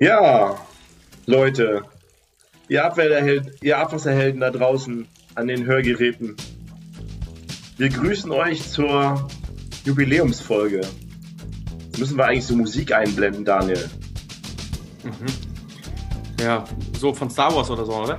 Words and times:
Ja, 0.00 0.56
Leute, 1.26 1.82
ihr, 2.68 2.84
Abwehrhelden, 2.84 3.52
ihr 3.62 3.78
Abwasserhelden 3.78 4.40
da 4.40 4.50
draußen 4.50 5.08
an 5.34 5.48
den 5.48 5.66
Hörgeräten, 5.66 6.36
wir 7.78 7.88
grüßen 7.88 8.30
euch 8.30 8.68
zur 8.70 9.28
Jubiläumsfolge. 9.84 10.82
Jetzt 11.86 11.98
müssen 11.98 12.16
wir 12.16 12.26
eigentlich 12.26 12.46
so 12.46 12.54
Musik 12.54 12.92
einblenden, 12.92 13.44
Daniel. 13.44 13.90
Mhm. 15.02 15.26
Ja, 16.40 16.64
so 16.96 17.12
von 17.12 17.28
Star 17.28 17.52
Wars 17.56 17.68
oder 17.68 17.84
so, 17.84 17.94
oder? 17.94 18.16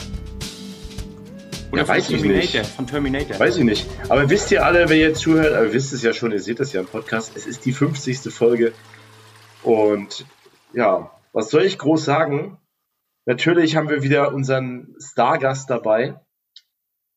Oder 1.72 1.82
ja, 1.84 1.88
weiß 1.88 2.10
ich 2.10 2.24
nicht. 2.24 2.58
Von 2.66 2.88
Terminator. 2.88 3.40
Weiß 3.40 3.56
ich 3.56 3.64
nicht. 3.64 3.88
Aber 4.10 4.30
wisst 4.30 4.52
ihr 4.52 4.66
alle, 4.66 4.90
wer 4.90 4.98
jetzt 4.98 5.22
zuhört, 5.22 5.54
aber 5.54 5.68
ihr 5.68 5.74
wisst 5.74 5.94
es 5.94 6.02
ja 6.02 6.12
schon, 6.12 6.34
ihr 6.34 6.42
seht 6.42 6.60
es 6.60 6.74
ja 6.74 6.82
im 6.82 6.88
Podcast, 6.88 7.38
es 7.38 7.46
ist 7.48 7.64
die 7.64 7.72
50. 7.72 8.34
Folge. 8.34 8.74
Und 9.64 10.26
ja, 10.74 11.10
was 11.34 11.50
soll 11.50 11.64
ich 11.64 11.78
groß 11.78 12.04
sagen? 12.04 12.58
Natürlich 13.26 13.76
haben 13.76 13.90
wir 13.90 14.02
wieder 14.02 14.34
unseren 14.34 14.96
Stargast 15.00 15.70
dabei, 15.70 16.20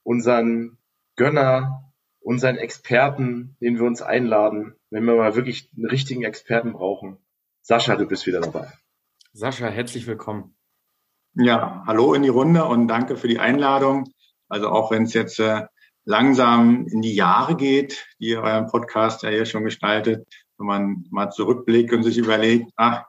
unseren 0.02 0.78
Gönner, 1.16 1.92
unseren 2.20 2.56
Experten, 2.56 3.56
den 3.60 3.78
wir 3.78 3.84
uns 3.84 4.02
einladen, 4.02 4.74
wenn 4.90 5.04
wir 5.04 5.16
mal 5.16 5.34
wirklich 5.34 5.70
einen 5.76 5.86
richtigen 5.86 6.22
Experten 6.22 6.72
brauchen. 6.72 7.18
Sascha, 7.62 7.96
du 7.96 8.06
bist 8.06 8.26
wieder 8.26 8.40
dabei. 8.40 8.72
Sascha, 9.32 9.68
herzlich 9.68 10.06
willkommen. 10.06 10.54
Ja, 11.34 11.82
hallo 11.86 12.12
in 12.12 12.22
die 12.22 12.28
Runde 12.28 12.64
und 12.64 12.88
danke 12.88 13.16
für 13.16 13.28
die 13.28 13.38
Einladung. 13.38 14.12
Also 14.48 14.68
auch 14.68 14.90
wenn 14.90 15.04
es 15.04 15.14
jetzt 15.14 15.40
äh, 15.40 15.66
langsam 16.04 16.86
in 16.88 17.00
die 17.00 17.14
Jahre 17.14 17.56
geht, 17.56 18.06
die 18.18 18.30
ihr 18.30 18.42
euren 18.42 18.66
Podcast 18.66 19.22
ja 19.22 19.30
hier 19.30 19.46
schon 19.46 19.64
gestaltet, 19.64 20.26
wenn 20.58 20.66
man 20.66 21.06
mal 21.10 21.30
zurückblickt 21.30 21.92
und 21.92 22.02
sich 22.02 22.18
überlegt, 22.18 22.70
ach, 22.76 23.04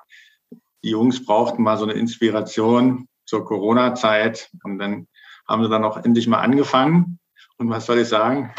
die 0.84 0.90
Jungs 0.90 1.26
brauchten 1.26 1.64
mal 1.64 1.78
so 1.78 1.84
eine 1.84 1.94
Inspiration 1.94 3.08
zur 3.26 3.46
Corona-Zeit 3.46 4.52
und 4.64 4.80
dann 4.80 5.07
haben 5.48 5.63
sie 5.63 5.70
dann 5.70 5.84
auch 5.84 5.98
endlich 5.98 6.27
mal 6.27 6.40
angefangen. 6.40 7.20
Und 7.57 7.70
was 7.70 7.85
soll 7.85 7.99
ich 7.99 8.07
sagen? 8.07 8.54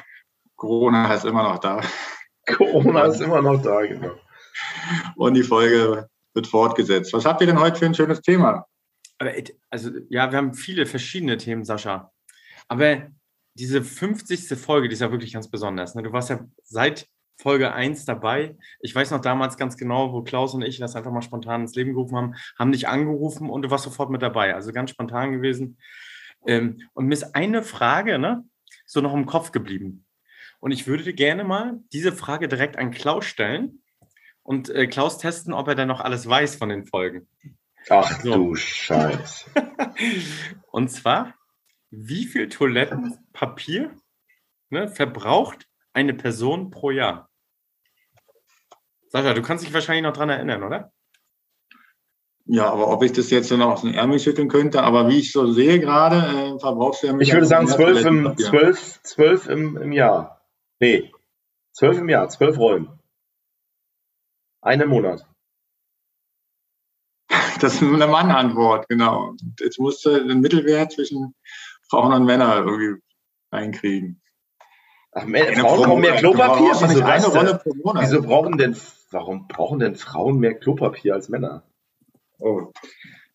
Corona 0.57 1.13
ist 1.15 1.25
immer 1.25 1.43
noch 1.43 1.59
da. 1.59 1.81
Corona 2.47 3.05
ist 3.05 3.21
immer 3.21 3.43
noch 3.43 3.61
da, 3.63 3.81
genau. 3.83 4.15
Und 5.17 5.35
die 5.35 5.43
Folge 5.43 6.09
wird 6.35 6.47
fortgesetzt. 6.47 7.13
Was 7.13 7.25
habt 7.25 7.41
ihr 7.41 7.47
denn 7.47 7.61
heute 7.61 7.79
für 7.79 7.87
ein 7.87 7.95
schönes 7.95 8.21
Thema? 8.21 8.67
Also, 9.71 9.91
ja, 10.09 10.31
wir 10.31 10.39
haben 10.39 10.55
viele 10.55 10.87
verschiedene 10.87 11.37
Themen, 11.37 11.65
Sascha. 11.65 12.13
Aber 12.69 13.09
diese 13.55 13.83
50. 13.83 14.59
Folge, 14.59 14.89
die 14.89 14.95
ist 14.95 15.01
ja 15.01 15.11
wirklich 15.11 15.33
ganz 15.33 15.49
besonders. 15.49 15.95
Ne? 15.95 16.03
Du 16.03 16.13
warst 16.13 16.31
ja 16.31 16.41
seit 16.63 17.07
Folge 17.37 17.73
1 17.73 18.05
dabei. 18.05 18.57
Ich 18.81 18.95
weiß 18.95 19.11
noch 19.11 19.21
damals 19.21 19.57
ganz 19.57 19.77
genau, 19.77 20.13
wo 20.13 20.23
Klaus 20.23 20.55
und 20.55 20.63
ich 20.63 20.79
das 20.79 20.97
einfach 20.97 21.13
mal 21.13 21.23
spontan 21.23 21.63
ins 21.63 21.75
Leben 21.75 21.93
gerufen 21.95 22.17
haben, 22.17 22.35
haben 22.59 22.73
dich 22.73 22.89
angerufen 22.89 23.51
und 23.51 23.63
du 23.63 23.71
warst 23.71 23.85
sofort 23.85 24.11
mit 24.11 24.23
dabei. 24.23 24.55
Also 24.55 24.73
ganz 24.73 24.91
spontan 24.91 25.33
gewesen. 25.33 25.79
Ähm, 26.47 26.81
und 26.93 27.07
mir 27.07 27.15
ist 27.15 27.35
eine 27.35 27.63
Frage 27.63 28.19
ne, 28.19 28.45
so 28.87 29.01
noch 29.01 29.15
im 29.15 29.27
Kopf 29.27 29.53
geblieben. 29.53 30.05
Und 30.61 30.71
ich 30.71 30.87
würde 30.87 31.05
dir 31.05 31.13
gerne 31.13 31.45
mal 31.45 31.81
diese 31.93 32.13
Frage 32.13 32.49
direkt 32.49 32.79
an 32.79 32.91
Klaus 32.91 33.25
stellen 33.25 33.83
und 34.43 34.71
äh, 34.71 34.87
Klaus 34.87 35.19
testen, 35.19 35.53
ob 35.53 35.69
er 35.69 35.75
dann 35.75 35.89
noch 35.89 36.01
alles 36.01 36.29
weiß 36.29 36.57
von 36.57 36.69
den 36.69 36.87
Folgen. 36.87 37.29
Ach 37.89 38.21
so. 38.21 38.33
du 38.33 38.55
Scheiß. 38.55 39.51
und 40.71 40.91
zwar, 40.91 41.35
wie 41.91 42.25
viel 42.25 42.49
Toilettenpapier 42.49 43.95
ne, 44.71 44.89
verbraucht 44.89 45.67
eine 45.95 46.13
Person 46.13 46.71
pro 46.71 46.91
Jahr. 46.91 47.31
Sascha, 49.09 49.33
du 49.33 49.43
kannst 49.43 49.65
dich 49.65 49.73
wahrscheinlich 49.73 50.03
noch 50.03 50.13
dran 50.13 50.29
erinnern, 50.29 50.65
oder? 50.65 50.93
Ja, 52.47 52.71
aber 52.71 52.89
ob 52.89 53.03
ich 53.03 53.13
das 53.13 53.31
jetzt 53.31 53.51
noch 53.51 53.73
aus 53.73 53.81
dem 53.81 53.95
Ärmel 53.95 54.19
schütteln 54.19 54.49
könnte, 54.49 54.83
aber 54.83 55.09
wie 55.09 55.21
ich 55.21 55.33
so 55.33 55.51
sehe 55.51 55.81
gerade, 55.81 56.17
äh, 56.17 56.59
verbrauchst 56.59 57.03
du 57.03 57.07
ja 57.07 57.19
Ich 57.19 57.33
würde 57.33 57.47
sagen 57.47 57.69
zwölf 57.69 58.05
im, 58.05 58.37
zwölf, 58.37 59.01
zwölf 59.03 59.49
im, 59.49 59.79
im 59.79 59.93
Jahr. 59.93 60.45
Nee, 60.79 61.11
zwölf 61.73 61.97
im 61.97 62.09
Jahr, 62.09 62.29
zwölf 62.29 62.59
Rollen. 62.59 62.89
Einen 64.61 64.89
Monat. 64.89 65.27
Das 67.61 67.75
ist 67.75 67.83
eine 67.83 68.09
Mann-Antwort, 68.09 68.89
genau. 68.89 69.35
Jetzt 69.59 69.79
musst 69.79 70.05
du 70.05 70.23
den 70.23 70.41
Mittelwert 70.41 70.93
zwischen 70.93 71.35
Frauen 71.89 72.13
und 72.13 72.25
Männern 72.25 72.67
irgendwie 72.67 73.01
reinkriegen. 73.53 74.21
Ach, 75.15 75.25
mehr, 75.27 75.53
Frauen 75.55 75.83
brauchen 75.83 76.01
mehr 76.01 76.17
Klopapier? 76.17 76.73
Wieso, 76.73 77.05
eine 77.05 77.27
Rolle 77.27 77.59
pro 77.59 77.75
Monat. 77.75 78.03
Wieso 78.03 78.23
brauchen 78.23 78.59
denn, 78.59 78.77
warum 79.11 79.47
brauchen 79.47 79.79
denn 79.79 79.95
Frauen 79.95 80.41
mehr 80.41 80.55
Klopapier 80.55 81.15
als 81.15 81.29
Männer? 81.29 81.63
Oh. 82.39 82.73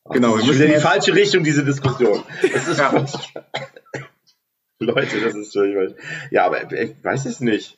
Ach, 0.03 0.12
genau, 0.12 0.38
das 0.38 0.47
ist 0.50 0.59
in 0.59 0.73
die 0.73 0.79
falsche 0.79 1.16
Richtung, 1.16 1.44
diese 1.44 1.63
Diskussion. 1.63 2.22
Das 2.41 2.67
ist 2.67 2.79
ja. 2.79 2.91
Leute, 4.79 5.22
das 5.22 5.35
ist 5.35 5.53
schon, 5.53 5.95
ja, 6.31 6.45
aber 6.45 6.72
ich 6.72 7.03
weiß 7.03 7.25
es 7.25 7.40
nicht. 7.40 7.78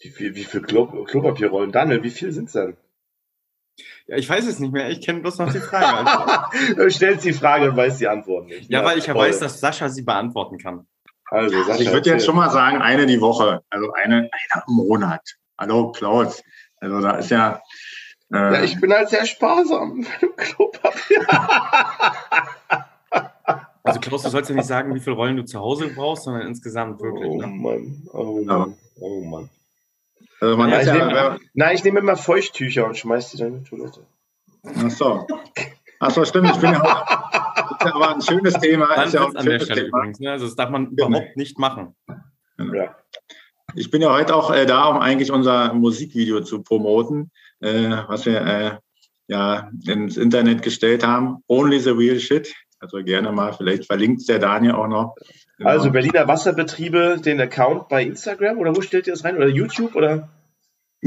Wie 0.00 0.10
viel, 0.10 0.34
wie 0.34 0.44
viel 0.44 0.62
Klo 0.62 1.04
Klopapierrollen? 1.04 1.72
Daniel, 1.72 2.02
wie 2.02 2.10
viel 2.10 2.32
sind 2.32 2.46
es 2.46 2.52
denn? 2.52 2.76
Ja, 4.06 4.16
ich 4.16 4.28
weiß 4.28 4.46
es 4.46 4.58
nicht 4.58 4.72
mehr. 4.72 4.88
Ich 4.90 5.00
kenne 5.00 5.20
bloß 5.20 5.38
noch 5.38 5.52
die 5.52 5.58
Frage. 5.58 6.74
du 6.76 6.90
stellst 6.90 7.24
die 7.24 7.32
Frage 7.32 7.70
und 7.70 7.76
weißt 7.76 8.00
die 8.00 8.08
Antwort 8.08 8.46
nicht. 8.46 8.70
Ja, 8.70 8.80
ja 8.80 8.86
weil 8.86 8.98
ich 8.98 9.06
ja 9.06 9.14
weiß, 9.14 9.40
dass 9.40 9.60
Sascha 9.60 9.88
sie 9.88 10.02
beantworten 10.02 10.58
kann. 10.58 10.86
Also, 11.28 11.62
Sascha, 11.64 11.82
ich 11.82 11.92
würde 11.92 12.10
jetzt 12.10 12.24
schon 12.24 12.36
mal 12.36 12.50
sagen, 12.50 12.80
eine 12.80 13.06
die 13.06 13.20
Woche, 13.20 13.62
also 13.70 13.92
eine, 13.92 14.16
eine 14.16 14.64
im 14.68 14.74
Monat. 14.74 15.36
Hallo, 15.58 15.90
Klaus. 15.92 16.42
Also 16.80 17.00
da 17.00 17.16
ist 17.16 17.30
ja. 17.30 17.62
Äh, 18.32 18.36
ja, 18.36 18.62
ich 18.62 18.80
bin 18.80 18.92
halt 18.92 19.08
sehr 19.08 19.26
sparsam 19.26 19.94
mit 19.98 20.22
dem 20.22 20.36
Klopapier. 20.36 21.26
Also 23.82 24.00
Klaus, 24.00 24.22
du 24.22 24.30
sollst 24.30 24.50
ja 24.50 24.56
nicht 24.56 24.66
sagen, 24.66 24.94
wie 24.94 25.00
viele 25.00 25.16
Rollen 25.16 25.36
du 25.36 25.44
zu 25.44 25.58
Hause 25.58 25.88
brauchst, 25.88 26.24
sondern 26.24 26.46
insgesamt 26.46 27.00
wirklich. 27.00 27.30
Oh 27.30 27.38
ne? 27.38 27.46
Mann, 27.46 28.08
oh 28.12 28.42
Mann, 28.42 28.76
oh 29.00 29.20
Mann. 29.22 29.48
Also 30.40 30.56
man 30.56 30.70
ja, 30.70 30.80
ich 30.80 30.86
ja, 30.86 30.94
nehme, 30.94 31.40
nein, 31.54 31.74
ich 31.74 31.84
nehme 31.84 32.00
immer 32.00 32.16
Feuchttücher 32.16 32.84
und 32.86 32.96
schmeiß 32.96 33.30
die 33.30 33.38
dann 33.38 33.48
in 33.48 33.64
die 33.64 33.70
Toilette. 33.70 34.00
Ach 34.64 34.90
so. 34.90 35.26
Ach 35.98 36.10
so, 36.10 36.24
stimmt. 36.24 36.50
Ich 36.50 36.60
bin 36.60 36.72
ja 36.72 36.80
ist 36.82 37.25
aber 37.92 38.14
ein 38.14 38.22
schönes 38.22 38.54
Thema. 38.54 38.92
ist 39.02 39.14
ja 39.14 39.22
auch 39.22 39.30
ein 39.30 39.36
an 39.36 39.46
der 39.46 39.60
Stelle 39.60 39.84
Thema. 39.84 39.98
übrigens. 39.98 40.20
Ne? 40.20 40.30
Also 40.30 40.46
das 40.46 40.56
darf 40.56 40.70
man 40.70 40.94
genau. 40.94 41.08
überhaupt 41.08 41.36
nicht 41.36 41.58
machen. 41.58 41.94
Ja. 42.58 42.96
Ich 43.74 43.90
bin 43.90 44.02
ja 44.02 44.12
heute 44.12 44.34
auch 44.34 44.52
äh, 44.52 44.66
da, 44.66 44.86
um 44.86 44.98
eigentlich 44.98 45.30
unser 45.30 45.74
Musikvideo 45.74 46.40
zu 46.40 46.62
promoten, 46.62 47.30
äh, 47.60 47.90
was 48.08 48.24
wir 48.26 48.40
äh, 48.40 48.70
ja 49.28 49.70
ins 49.86 50.16
Internet 50.16 50.62
gestellt 50.62 51.06
haben. 51.06 51.38
Only 51.48 51.80
the 51.80 51.90
real 51.90 52.18
shit. 52.18 52.54
Also 52.78 52.98
gerne 53.02 53.32
mal, 53.32 53.52
vielleicht 53.52 53.86
verlinkt 53.86 54.28
der 54.28 54.38
Daniel 54.38 54.72
auch 54.72 54.88
noch. 54.88 55.14
Genau. 55.58 55.70
Also 55.70 55.90
Berliner 55.90 56.28
Wasserbetriebe, 56.28 57.20
den 57.24 57.40
Account 57.40 57.88
bei 57.88 58.02
Instagram 58.02 58.58
oder 58.58 58.76
wo 58.76 58.82
stellt 58.82 59.06
ihr 59.06 59.14
das 59.14 59.24
rein? 59.24 59.36
Oder 59.36 59.48
YouTube 59.48 59.94
oder? 59.94 60.28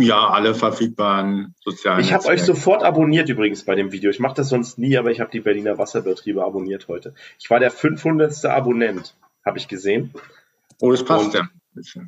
Ja, 0.02 0.30
alle 0.30 0.56
verfügbaren 0.56 1.56
sozialen. 1.62 2.02
Ich 2.02 2.14
habe 2.14 2.28
euch 2.28 2.44
sofort 2.44 2.84
abonniert 2.84 3.30
übrigens 3.30 3.64
bei 3.64 3.76
dem 3.76 3.92
Video. 3.92 4.10
Ich 4.10 4.20
mache 4.20 4.36
das 4.36 4.50
sonst 4.50 4.78
nie, 4.78 4.98
aber 4.98 5.12
ich 5.12 5.20
habe 5.20 5.32
die 5.32 5.40
Berliner 5.40 5.78
Wasserbetriebe 5.78 6.44
abonniert 6.44 6.88
heute. 6.88 7.14
Ich 7.40 7.50
war 7.50 7.60
der 7.60 7.72
500. 7.72 8.46
Abonnent, 8.46 9.16
habe 9.46 9.58
ich 9.58 9.68
gesehen. 9.68 10.14
Oh, 10.80 10.92
das 10.92 11.04
passt 11.04 11.34
ja. 11.34 11.50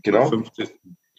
Genau. 0.04 0.28
50. 0.28 0.70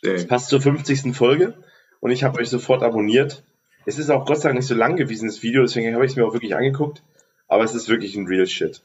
Das 0.02 0.26
passt 0.26 0.48
zur 0.48 0.60
50. 0.60 1.14
Folge 1.16 1.54
und 2.00 2.10
ich 2.10 2.24
habe 2.24 2.40
euch 2.40 2.48
sofort 2.48 2.82
abonniert. 2.82 3.42
Es 3.86 3.98
ist 3.98 4.10
auch 4.10 4.26
Gott 4.26 4.38
sei 4.38 4.48
Dank 4.48 4.58
nicht 4.58 4.68
so 4.68 4.74
lang 4.74 4.96
gewesen, 4.96 5.26
das 5.26 5.42
Video, 5.42 5.62
deswegen 5.62 5.94
habe 5.94 6.04
ich 6.04 6.12
es 6.12 6.16
mir 6.16 6.26
auch 6.26 6.32
wirklich 6.32 6.54
angeguckt. 6.54 7.02
Aber 7.48 7.64
es 7.64 7.74
ist 7.74 7.88
wirklich 7.88 8.16
ein 8.16 8.26
real 8.26 8.46
shit. 8.46 8.82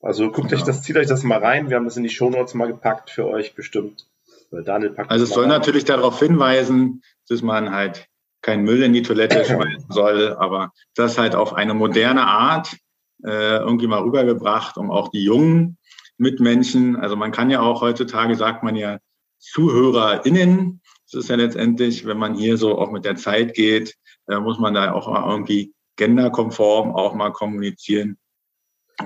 Also 0.00 0.30
guckt 0.30 0.50
ja. 0.50 0.56
euch 0.56 0.64
das, 0.64 0.82
zieht 0.82 0.96
euch 0.96 1.06
das 1.06 1.22
mal 1.22 1.38
rein. 1.38 1.68
Wir 1.68 1.76
haben 1.76 1.84
das 1.84 1.96
in 1.96 2.02
die 2.02 2.10
Shownotes 2.10 2.54
mal 2.54 2.66
gepackt 2.66 3.10
für 3.10 3.26
euch 3.26 3.54
bestimmt. 3.54 4.06
Daniel 4.50 4.90
packt 4.90 5.10
also 5.10 5.24
es 5.24 5.30
soll 5.30 5.46
natürlich 5.48 5.84
darauf 5.84 6.18
hinweisen, 6.20 7.02
dass 7.28 7.42
man 7.42 7.72
halt 7.72 8.06
kein 8.42 8.62
Müll 8.62 8.82
in 8.82 8.92
die 8.92 9.02
Toilette 9.02 9.44
schmeißen 9.44 9.90
soll, 9.90 10.34
aber 10.34 10.72
das 10.94 11.18
halt 11.18 11.34
auf 11.34 11.54
eine 11.54 11.74
moderne 11.74 12.26
Art 12.26 12.76
äh, 13.24 13.56
irgendwie 13.58 13.86
mal 13.86 14.02
rübergebracht, 14.02 14.76
um 14.76 14.90
auch 14.90 15.08
die 15.08 15.24
jungen 15.24 15.78
Mitmenschen, 16.18 16.96
also 16.96 17.16
man 17.16 17.32
kann 17.32 17.50
ja 17.50 17.60
auch 17.60 17.82
heutzutage, 17.82 18.36
sagt 18.36 18.62
man 18.62 18.76
ja, 18.76 18.98
ZuhörerInnen, 19.38 20.80
das 21.04 21.24
ist 21.24 21.30
ja 21.30 21.36
letztendlich, 21.36 22.06
wenn 22.06 22.18
man 22.18 22.34
hier 22.34 22.56
so 22.56 22.78
auch 22.78 22.90
mit 22.90 23.04
der 23.04 23.16
Zeit 23.16 23.54
geht, 23.54 23.94
äh, 24.28 24.38
muss 24.38 24.58
man 24.58 24.74
da 24.74 24.92
auch 24.92 25.08
mal 25.08 25.30
irgendwie 25.30 25.74
genderkonform 25.96 26.94
auch 26.94 27.14
mal 27.14 27.32
kommunizieren. 27.32 28.18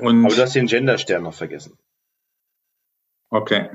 Und 0.00 0.24
Aber 0.24 0.34
du 0.34 0.42
hast 0.42 0.54
den 0.54 0.66
Genderstern 0.66 1.24
noch 1.24 1.34
vergessen. 1.34 1.76
Okay. 3.28 3.70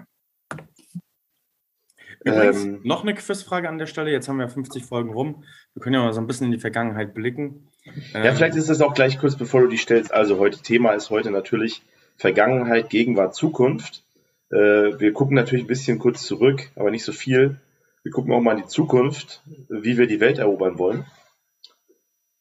Übrigens, 2.26 2.64
ähm, 2.64 2.82
noch 2.84 3.04
eine 3.04 3.14
Quizfrage 3.14 3.70
an 3.70 3.78
der 3.78 3.86
Stelle. 3.86 4.12
Jetzt 4.12 4.28
haben 4.28 4.40
wir 4.40 4.50
50 4.50 4.84
Folgen 4.84 5.14
rum. 5.14 5.44
Wir 5.76 5.82
können 5.84 5.94
ja 5.94 6.02
mal 6.02 6.12
so 6.12 6.20
ein 6.20 6.26
bisschen 6.26 6.48
in 6.48 6.54
die 6.54 6.60
Vergangenheit 6.60 7.14
blicken. 7.14 7.68
Ja, 8.14 8.26
ähm, 8.26 8.36
vielleicht 8.36 8.56
ist 8.56 8.68
es 8.68 8.82
auch 8.82 8.96
gleich 8.96 9.20
kurz, 9.20 9.36
bevor 9.36 9.62
du 9.62 9.68
die 9.68 9.78
stellst. 9.78 10.12
Also 10.12 10.40
heute 10.40 10.60
Thema 10.60 10.94
ist 10.94 11.12
heute 11.12 11.30
natürlich 11.30 11.84
Vergangenheit, 12.18 12.90
Gegenwart, 12.90 13.36
Zukunft. 13.36 14.04
Äh, 14.50 14.56
wir 15.00 15.14
gucken 15.14 15.36
natürlich 15.36 15.66
ein 15.66 15.68
bisschen 15.68 16.00
kurz 16.00 16.24
zurück, 16.24 16.72
aber 16.76 16.90
nicht 16.90 17.06
so 17.06 17.12
viel. 17.12 17.62
Wir 18.02 18.12
gucken 18.12 18.34
auch 18.34 18.42
mal 18.42 18.58
in 18.58 18.64
die 18.64 18.70
Zukunft, 18.70 19.44
wie 19.70 20.00
wir 20.00 20.08
die 20.08 20.20
Welt 20.20 20.40
erobern 20.40 20.80
wollen. 20.80 21.06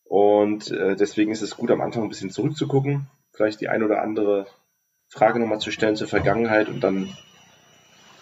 Und 0.05 0.71
äh, 0.71 0.97
deswegen 0.97 1.31
ist 1.31 1.43
es 1.43 1.57
gut, 1.57 1.71
am 1.71 1.83
Anfang 1.83 2.05
ein 2.05 2.09
bisschen 2.09 2.31
zurückzugucken, 2.31 3.07
vielleicht 3.33 3.61
die 3.61 3.69
ein 3.69 3.83
oder 3.83 4.01
andere 4.01 4.47
Frage 5.09 5.41
nochmal 5.41 5.61
zu 5.61 5.71
stellen 5.71 5.97
zur 5.97 6.09
Vergangenheit 6.09 6.69
und 6.69 6.81
dann 6.81 7.15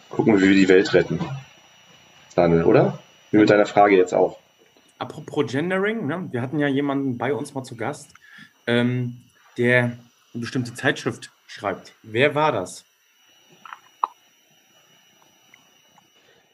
gucken 0.08 0.34
wir, 0.34 0.42
wie 0.42 0.48
wir 0.48 0.56
die 0.56 0.68
Welt 0.68 0.92
retten. 0.94 1.20
Daniel, 2.34 2.64
oder? 2.64 2.99
Wie 3.31 3.38
mit 3.38 3.50
deiner 3.50 3.67
Frage 3.67 3.96
jetzt 3.96 4.14
auch. 4.14 4.38
Apropos 4.99 5.50
Gendering, 5.50 6.06
ne? 6.06 6.29
wir 6.31 6.43
hatten 6.43 6.58
ja 6.58 6.69
jemanden 6.69 7.19
bei 7.19 7.34
uns 7.34 7.55
mal 7.55 7.64
zu 7.64 7.76
Gast, 7.76 8.14
ähm, 8.67 9.19
der 9.58 9.84
eine 10.32 10.40
bestimmte 10.40 10.75
Zeitschrift 10.75 11.31
schreibt. 11.46 11.93
Wer 12.02 12.34
war 12.34 12.52
das? 12.52 12.84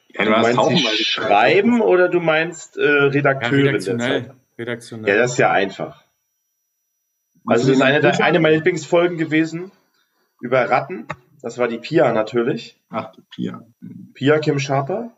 Ja, 0.09 0.25
du, 0.25 0.31
meinst 0.31 0.97
sie 0.97 1.05
schreiben 1.05 1.81
oder 1.81 2.09
du 2.09 2.21
meinst 2.21 2.77
äh, 2.77 2.83
Redakteurin 2.83 3.59
ja, 3.59 3.71
redaktionell, 3.71 4.35
redaktionell. 4.59 5.15
Ja, 5.15 5.21
das 5.21 5.33
ist 5.33 5.39
ja 5.39 5.53
einfach. 5.53 6.03
Also 7.47 7.69
das 7.69 7.77
ist 7.77 7.83
eine, 7.83 8.25
eine 8.25 8.41
meiner 8.41 8.57
Lieblingsfolgen 8.57 9.17
gewesen 9.17 9.71
über 10.41 10.69
Ratten. 10.69 11.07
Das 11.41 11.59
war 11.59 11.69
die 11.69 11.79
Pia 11.79 12.13
natürlich. 12.13 12.77
Ach, 12.91 13.13
die 13.13 13.23
Pia. 13.31 13.63
Pia 14.15 14.39
Kim 14.39 14.59
Sharper, 14.59 15.13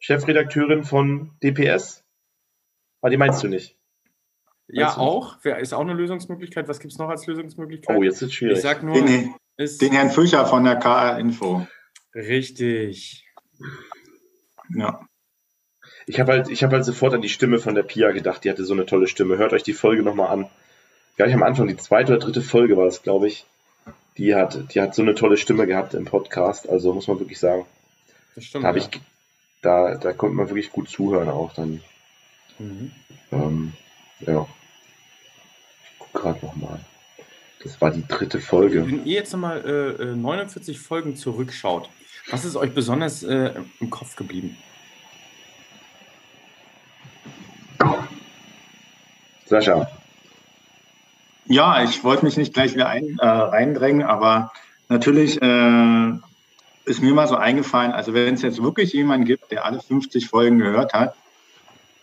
Chefredakteurin 0.00 0.84
von 0.84 1.30
DPS. 1.42 2.02
Aber 3.00 3.08
ah, 3.08 3.10
die 3.10 3.16
meinst 3.16 3.42
du 3.42 3.48
nicht? 3.48 3.76
Ja, 4.68 4.96
auch. 4.96 5.38
Wer 5.42 5.58
ist 5.58 5.72
auch 5.72 5.80
eine 5.80 5.94
Lösungsmöglichkeit? 5.94 6.68
Was 6.68 6.80
gibt 6.80 6.92
es 6.92 6.98
noch 6.98 7.08
als 7.08 7.26
Lösungsmöglichkeit? 7.26 7.96
Oh, 7.96 8.02
jetzt 8.02 8.16
ist 8.16 8.28
es 8.28 8.34
schwierig. 8.34 8.58
Ich 8.58 8.62
sag 8.62 8.82
nur, 8.82 8.94
den, 8.94 9.34
den 9.58 9.92
Herrn 9.92 10.10
Fischer 10.10 10.46
von 10.46 10.64
der 10.64 10.76
KR 10.76 11.18
Info. 11.18 11.66
Richtig. 12.14 13.26
Ja. 14.74 15.06
Ich 16.06 16.20
habe 16.20 16.32
halt, 16.32 16.48
ich 16.48 16.62
halt 16.62 16.84
sofort 16.84 17.14
an 17.14 17.22
die 17.22 17.28
Stimme 17.28 17.58
von 17.58 17.74
der 17.74 17.82
Pia 17.82 18.10
gedacht. 18.10 18.44
Die 18.44 18.50
hatte 18.50 18.64
so 18.64 18.74
eine 18.74 18.86
tolle 18.86 19.06
Stimme. 19.06 19.38
Hört 19.38 19.52
euch 19.52 19.62
die 19.62 19.72
Folge 19.72 20.02
nochmal 20.02 20.28
an. 20.28 20.50
Gleich 21.16 21.34
am 21.34 21.42
Anfang, 21.42 21.68
die 21.68 21.76
zweite 21.76 22.12
oder 22.12 22.24
dritte 22.24 22.42
Folge 22.42 22.76
war 22.76 22.84
das, 22.84 23.02
glaube 23.02 23.28
ich. 23.28 23.46
Die 24.16 24.34
hat, 24.34 24.74
die 24.74 24.80
hat 24.80 24.94
so 24.94 25.02
eine 25.02 25.14
tolle 25.14 25.36
Stimme 25.36 25.66
gehabt 25.66 25.94
im 25.94 26.04
Podcast. 26.04 26.68
Also 26.68 26.92
muss 26.92 27.08
man 27.08 27.18
wirklich 27.18 27.38
sagen. 27.38 27.66
Das 28.34 28.44
stimmt. 28.44 28.64
Da, 28.64 28.70
ja. 28.70 28.76
ich, 28.76 28.88
da, 29.62 29.96
da 29.96 30.12
konnte 30.12 30.36
man 30.36 30.48
wirklich 30.48 30.70
gut 30.70 30.88
zuhören 30.88 31.28
auch 31.28 31.52
dann. 31.54 31.80
Mhm. 32.58 32.92
Ähm, 33.32 33.72
ja. 34.20 34.46
Ich 35.84 35.98
gucke 35.98 36.18
gerade 36.18 36.46
nochmal. 36.46 36.80
Das 37.62 37.80
war 37.80 37.90
die 37.90 38.06
dritte 38.06 38.40
Folge. 38.40 38.86
Wenn 38.86 39.04
ihr 39.04 39.14
jetzt 39.14 39.32
nochmal 39.32 39.96
äh, 40.00 40.04
49 40.16 40.76
äh, 40.76 40.80
Folgen 40.80 41.16
zurückschaut, 41.16 41.90
was 42.30 42.44
ist 42.44 42.56
euch 42.56 42.72
besonders 42.72 43.22
äh, 43.22 43.52
im 43.80 43.90
Kopf 43.90 44.16
geblieben? 44.16 44.56
Sascha. 49.50 49.90
Ja, 51.46 51.82
ich 51.82 52.04
wollte 52.04 52.24
mich 52.24 52.36
nicht 52.36 52.54
gleich 52.54 52.74
wieder 52.74 52.88
ein, 52.88 53.18
äh, 53.18 53.26
reindrängen, 53.26 54.04
aber 54.04 54.52
natürlich 54.88 55.42
äh, 55.42 56.12
ist 56.90 57.02
mir 57.02 57.14
mal 57.14 57.28
so 57.28 57.36
eingefallen, 57.36 57.92
also 57.92 58.12
wenn 58.12 58.34
es 58.34 58.42
jetzt 58.42 58.62
wirklich 58.62 58.92
jemanden 58.92 59.24
gibt, 59.24 59.50
der 59.50 59.64
alle 59.64 59.80
50 59.80 60.28
Folgen 60.28 60.58
gehört 60.58 60.92
hat, 60.92 61.14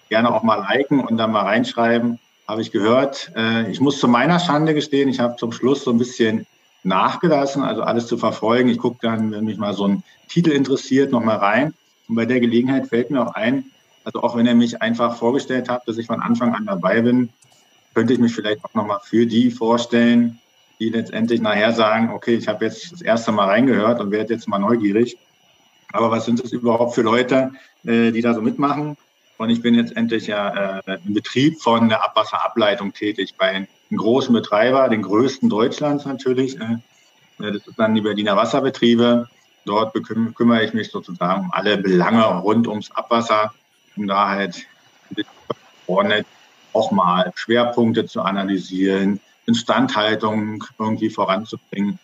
gerne 0.10 0.34
auch 0.34 0.44
mal 0.44 0.62
liken 0.62 1.02
und 1.02 1.18
dann 1.18 1.32
mal 1.32 1.44
reinschreiben, 1.44 2.20
habe 2.48 2.62
ich 2.62 2.72
gehört. 2.72 3.32
Äh, 3.36 3.70
ich 3.70 3.82
muss 3.82 4.00
zu 4.00 4.08
meiner 4.08 4.40
Schande 4.40 4.74
gestehen, 4.74 5.10
ich 5.10 5.20
habe 5.20 5.36
zum 5.36 5.52
Schluss 5.52 5.84
so 5.84 5.92
ein 5.92 5.98
bisschen 5.98 6.48
nachgelassen, 6.84 7.64
also 7.64 7.82
alles 7.82 8.08
zu 8.08 8.18
verfolgen. 8.18 8.70
Ich 8.70 8.78
gucke 8.78 9.00
dann, 9.02 9.32
wenn 9.32 9.44
mich 9.44 9.58
mal 9.58 9.74
so 9.74 9.86
ein 9.86 10.04
Titel 10.30 10.52
interessiert, 10.52 11.12
nochmal 11.12 11.38
rein. 11.38 11.74
Und 12.08 12.16
bei 12.16 12.26
der 12.26 12.40
Gelegenheit 12.40 12.88
fällt 12.88 13.12
mir 13.12 13.28
auch 13.28 13.34
ein, 13.34 13.66
also 14.06 14.24
auch 14.24 14.38
wenn 14.38 14.48
er 14.48 14.56
mich 14.56 14.82
einfach 14.82 15.18
vorgestellt 15.18 15.68
hat, 15.68 15.86
dass 15.86 15.98
ich 15.98 16.08
von 16.08 16.22
Anfang 16.22 16.56
an 16.56 16.66
dabei 16.66 17.02
bin, 17.02 17.30
könnte 17.94 18.14
ich 18.14 18.20
mich 18.20 18.34
vielleicht 18.34 18.64
auch 18.64 18.74
nochmal 18.74 19.00
für 19.04 19.26
die 19.26 19.52
vorstellen, 19.52 20.40
die 20.80 20.90
letztendlich 20.90 21.42
nachher 21.42 21.72
sagen, 21.72 22.12
okay, 22.12 22.36
ich 22.36 22.48
habe 22.48 22.66
jetzt 22.66 22.92
das 22.92 23.02
erste 23.02 23.32
Mal 23.32 23.46
reingehört 23.46 24.00
und 24.00 24.12
werde 24.12 24.34
jetzt 24.34 24.48
mal 24.48 24.60
neugierig. 24.60 25.18
Aber 25.92 26.12
was 26.12 26.26
sind 26.26 26.44
das 26.44 26.52
überhaupt 26.52 26.96
für 26.96 27.02
Leute, 27.02 27.52
äh, 27.86 28.12
die 28.12 28.22
da 28.22 28.34
so 28.34 28.42
mitmachen? 28.42 28.98
Und 29.38 29.50
ich 29.50 29.62
bin 29.62 29.76
jetzt 29.76 29.96
endlich 29.96 30.28
ja 30.28 30.80
äh, 30.80 30.98
im 31.06 31.14
Betrieb 31.14 31.62
von 31.62 31.90
der 31.90 32.04
Abwasserableitung 32.04 32.94
tätig 32.94 33.36
bei 33.38 33.48
einem 33.48 33.68
großen 33.96 34.34
Betreiber, 34.34 34.90
den 34.90 35.04
größten 35.04 35.50
Deutschlands 35.50 36.06
natürlich. 36.06 36.60
Äh, 36.60 36.78
das 37.38 37.68
ist 37.68 37.78
dann 37.78 37.96
die 37.96 38.02
Berliner 38.02 38.36
Wasserbetriebe. 38.36 39.30
Dort 39.66 39.94
kümmere 40.06 40.64
ich 40.64 40.74
mich 40.74 40.92
sozusagen 40.92 41.42
um 41.42 41.52
alle 41.52 41.78
Belange 41.78 42.24
rund 42.24 42.68
ums 42.68 42.90
Abwasser, 42.92 43.54
um 43.96 44.08
da 44.08 44.30
halt 44.30 44.66
auch 46.78 46.92
mal 46.92 47.32
Schwerpunkte 47.36 48.06
zu 48.06 48.22
analysieren, 48.22 49.20
Instandhaltung 49.48 50.64
irgendwie 50.78 51.10
voranzubringen. 51.10 51.98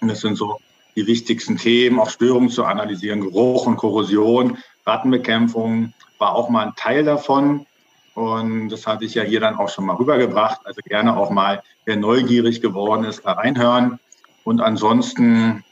Und 0.00 0.08
das 0.08 0.20
sind 0.20 0.36
so 0.36 0.60
die 0.96 1.06
wichtigsten 1.06 1.56
Themen, 1.56 1.98
auch 1.98 2.10
Störungen 2.10 2.50
zu 2.50 2.64
analysieren, 2.64 3.20
Geruch 3.20 3.66
und 3.66 3.76
Korrosion, 3.76 4.58
Rattenbekämpfung, 4.86 5.92
war 6.18 6.34
auch 6.34 6.50
mal 6.50 6.66
ein 6.66 6.76
Teil 6.76 7.04
davon. 7.04 7.66
Und 8.14 8.68
das 8.68 8.86
hatte 8.86 9.04
ich 9.04 9.14
ja 9.14 9.22
hier 9.22 9.40
dann 9.40 9.56
auch 9.56 9.68
schon 9.68 9.86
mal 9.86 9.96
rübergebracht. 9.96 10.60
Also 10.64 10.80
gerne 10.84 11.16
auch 11.16 11.30
mal, 11.30 11.62
wer 11.84 11.96
neugierig 11.96 12.60
geworden 12.60 13.04
ist, 13.04 13.24
da 13.24 13.32
reinhören. 13.32 13.98
Und 14.44 14.60
ansonsten 14.60 15.64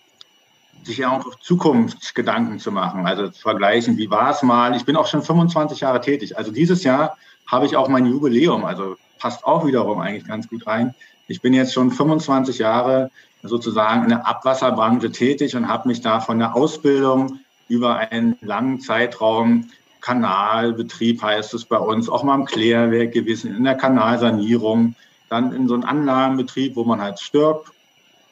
sich 0.83 0.99
ja 0.99 1.11
auch 1.11 1.27
auf 1.27 1.39
Zukunftsgedanken 1.39 2.59
zu 2.59 2.73
machen. 2.73 3.07
Also 3.07 3.29
zu 3.29 3.41
vergleichen, 3.41 3.97
wie 3.99 4.11
war 4.11 4.31
es 4.31 4.43
mal. 4.43 4.75
Ich 4.75 4.85
bin 4.85 4.97
auch 4.97 5.07
schon 5.07 5.23
25 5.23 5.81
Jahre 5.81 6.01
tätig. 6.01 6.37
Also 6.37 6.51
dieses 6.51 6.83
Jahr 6.83 7.17
habe 7.47 7.67
ich 7.67 7.77
auch 7.77 7.89
mein 7.89 8.07
Jubiläum. 8.07 8.65
Also 8.65 8.97
passt 9.23 9.45
auch 9.45 9.65
wiederum 9.65 10.01
eigentlich 10.01 10.27
ganz 10.27 10.49
gut 10.49 10.67
rein. 10.67 10.97
Ich 11.29 11.41
bin 11.41 11.55
jetzt 11.55 11.73
schon 11.73 11.93
25 11.93 12.59
Jahre 12.59 13.13
sozusagen 13.45 14.03
in 14.03 14.09
der 14.09 14.27
Abwasserbranche 14.27 15.13
tätig 15.13 15.55
und 15.55 15.69
habe 15.69 15.87
mich 15.87 16.01
da 16.01 16.19
von 16.19 16.41
der 16.41 16.57
Ausbildung 16.57 17.39
über 17.69 17.99
einen 17.99 18.37
langen 18.41 18.81
Zeitraum 18.81 19.71
Kanalbetrieb 20.01 21.23
heißt 21.23 21.55
es 21.55 21.65
bei 21.65 21.79
uns, 21.79 22.09
auch 22.09 22.25
mal 22.25 22.35
im 22.35 22.47
Klärwerk 22.47 23.13
gewesen, 23.13 23.57
in 23.57 23.63
der 23.63 23.77
Kanalsanierung, 23.77 24.97
dann 25.29 25.53
in 25.53 25.69
so 25.69 25.75
einem 25.75 25.85
Anlagenbetrieb, 25.85 26.75
wo 26.75 26.83
man 26.83 27.01
halt 27.01 27.21
stirbt, 27.21 27.71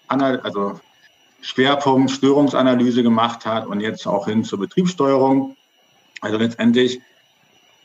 also 0.08 0.80
Schwerpunkt 1.40 2.10
Störungsanalyse 2.10 3.04
gemacht 3.04 3.46
hat 3.46 3.68
und 3.68 3.78
jetzt 3.78 4.08
auch 4.08 4.26
hin 4.26 4.42
zur 4.42 4.58
Betriebssteuerung. 4.58 5.56
Also 6.20 6.36
letztendlich 6.36 7.00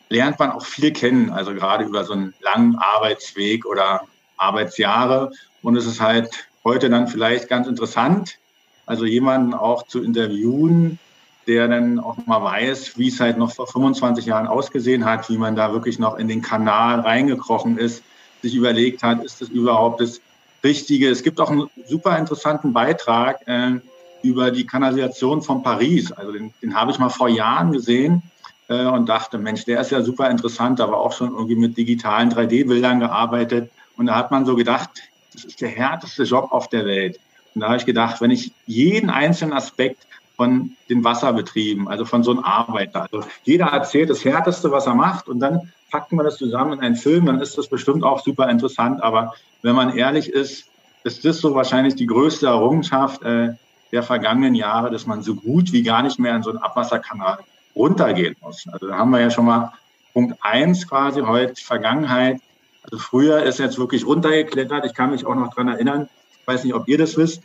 lernt 0.09 0.39
man 0.39 0.51
auch 0.51 0.65
viel 0.65 0.91
kennen, 0.91 1.31
also 1.31 1.53
gerade 1.53 1.83
über 1.83 2.03
so 2.03 2.13
einen 2.13 2.33
langen 2.41 2.75
Arbeitsweg 2.75 3.65
oder 3.65 4.01
Arbeitsjahre. 4.37 5.31
Und 5.61 5.75
es 5.75 5.85
ist 5.85 6.01
halt 6.01 6.47
heute 6.63 6.89
dann 6.89 7.07
vielleicht 7.07 7.49
ganz 7.49 7.67
interessant, 7.67 8.37
also 8.85 9.05
jemanden 9.05 9.53
auch 9.53 9.83
zu 9.83 10.03
interviewen, 10.03 10.99
der 11.47 11.67
dann 11.67 11.99
auch 11.99 12.17
mal 12.25 12.43
weiß, 12.43 12.97
wie 12.97 13.07
es 13.07 13.19
halt 13.19 13.37
noch 13.37 13.51
vor 13.51 13.67
25 13.67 14.25
Jahren 14.25 14.47
ausgesehen 14.47 15.05
hat, 15.05 15.29
wie 15.29 15.37
man 15.37 15.55
da 15.55 15.71
wirklich 15.73 15.99
noch 15.99 16.17
in 16.17 16.27
den 16.27 16.41
Kanal 16.41 16.99
reingekrochen 16.99 17.77
ist, 17.77 18.03
sich 18.41 18.55
überlegt 18.55 19.03
hat, 19.03 19.23
ist 19.23 19.41
das 19.41 19.49
überhaupt 19.49 20.01
das 20.01 20.21
Richtige? 20.63 21.09
Es 21.09 21.23
gibt 21.23 21.39
auch 21.39 21.51
einen 21.51 21.69
super 21.87 22.17
interessanten 22.17 22.73
Beitrag 22.73 23.47
äh, 23.47 23.79
über 24.23 24.49
die 24.49 24.65
Kanalisation 24.65 25.41
von 25.43 25.61
Paris. 25.61 26.11
Also 26.11 26.31
den, 26.31 26.53
den 26.61 26.75
habe 26.75 26.91
ich 26.91 26.99
mal 26.99 27.09
vor 27.09 27.29
Jahren 27.29 27.71
gesehen 27.71 28.23
äh, 28.67 28.85
und 28.85 29.07
dachte, 29.07 29.37
Mensch, 29.37 29.65
der 29.65 29.81
ist 29.81 29.91
ja 29.91 30.01
super 30.01 30.29
interessant, 30.29 30.81
aber 30.81 30.97
auch 30.97 31.13
schon 31.13 31.31
irgendwie 31.31 31.55
mit 31.55 31.77
digitalen 31.77 32.31
3D-Bildern 32.31 32.99
gearbeitet. 32.99 33.71
Und 33.97 34.07
da 34.07 34.15
hat 34.15 34.31
man 34.31 34.45
so 34.45 34.55
gedacht, 34.55 34.89
das 35.33 35.45
ist 35.45 35.61
der 35.61 35.69
härteste 35.69 36.23
Job 36.23 36.51
auf 36.51 36.69
der 36.69 36.85
Welt. 36.85 37.19
Und 37.53 37.61
da 37.61 37.67
habe 37.67 37.77
ich 37.77 37.85
gedacht, 37.85 38.21
wenn 38.21 38.31
ich 38.31 38.51
jeden 38.65 39.09
einzelnen 39.09 39.53
Aspekt 39.53 40.05
von 40.35 40.71
den 40.89 41.03
Wasserbetrieben, 41.03 41.87
also 41.87 42.03
von 42.03 42.23
so 42.23 42.31
einem 42.31 42.43
Arbeiter. 42.43 43.03
Also 43.03 43.25
jeder 43.43 43.67
erzählt 43.67 44.09
das 44.09 44.25
Härteste, 44.25 44.71
was 44.71 44.85
er 44.85 44.95
macht 44.95 45.29
und 45.29 45.39
dann 45.39 45.71
packen 45.91 46.17
wir 46.17 46.23
das 46.23 46.37
zusammen 46.37 46.73
in 46.73 46.79
einen 46.81 46.95
Film, 46.97 47.25
dann 47.25 47.39
ist 47.39 47.57
das 47.57 47.67
bestimmt 47.67 48.03
auch 48.03 48.21
super 48.21 48.49
interessant. 48.49 49.01
Aber 49.01 49.33
wenn 49.61 49.75
man 49.75 49.95
ehrlich 49.95 50.29
ist, 50.29 50.67
ist 51.05 51.23
das 51.23 51.37
so 51.37 51.55
wahrscheinlich 51.55 51.95
die 51.95 52.07
größte 52.07 52.47
Errungenschaft 52.47 53.23
äh, 53.23 53.53
der 53.93 54.03
vergangenen 54.03 54.55
Jahre, 54.55 54.91
dass 54.91 55.05
man 55.05 55.21
so 55.21 55.35
gut 55.35 55.71
wie 55.71 55.83
gar 55.83 56.03
nicht 56.03 56.19
mehr 56.19 56.35
in 56.35 56.43
so 56.43 56.49
einen 56.49 56.59
Abwasserkanal 56.59 57.39
runtergehen 57.75 58.35
muss. 58.41 58.65
Also 58.71 58.87
da 58.87 58.97
haben 58.97 59.11
wir 59.11 59.19
ja 59.19 59.29
schon 59.29 59.45
mal 59.45 59.73
Punkt 60.13 60.37
eins 60.41 60.87
quasi 60.87 61.21
heute 61.21 61.61
Vergangenheit. 61.61 62.39
Also 62.83 62.97
früher 62.97 63.43
ist 63.43 63.59
jetzt 63.59 63.77
wirklich 63.77 64.05
runtergeklettert. 64.05 64.85
Ich 64.85 64.93
kann 64.93 65.11
mich 65.11 65.25
auch 65.25 65.35
noch 65.35 65.53
dran 65.53 65.67
erinnern. 65.67 66.07
Ich 66.41 66.47
weiß 66.47 66.63
nicht, 66.63 66.73
ob 66.73 66.87
ihr 66.87 66.97
das 66.97 67.17
wisst. 67.17 67.41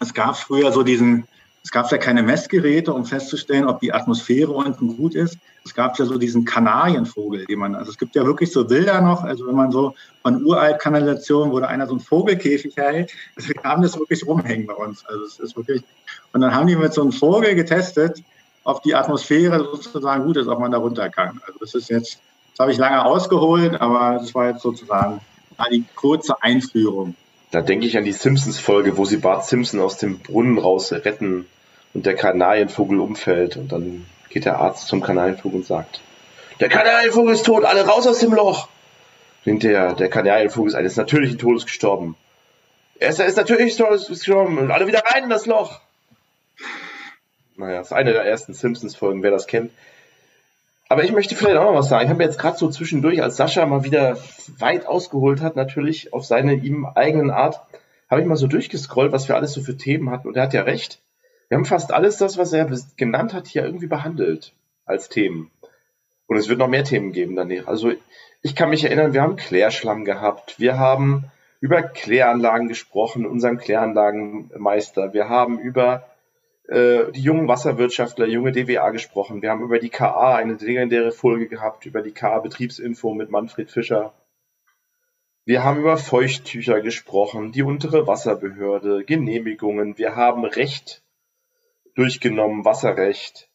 Es 0.00 0.14
gab 0.14 0.36
früher 0.36 0.70
so 0.72 0.82
diesen 0.82 1.26
es 1.68 1.72
gab 1.72 1.92
ja 1.92 1.98
keine 1.98 2.22
Messgeräte, 2.22 2.94
um 2.94 3.04
festzustellen, 3.04 3.66
ob 3.66 3.80
die 3.80 3.92
Atmosphäre 3.92 4.52
unten 4.52 4.96
gut 4.96 5.14
ist. 5.14 5.36
Es 5.66 5.74
gab 5.74 5.98
ja 5.98 6.06
so 6.06 6.16
diesen 6.16 6.46
Kanarienvogel, 6.46 7.44
den 7.44 7.58
man, 7.58 7.74
also 7.74 7.90
es 7.90 7.98
gibt 7.98 8.14
ja 8.14 8.24
wirklich 8.24 8.52
so 8.52 8.64
Bilder 8.64 9.02
noch, 9.02 9.22
also 9.22 9.46
wenn 9.46 9.54
man 9.54 9.70
so 9.70 9.94
von 10.22 10.42
uralt 10.44 10.78
Kanalisation, 10.78 11.50
wo 11.52 11.60
da 11.60 11.66
einer 11.66 11.86
so 11.86 11.92
einen 11.92 12.00
Vogelkäfig 12.00 12.74
hält, 12.76 13.12
also 13.36 13.50
wir 13.50 13.62
haben 13.64 13.82
das 13.82 13.98
wirklich 13.98 14.26
rumhängen 14.26 14.66
bei 14.66 14.72
uns. 14.72 15.04
Also 15.04 15.24
es 15.24 15.38
ist 15.40 15.56
wirklich, 15.56 15.82
und 16.32 16.40
dann 16.40 16.54
haben 16.54 16.68
die 16.68 16.76
mit 16.76 16.94
so 16.94 17.02
einem 17.02 17.12
Vogel 17.12 17.54
getestet, 17.54 18.22
ob 18.68 18.82
die 18.82 18.94
Atmosphäre 18.94 19.60
sozusagen 19.64 20.24
gut 20.24 20.36
ist, 20.36 20.46
ob 20.46 20.58
man 20.58 20.70
da 20.70 20.76
runter 20.76 21.08
kann. 21.08 21.40
Also 21.46 21.58
das 21.58 21.74
ist 21.74 21.88
jetzt 21.88 22.20
Das 22.52 22.60
habe 22.64 22.72
ich 22.72 22.78
lange 22.78 23.02
ausgeholt, 23.04 23.80
aber 23.80 24.18
das 24.18 24.34
war 24.34 24.50
jetzt 24.50 24.60
sozusagen 24.60 25.20
die 25.72 25.84
kurze 25.94 26.42
Einführung. 26.42 27.14
Da 27.50 27.62
denke 27.62 27.86
ich 27.86 27.96
an 27.96 28.04
die 28.04 28.12
Simpsons-Folge, 28.12 28.98
wo 28.98 29.06
sie 29.06 29.16
Bart 29.16 29.46
Simpson 29.46 29.80
aus 29.80 29.96
dem 29.96 30.18
Brunnen 30.18 30.58
raus 30.58 30.92
retten 30.92 31.46
und 31.94 32.04
der 32.04 32.14
Kanarienvogel 32.14 33.00
umfällt. 33.00 33.56
Und 33.56 33.72
dann 33.72 34.04
geht 34.28 34.44
der 34.44 34.58
Arzt 34.60 34.86
zum 34.88 35.00
Kanarienvogel 35.00 35.60
und 35.60 35.66
sagt, 35.66 36.00
der 36.60 36.68
Kanarienvogel 36.68 37.34
ist 37.34 37.46
tot, 37.46 37.64
alle 37.64 37.86
raus 37.86 38.06
aus 38.06 38.18
dem 38.18 38.34
Loch. 38.34 38.68
Hinterher, 39.44 39.94
der 39.94 40.10
Kanarienvogel 40.10 40.68
ist 40.68 40.74
eines 40.74 40.96
natürlichen 40.96 41.38
Todes 41.38 41.64
gestorben. 41.64 42.16
Er 42.98 43.08
ist, 43.08 43.18
er 43.18 43.26
ist 43.26 43.36
natürlich 43.36 43.78
gestorben 43.78 44.58
und 44.58 44.70
alle 44.70 44.86
wieder 44.86 45.04
rein 45.06 45.24
in 45.24 45.30
das 45.30 45.46
Loch. 45.46 45.80
Naja, 47.58 47.80
ist 47.80 47.92
eine 47.92 48.12
der 48.12 48.24
ersten 48.24 48.54
Simpsons-Folgen, 48.54 49.24
wer 49.24 49.32
das 49.32 49.48
kennt. 49.48 49.72
Aber 50.88 51.02
ich 51.02 51.12
möchte 51.12 51.34
vielleicht 51.34 51.56
auch 51.56 51.64
noch 51.64 51.78
was 51.78 51.88
sagen. 51.88 52.04
Ich 52.04 52.10
habe 52.10 52.22
jetzt 52.22 52.38
gerade 52.38 52.56
so 52.56 52.70
zwischendurch, 52.70 53.20
als 53.20 53.36
Sascha 53.36 53.66
mal 53.66 53.82
wieder 53.82 54.16
weit 54.58 54.86
ausgeholt 54.86 55.42
hat, 55.42 55.56
natürlich 55.56 56.12
auf 56.12 56.24
seine 56.24 56.54
ihm 56.54 56.86
eigenen 56.86 57.30
Art, 57.30 57.60
habe 58.08 58.20
ich 58.20 58.26
mal 58.26 58.36
so 58.36 58.46
durchgescrollt, 58.46 59.12
was 59.12 59.28
wir 59.28 59.34
alles 59.34 59.52
so 59.52 59.60
für 59.60 59.76
Themen 59.76 60.08
hatten. 60.10 60.28
Und 60.28 60.36
er 60.36 60.44
hat 60.44 60.54
ja 60.54 60.62
recht. 60.62 61.00
Wir 61.48 61.58
haben 61.58 61.64
fast 61.64 61.92
alles 61.92 62.16
das, 62.16 62.38
was 62.38 62.52
er 62.52 62.70
genannt 62.96 63.34
hat, 63.34 63.48
hier 63.48 63.64
irgendwie 63.64 63.88
behandelt 63.88 64.52
als 64.86 65.08
Themen. 65.08 65.50
Und 66.28 66.36
es 66.36 66.48
wird 66.48 66.60
noch 66.60 66.68
mehr 66.68 66.84
Themen 66.84 67.12
geben 67.12 67.34
danach. 67.34 67.66
Also 67.66 67.92
ich 68.42 68.54
kann 68.54 68.70
mich 68.70 68.84
erinnern, 68.84 69.12
wir 69.12 69.22
haben 69.22 69.36
Klärschlamm 69.36 70.04
gehabt. 70.04 70.60
Wir 70.60 70.78
haben 70.78 71.24
über 71.60 71.82
Kläranlagen 71.82 72.68
gesprochen, 72.68 73.26
unseren 73.26 73.58
Kläranlagenmeister. 73.58 75.12
Wir 75.12 75.28
haben 75.28 75.58
über 75.58 76.07
äh, 76.68 77.10
die 77.12 77.22
jungen 77.22 77.48
Wasserwirtschaftler, 77.48 78.26
junge 78.26 78.52
DWA 78.52 78.90
gesprochen. 78.90 79.40
Wir 79.40 79.50
haben 79.50 79.62
über 79.62 79.78
die 79.78 79.88
KA 79.88 80.36
eine 80.36 80.54
legendäre 80.54 81.12
Folge 81.12 81.48
gehabt, 81.48 81.86
über 81.86 82.02
die 82.02 82.12
KA 82.12 82.40
Betriebsinfo 82.40 83.14
mit 83.14 83.30
Manfred 83.30 83.70
Fischer. 83.70 84.12
Wir 85.46 85.64
haben 85.64 85.80
über 85.80 85.96
Feuchttücher 85.96 86.82
gesprochen, 86.82 87.52
die 87.52 87.62
untere 87.62 88.06
Wasserbehörde, 88.06 89.02
Genehmigungen. 89.04 89.96
Wir 89.96 90.14
haben 90.14 90.44
Recht 90.44 91.02
durchgenommen, 91.94 92.66
Wasserrecht. 92.66 93.48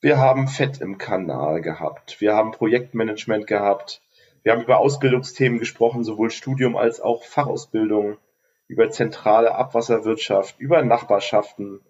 Wir 0.00 0.18
haben 0.18 0.46
Fett 0.46 0.80
im 0.80 0.98
Kanal 0.98 1.62
gehabt. 1.62 2.20
Wir 2.20 2.34
haben 2.34 2.52
Projektmanagement 2.52 3.48
gehabt. 3.48 4.02
Wir 4.44 4.52
haben 4.52 4.62
über 4.62 4.78
Ausbildungsthemen 4.78 5.58
gesprochen, 5.58 6.04
sowohl 6.04 6.30
Studium 6.30 6.76
als 6.76 7.00
auch 7.00 7.24
Fachausbildung, 7.24 8.18
über 8.68 8.90
zentrale 8.90 9.56
Abwasserwirtschaft, 9.56 10.60
über 10.60 10.82
Nachbarschaften, 10.82 11.80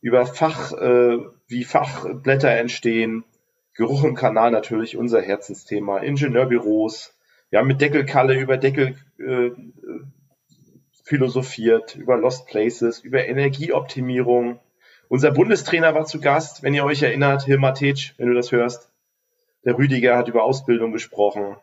über 0.00 0.26
Fach, 0.26 0.72
äh, 0.72 1.18
wie 1.48 1.64
Fachblätter 1.64 2.50
entstehen, 2.50 3.24
Geruch 3.74 4.04
im 4.04 4.14
Kanal 4.14 4.50
natürlich 4.50 4.96
unser 4.96 5.20
Herzensthema, 5.20 5.98
Ingenieurbüros. 5.98 7.14
Wir 7.50 7.58
haben 7.58 7.68
mit 7.68 7.80
Deckelkalle 7.80 8.38
über 8.38 8.56
Deckel 8.56 8.96
äh, 9.18 9.50
philosophiert, 11.04 11.94
über 11.94 12.16
Lost 12.16 12.46
Places, 12.46 13.00
über 13.00 13.26
Energieoptimierung. 13.26 14.60
Unser 15.08 15.30
Bundestrainer 15.30 15.94
war 15.94 16.06
zu 16.06 16.20
Gast, 16.20 16.62
wenn 16.62 16.74
ihr 16.74 16.84
euch 16.84 17.02
erinnert, 17.02 17.44
Hilmar 17.44 17.74
Tetsch, 17.74 18.14
wenn 18.18 18.28
du 18.28 18.34
das 18.34 18.50
hörst. 18.50 18.90
Der 19.64 19.78
Rüdiger 19.78 20.16
hat 20.16 20.28
über 20.28 20.42
Ausbildung 20.42 20.92
gesprochen. 20.92 21.56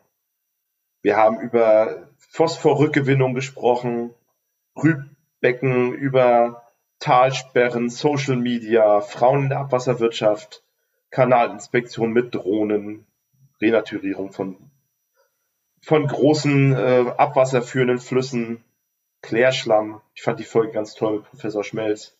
Wir 1.02 1.16
haben 1.16 1.40
über 1.40 2.08
Phosphorrückgewinnung 2.30 3.34
gesprochen, 3.34 4.14
Rübbecken, 4.82 5.92
über 5.92 6.63
Talsperren, 7.04 7.90
Social 7.90 8.36
Media, 8.36 9.02
Frauen 9.02 9.42
in 9.42 9.48
der 9.50 9.58
Abwasserwirtschaft, 9.58 10.62
Kanalinspektion 11.10 12.14
mit 12.14 12.34
Drohnen, 12.34 13.04
Renaturierung 13.60 14.32
von, 14.32 14.70
von 15.82 16.06
großen 16.06 16.72
äh, 16.72 17.12
abwasserführenden 17.18 17.98
Flüssen, 17.98 18.64
Klärschlamm. 19.20 20.00
Ich 20.14 20.22
fand 20.22 20.40
die 20.40 20.44
Folge 20.44 20.72
ganz 20.72 20.94
toll 20.94 21.16
mit 21.16 21.24
Professor 21.24 21.62
Schmelz. 21.62 22.16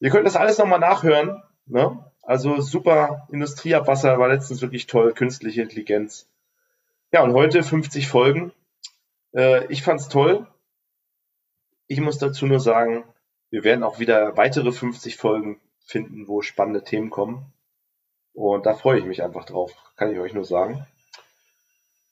Ihr 0.00 0.10
könnt 0.10 0.26
das 0.26 0.34
alles 0.34 0.58
nochmal 0.58 0.80
nachhören. 0.80 1.44
Ne? 1.66 2.04
Also 2.20 2.60
super 2.60 3.28
Industrieabwasser 3.30 4.18
war 4.18 4.26
letztens 4.26 4.60
wirklich 4.60 4.88
toll, 4.88 5.12
künstliche 5.12 5.62
Intelligenz. 5.62 6.28
Ja, 7.12 7.22
und 7.22 7.32
heute 7.32 7.62
50 7.62 8.08
Folgen. 8.08 8.52
Äh, 9.36 9.72
ich 9.72 9.84
fand's 9.84 10.08
toll. 10.08 10.48
Ich 11.86 12.00
muss 12.00 12.18
dazu 12.18 12.46
nur 12.46 12.58
sagen, 12.58 13.04
wir 13.54 13.62
werden 13.62 13.84
auch 13.84 14.00
wieder 14.00 14.36
weitere 14.36 14.72
50 14.72 15.16
Folgen 15.16 15.60
finden, 15.86 16.26
wo 16.26 16.42
spannende 16.42 16.82
Themen 16.82 17.08
kommen. 17.08 17.52
Und 18.32 18.66
da 18.66 18.74
freue 18.74 18.98
ich 18.98 19.04
mich 19.04 19.22
einfach 19.22 19.44
drauf, 19.44 19.72
kann 19.96 20.10
ich 20.10 20.18
euch 20.18 20.34
nur 20.34 20.44
sagen. 20.44 20.84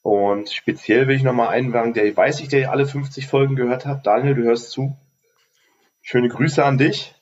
Und 0.02 0.50
speziell 0.50 1.08
will 1.08 1.16
ich 1.16 1.24
nochmal 1.24 1.48
einwerfen, 1.48 1.94
der 1.94 2.16
weiß 2.16 2.38
ich, 2.38 2.48
der 2.48 2.70
alle 2.70 2.86
50 2.86 3.26
Folgen 3.26 3.56
gehört 3.56 3.86
hat. 3.86 4.06
Daniel, 4.06 4.36
du 4.36 4.44
hörst 4.44 4.70
zu. 4.70 4.96
Schöne 6.00 6.28
Grüße 6.28 6.64
an 6.64 6.78
dich. 6.78 7.12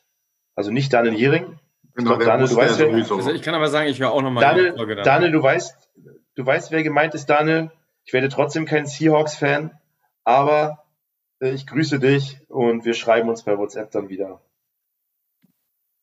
Also 0.55 0.71
nicht 0.71 0.93
Daniel 0.93 1.15
Jering. 1.15 1.59
Genau, 1.95 2.19
glaub, 2.19 2.27
Daniel, 2.27 2.49
du 2.49 2.57
weißt, 2.57 2.79
wer, 2.79 2.93
also 2.93 3.31
ich 3.33 3.41
kann 3.41 3.55
aber 3.55 3.69
sagen, 3.69 3.89
ich 3.89 4.01
höre 4.01 4.13
auch 4.13 4.21
nochmal 4.21 4.43
Daniel, 4.43 4.77
Folge 4.77 4.97
dann. 4.97 5.05
Daniel, 5.05 5.33
du 5.33 5.43
weißt, 5.43 5.75
du 6.35 6.45
weißt, 6.45 6.73
wer 6.73 6.83
gemeint 6.83 7.15
ist, 7.15 7.25
Daniel. 7.25 7.71
Ich 8.05 8.13
werde 8.13 8.29
trotzdem 8.29 8.67
kein 8.67 8.85
Seahawks-Fan, 8.85 9.79
aber 10.25 10.80
ich 11.41 11.67
grüße 11.67 11.99
dich 11.99 12.41
und 12.49 12.85
wir 12.85 12.95
schreiben 12.95 13.29
uns 13.29 13.43
bei 13.43 13.57
WhatsApp 13.57 13.91
dann 13.91 14.09
wieder. 14.09 14.41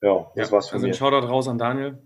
Ja, 0.01 0.31
das 0.35 0.49
ja, 0.49 0.51
war's 0.51 0.69
von 0.69 0.75
also 0.75 0.87
mir. 0.87 0.93
Also 0.93 1.05
ein 1.05 1.11
Shoutout 1.11 1.27
raus 1.27 1.47
an 1.47 1.57
Daniel. 1.57 2.01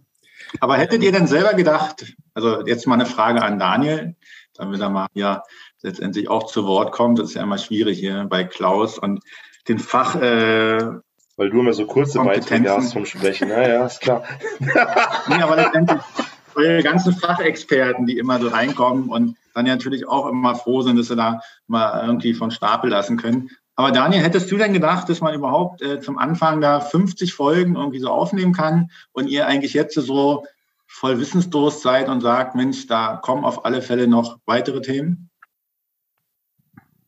Aber 0.60 0.78
hättet 0.78 1.04
ihr 1.04 1.12
denn 1.12 1.28
selber 1.28 1.54
gedacht, 1.54 2.16
also 2.34 2.66
jetzt 2.66 2.88
mal 2.88 2.96
eine 2.96 3.06
Frage 3.06 3.42
an 3.42 3.60
Daniel, 3.60 4.16
damit 4.54 4.82
er 4.82 4.90
mal 4.90 5.08
ja 5.14 5.44
letztendlich 5.82 6.30
auch 6.30 6.48
zu 6.48 6.66
Wort 6.66 6.92
kommt. 6.92 7.20
Das 7.20 7.30
ist 7.30 7.36
ja 7.36 7.44
immer 7.44 7.58
schwierig 7.58 8.00
hier 8.00 8.26
bei 8.30 8.44
Klaus 8.44 8.98
und 8.98 9.24
den 9.68 9.80
Fach. 9.80 10.16
Äh, 10.16 11.00
Weil 11.38 11.50
du 11.50 11.60
immer 11.60 11.74
so 11.74 11.86
kurze 11.86 12.20
Beiträge 12.20 12.72
hast 12.72 12.92
zum 12.92 13.06
Sprechen. 13.06 13.50
Naja, 13.50 13.86
ist 13.86 14.02
klar. 14.02 14.24
nee, 14.60 15.42
aber 15.42 15.56
letztendlich 15.56 16.02
eure 16.56 16.84
ganzen 16.84 17.14
Fachexperten, 17.14 18.06
die 18.06 18.18
immer 18.18 18.40
so 18.40 18.48
reinkommen 18.48 19.10
und 19.10 19.38
dann 19.54 19.66
ja 19.66 19.76
natürlich 19.76 20.08
auch 20.08 20.28
immer 20.28 20.56
froh 20.56 20.82
sind, 20.82 20.98
dass 20.98 21.08
sie 21.08 21.16
da 21.16 21.42
mal 21.68 22.06
irgendwie 22.06 22.34
von 22.34 22.52
Stapel 22.52 22.90
lassen 22.90 23.18
können. 23.18 23.50
Aber 23.76 23.92
Daniel, 23.92 24.22
hättest 24.22 24.52
du 24.52 24.58
denn 24.58 24.74
gedacht, 24.74 25.10
dass 25.10 25.22
man 25.22 25.34
überhaupt 25.34 25.82
äh, 25.82 26.00
zum 26.00 26.18
Anfang 26.18 26.62
da 26.62 26.80
50 26.80 27.34
Folgen 27.34 27.76
irgendwie 27.76 28.00
so 28.00 28.10
aufnehmen 28.10 28.54
kann 28.54 28.92
und 29.12 29.28
ihr 29.28 29.48
eigentlich 29.48 29.74
jetzt 29.74 29.96
so 29.96 30.46
voll 30.88 31.20
Wissensdurst 31.20 31.82
seid 31.82 32.10
und 32.10 32.22
sagt, 32.22 32.54
Mensch, 32.54 32.86
da 32.88 33.18
kommen 33.18 33.46
auf 33.46 33.66
alle 33.66 33.82
Fälle 33.82 34.08
noch 34.08 34.40
weitere 34.46 34.82
Themen? 34.82 35.30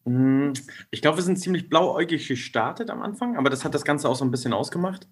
Hm, 0.05 0.53
ich 0.89 1.01
glaube, 1.01 1.17
wir 1.17 1.23
sind 1.23 1.37
ziemlich 1.37 1.69
blauäugig 1.69 2.27
gestartet 2.27 2.89
am 2.89 3.01
Anfang, 3.01 3.37
aber 3.37 3.49
das 3.49 3.63
hat 3.63 3.73
das 3.73 3.83
Ganze 3.83 4.09
auch 4.09 4.15
so 4.15 4.25
ein 4.25 4.31
bisschen 4.31 4.53
ausgemacht. 4.53 5.07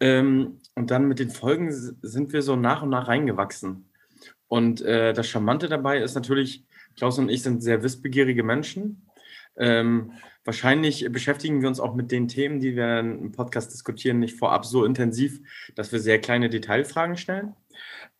Ähm, 0.00 0.60
und 0.78 0.90
dann 0.90 1.08
mit 1.08 1.18
den 1.18 1.30
Folgen 1.30 1.70
sind 1.72 2.32
wir 2.32 2.42
so 2.42 2.56
nach 2.56 2.82
und 2.82 2.90
nach 2.90 3.08
reingewachsen. 3.08 3.90
Und 4.46 4.80
äh, 4.80 5.12
das 5.12 5.28
Charmante 5.28 5.68
dabei 5.68 5.98
ist 5.98 6.14
natürlich, 6.14 6.64
Klaus 6.96 7.18
und 7.18 7.28
ich 7.28 7.42
sind 7.42 7.62
sehr 7.62 7.82
wissbegierige 7.82 8.44
Menschen. 8.44 9.08
Ähm, 9.56 10.12
wahrscheinlich 10.44 11.06
beschäftigen 11.10 11.60
wir 11.60 11.68
uns 11.68 11.80
auch 11.80 11.94
mit 11.94 12.12
den 12.12 12.28
Themen, 12.28 12.60
die 12.60 12.76
wir 12.76 13.00
im 13.00 13.32
Podcast 13.32 13.72
diskutieren, 13.72 14.20
nicht 14.20 14.38
vorab 14.38 14.64
so 14.64 14.84
intensiv, 14.84 15.40
dass 15.74 15.90
wir 15.90 15.98
sehr 15.98 16.20
kleine 16.20 16.48
Detailfragen 16.48 17.16
stellen. 17.16 17.54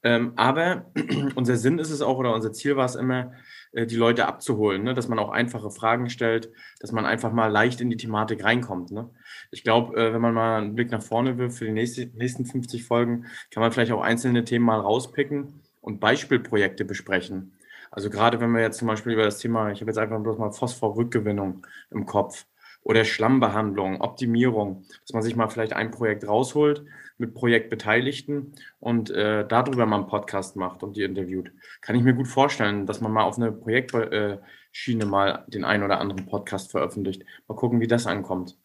Ähm, 0.02 0.32
aber 0.36 0.90
unser 1.36 1.56
Sinn 1.56 1.78
ist 1.78 1.90
es 1.90 2.02
auch 2.02 2.18
oder 2.18 2.34
unser 2.34 2.52
Ziel 2.52 2.76
war 2.76 2.86
es 2.86 2.96
immer, 2.96 3.32
äh, 3.72 3.86
die 3.86 3.96
Leute 3.96 4.26
abzuholen, 4.26 4.82
ne? 4.82 4.94
dass 4.94 5.08
man 5.08 5.18
auch 5.18 5.30
einfache 5.30 5.70
Fragen 5.70 6.10
stellt, 6.10 6.50
dass 6.80 6.92
man 6.92 7.04
einfach 7.04 7.32
mal 7.32 7.48
leicht 7.48 7.80
in 7.80 7.90
die 7.90 7.96
Thematik 7.96 8.42
reinkommt. 8.42 8.90
Ne? 8.90 9.10
Ich 9.50 9.62
glaube, 9.62 9.96
äh, 9.96 10.12
wenn 10.12 10.20
man 10.20 10.34
mal 10.34 10.58
einen 10.58 10.74
Blick 10.74 10.90
nach 10.90 11.02
vorne 11.02 11.38
wirft 11.38 11.58
für 11.58 11.64
die 11.64 11.72
nächste, 11.72 12.06
nächsten 12.14 12.44
50 12.44 12.84
Folgen, 12.84 13.26
kann 13.50 13.62
man 13.62 13.72
vielleicht 13.72 13.92
auch 13.92 14.02
einzelne 14.02 14.44
Themen 14.44 14.64
mal 14.64 14.80
rauspicken 14.80 15.62
und 15.80 16.00
Beispielprojekte 16.00 16.84
besprechen. 16.84 17.52
Also 17.90 18.10
gerade 18.10 18.40
wenn 18.40 18.52
wir 18.52 18.60
jetzt 18.60 18.78
zum 18.78 18.88
Beispiel 18.88 19.12
über 19.12 19.24
das 19.24 19.38
Thema, 19.38 19.70
ich 19.70 19.80
habe 19.80 19.90
jetzt 19.90 19.98
einfach 19.98 20.20
bloß 20.20 20.38
mal 20.38 20.52
Phosphorrückgewinnung 20.52 21.66
im 21.90 22.06
Kopf 22.06 22.46
oder 22.82 23.04
Schlammbehandlung, 23.04 24.00
Optimierung, 24.00 24.84
dass 25.02 25.12
man 25.12 25.22
sich 25.22 25.36
mal 25.36 25.48
vielleicht 25.48 25.72
ein 25.72 25.90
Projekt 25.90 26.26
rausholt 26.26 26.84
mit 27.18 27.34
Projektbeteiligten 27.34 28.54
und 28.80 29.10
äh, 29.10 29.46
darüber 29.46 29.86
mal 29.86 29.96
einen 29.96 30.06
Podcast 30.06 30.56
macht 30.56 30.82
und 30.82 30.96
die 30.96 31.02
interviewt. 31.02 31.50
Kann 31.80 31.96
ich 31.96 32.02
mir 32.02 32.14
gut 32.14 32.28
vorstellen, 32.28 32.86
dass 32.86 33.00
man 33.00 33.12
mal 33.12 33.24
auf 33.24 33.36
eine 33.36 33.50
Projektschiene 33.52 35.06
mal 35.06 35.44
den 35.48 35.64
einen 35.64 35.82
oder 35.82 36.00
anderen 36.00 36.26
Podcast 36.26 36.70
veröffentlicht. 36.70 37.24
Mal 37.48 37.56
gucken, 37.56 37.80
wie 37.80 37.88
das 37.88 38.06
ankommt. 38.06 38.56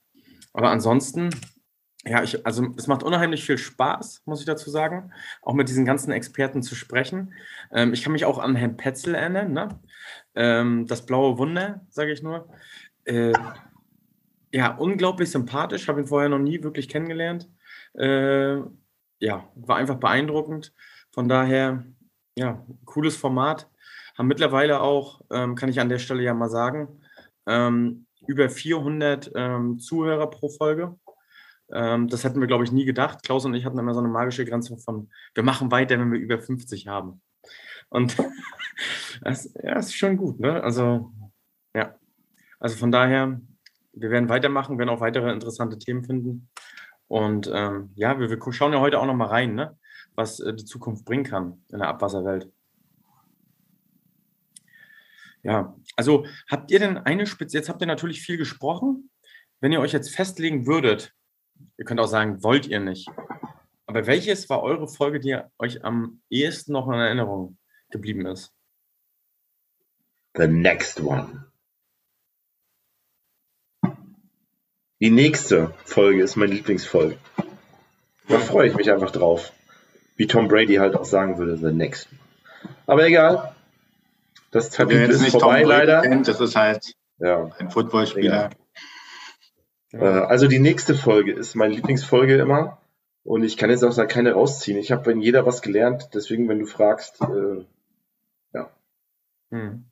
Aber 0.54 0.70
ansonsten, 0.70 1.30
ja, 2.06 2.24
ich, 2.24 2.46
also 2.46 2.68
es 2.78 2.88
macht 2.88 3.04
unheimlich 3.04 3.46
viel 3.46 3.58
Spaß, 3.58 4.24
muss 4.26 4.40
ich 4.40 4.46
dazu 4.46 4.70
sagen, 4.70 5.12
auch 5.42 5.54
mit 5.54 5.70
diesen 5.70 5.86
ganzen 5.86 6.12
Experten 6.12 6.62
zu 6.62 6.76
sprechen. 6.76 7.34
Ähm, 7.72 7.94
ich 7.94 8.04
kann 8.04 8.14
mich 8.14 8.26
auch 8.26 8.40
an 8.40 8.56
Herrn 8.56 8.78
Petzel 8.78 9.16
erinnern, 9.16 9.54
ne? 9.54 9.70
Ähm, 10.36 10.86
das 10.88 11.06
blaue 11.06 11.38
Wunder, 11.38 11.86
sage 11.90 12.12
ich 12.12 12.22
nur. 12.24 12.50
Äh, 13.06 13.34
ja, 14.52 14.76
unglaublich 14.76 15.32
sympathisch, 15.32 15.88
habe 15.88 16.02
ihn 16.02 16.08
vorher 16.08 16.30
noch 16.30 16.40
nie 16.40 16.62
wirklich 16.64 16.88
kennengelernt. 16.90 17.50
Äh, 17.96 18.58
ja, 19.20 19.48
war 19.56 19.78
einfach 19.78 19.96
beeindruckend. 19.96 20.74
Von 21.12 21.28
daher, 21.28 21.84
ja, 22.38 22.66
cooles 22.86 23.16
Format. 23.18 23.70
haben 24.18 24.28
mittlerweile 24.28 24.82
auch, 24.82 25.22
ähm, 25.32 25.56
kann 25.56 25.70
ich 25.70 25.80
an 25.80 25.90
der 25.90 26.00
Stelle 26.00 26.22
ja 26.24 26.34
mal 26.34 26.50
sagen, 26.50 27.02
ähm, 27.48 28.06
über 28.28 28.50
400 28.50 29.32
ähm, 29.36 29.80
Zuhörer 29.80 30.30
pro 30.30 30.50
Folge. 30.50 30.96
Ähm, 31.72 32.08
das 32.08 32.24
hätten 32.24 32.40
wir, 32.40 32.48
glaube 32.48 32.64
ich, 32.64 32.72
nie 32.72 32.86
gedacht. 32.86 33.24
Klaus 33.24 33.46
und 33.46 33.54
ich 33.54 33.66
hatten 33.66 33.80
immer 33.80 33.94
so 33.94 34.00
eine 34.00 34.10
magische 34.10 34.46
Grenze 34.46 34.78
von, 34.78 35.10
wir 35.34 35.44
machen 35.44 35.72
weiter, 35.72 36.00
wenn 36.00 36.12
wir 36.12 36.20
über 36.20 36.40
50 36.40 36.88
haben. 36.88 37.22
Und 37.90 38.16
das, 39.22 39.54
ja, 39.62 39.78
ist 39.78 39.96
schon 39.96 40.18
gut, 40.18 40.40
ne? 40.40 40.62
Also, 40.64 41.12
ja. 41.76 41.96
Also 42.60 42.78
von 42.78 42.92
daher, 42.92 43.42
wir 43.94 44.10
werden 44.10 44.30
weitermachen, 44.30 44.78
werden 44.78 44.90
auch 44.90 45.02
weitere 45.02 45.32
interessante 45.32 45.78
Themen 45.78 46.04
finden. 46.04 46.50
Und 47.08 47.50
ähm, 47.54 47.92
ja, 47.96 48.20
wir, 48.20 48.30
wir, 48.30 48.54
schauen 48.54 48.74
ja 48.74 48.80
heute 48.80 49.00
auch 49.00 49.06
noch 49.06 49.16
mal 49.16 49.28
rein, 49.28 49.56
ne? 49.56 49.78
was 50.16 50.40
äh, 50.40 50.54
die 50.54 50.66
Zukunft 50.66 51.06
bringen 51.06 51.24
kann 51.24 51.64
in 51.70 51.80
der 51.80 51.90
Abwasserwelt. 51.90 52.52
Ja, 55.44 55.76
also 55.98 56.26
habt 56.50 56.72
ihr 56.72 56.80
denn 56.80 56.98
eine 56.98 57.28
Spitze, 57.28 57.58
jetzt 57.58 57.70
habt 57.70 57.82
ihr 57.82 57.88
natürlich 57.88 58.22
viel 58.22 58.38
gesprochen. 58.38 59.10
Wenn 59.60 59.72
ihr 59.72 59.82
euch 59.82 59.92
jetzt 59.92 60.16
festlegen 60.16 60.66
würdet, 60.66 61.14
ihr 61.78 61.86
könnt 61.86 62.00
auch 62.00 62.08
sagen, 62.08 62.44
wollt 62.44 62.66
ihr 62.68 62.80
nicht. 62.80 63.10
Aber 63.86 64.08
welches 64.08 64.50
war 64.50 64.64
eure 64.64 64.88
Folge, 64.88 65.20
die 65.20 65.38
euch 65.60 65.84
am 65.84 66.22
ehesten 66.30 66.72
noch 66.72 66.88
in 66.88 66.96
Erinnerung 66.96 67.58
geblieben 67.90 68.26
ist? 68.26 68.54
The 70.36 70.48
next 70.48 71.02
one. 71.02 71.52
Die 75.00 75.12
nächste 75.12 75.74
Folge 75.84 76.24
ist 76.24 76.38
meine 76.38 76.54
Lieblingsfolge. 76.54 77.18
Da 78.30 78.40
freue 78.40 78.70
ich 78.70 78.76
mich 78.76 78.90
einfach 78.90 79.12
drauf. 79.12 79.52
Wie 80.16 80.28
Tom 80.28 80.48
Brady 80.48 80.76
halt 80.76 80.96
auch 80.96 81.06
sagen 81.06 81.38
würde, 81.38 81.58
the 81.58 81.76
next. 81.76 82.08
Aber 82.86 83.06
egal. 83.06 83.53
Das 84.54 84.70
Kapitel 84.70 85.10
ist 85.10 85.32
vorbei 85.32 85.64
leider. 85.64 86.02
Kennt, 86.02 86.28
das 86.28 86.40
ist 86.40 86.56
halt 86.56 86.94
ja. 87.18 87.50
ein 87.58 87.72
Footballspieler. 87.72 88.52
Ja. 89.92 90.00
Äh, 90.00 90.26
also 90.26 90.48
die 90.48 90.60
nächste 90.60 90.94
Folge 90.94 91.34
ist 91.34 91.56
meine 91.56 91.74
Lieblingsfolge 91.74 92.38
immer. 92.38 92.78
Und 93.24 93.44
ich 93.44 93.58
kann 93.58 93.72
jetzt 93.72 93.84
auch 93.84 93.96
da 93.96 94.06
keine 94.06 94.34
rausziehen. 94.34 94.78
Ich 94.78 94.92
habe 94.92 95.12
in 95.12 95.22
jeder 95.22 95.48
was 95.48 95.64
gelernt. 95.64 96.10
Deswegen, 96.14 96.48
wenn 96.50 96.60
du 96.60 96.68
fragst, 96.68 97.20
äh, 97.22 97.66
ja. 98.54 98.70
Hm. 99.50 99.86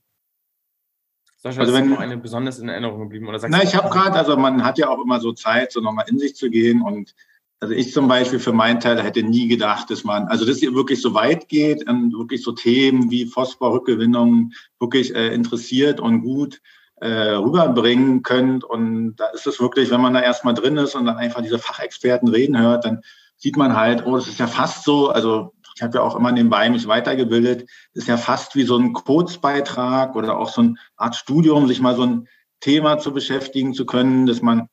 Sascha, 1.38 1.62
also 1.62 1.74
wenn 1.74 1.90
noch 1.90 2.00
eine 2.00 2.18
besonders 2.18 2.60
in 2.60 2.70
Erinnerung 2.70 3.00
geblieben 3.00 3.28
oder 3.28 3.40
sagst 3.40 3.56
Na, 3.58 3.64
ich 3.64 3.76
habe 3.76 3.90
gerade, 3.90 4.16
also 4.16 4.38
man 4.38 4.64
hat 4.64 4.78
ja 4.78 4.90
auch 4.90 5.02
immer 5.04 5.20
so 5.20 5.34
Zeit, 5.34 5.72
so 5.72 5.82
nochmal 5.82 6.06
in 6.08 6.20
sich 6.20 6.36
zu 6.36 6.52
gehen 6.52 6.84
und 6.84 7.16
also 7.62 7.76
ich 7.76 7.94
zum 7.94 8.08
Beispiel 8.08 8.40
für 8.40 8.54
meinen 8.54 8.80
Teil 8.80 9.02
hätte 9.02 9.22
nie 9.22 9.48
gedacht, 9.48 9.92
dass 9.92 10.04
man, 10.04 10.28
also 10.28 10.46
dass 10.46 10.64
ihr 10.64 10.74
wirklich 10.74 11.00
so 11.00 11.14
weit 11.14 11.48
geht 11.48 11.88
und 11.88 12.12
wirklich 12.12 12.42
so 12.42 12.54
Themen 12.54 13.12
wie 13.12 13.28
Phosphorrückgewinnung 13.28 14.52
wirklich 14.80 15.16
äh, 15.16 15.32
interessiert 15.34 16.00
und 16.00 16.24
gut 16.24 16.60
äh, 16.96 17.34
rüberbringen 17.36 18.24
könnt. 18.24 18.64
Und 18.64 19.16
da 19.18 19.28
ist 19.28 19.46
es 19.46 19.60
wirklich, 19.60 19.92
wenn 19.92 20.02
man 20.02 20.16
da 20.16 20.22
erstmal 20.22 20.56
drin 20.56 20.78
ist 20.78 20.96
und 20.96 21.06
dann 21.06 21.18
einfach 21.18 21.44
diese 21.44 21.60
Fachexperten 21.60 22.30
reden 22.30 22.58
hört, 22.60 22.84
dann 22.84 23.02
sieht 23.38 23.58
man 23.58 23.76
halt, 23.76 24.08
oh, 24.08 24.16
das 24.16 24.28
ist 24.28 24.40
ja 24.40 24.48
fast 24.48 24.84
so, 24.84 25.10
also 25.10 25.54
ich 25.76 25.84
habe 25.84 26.00
ja 26.00 26.04
auch 26.04 26.16
immer 26.16 26.32
nebenbei 26.32 26.68
mich 26.68 26.88
weitergebildet, 26.88 27.70
ist 27.94 28.08
ja 28.08 28.18
fast 28.18 28.56
wie 28.56 28.64
so 28.64 28.76
ein 28.76 28.94
Kurzbeitrag 28.94 30.16
oder 30.16 30.38
auch 30.38 30.50
so 30.50 30.62
eine 30.62 30.76
Art 30.98 31.16
Studium, 31.16 31.68
sich 31.68 31.80
mal 31.80 31.96
so 31.96 32.04
ein 32.08 32.28
Thema 32.60 32.98
zu 32.98 33.14
beschäftigen 33.14 33.76
zu 33.76 33.86
können, 33.86 34.26
dass 34.26 34.42
man 34.42 34.68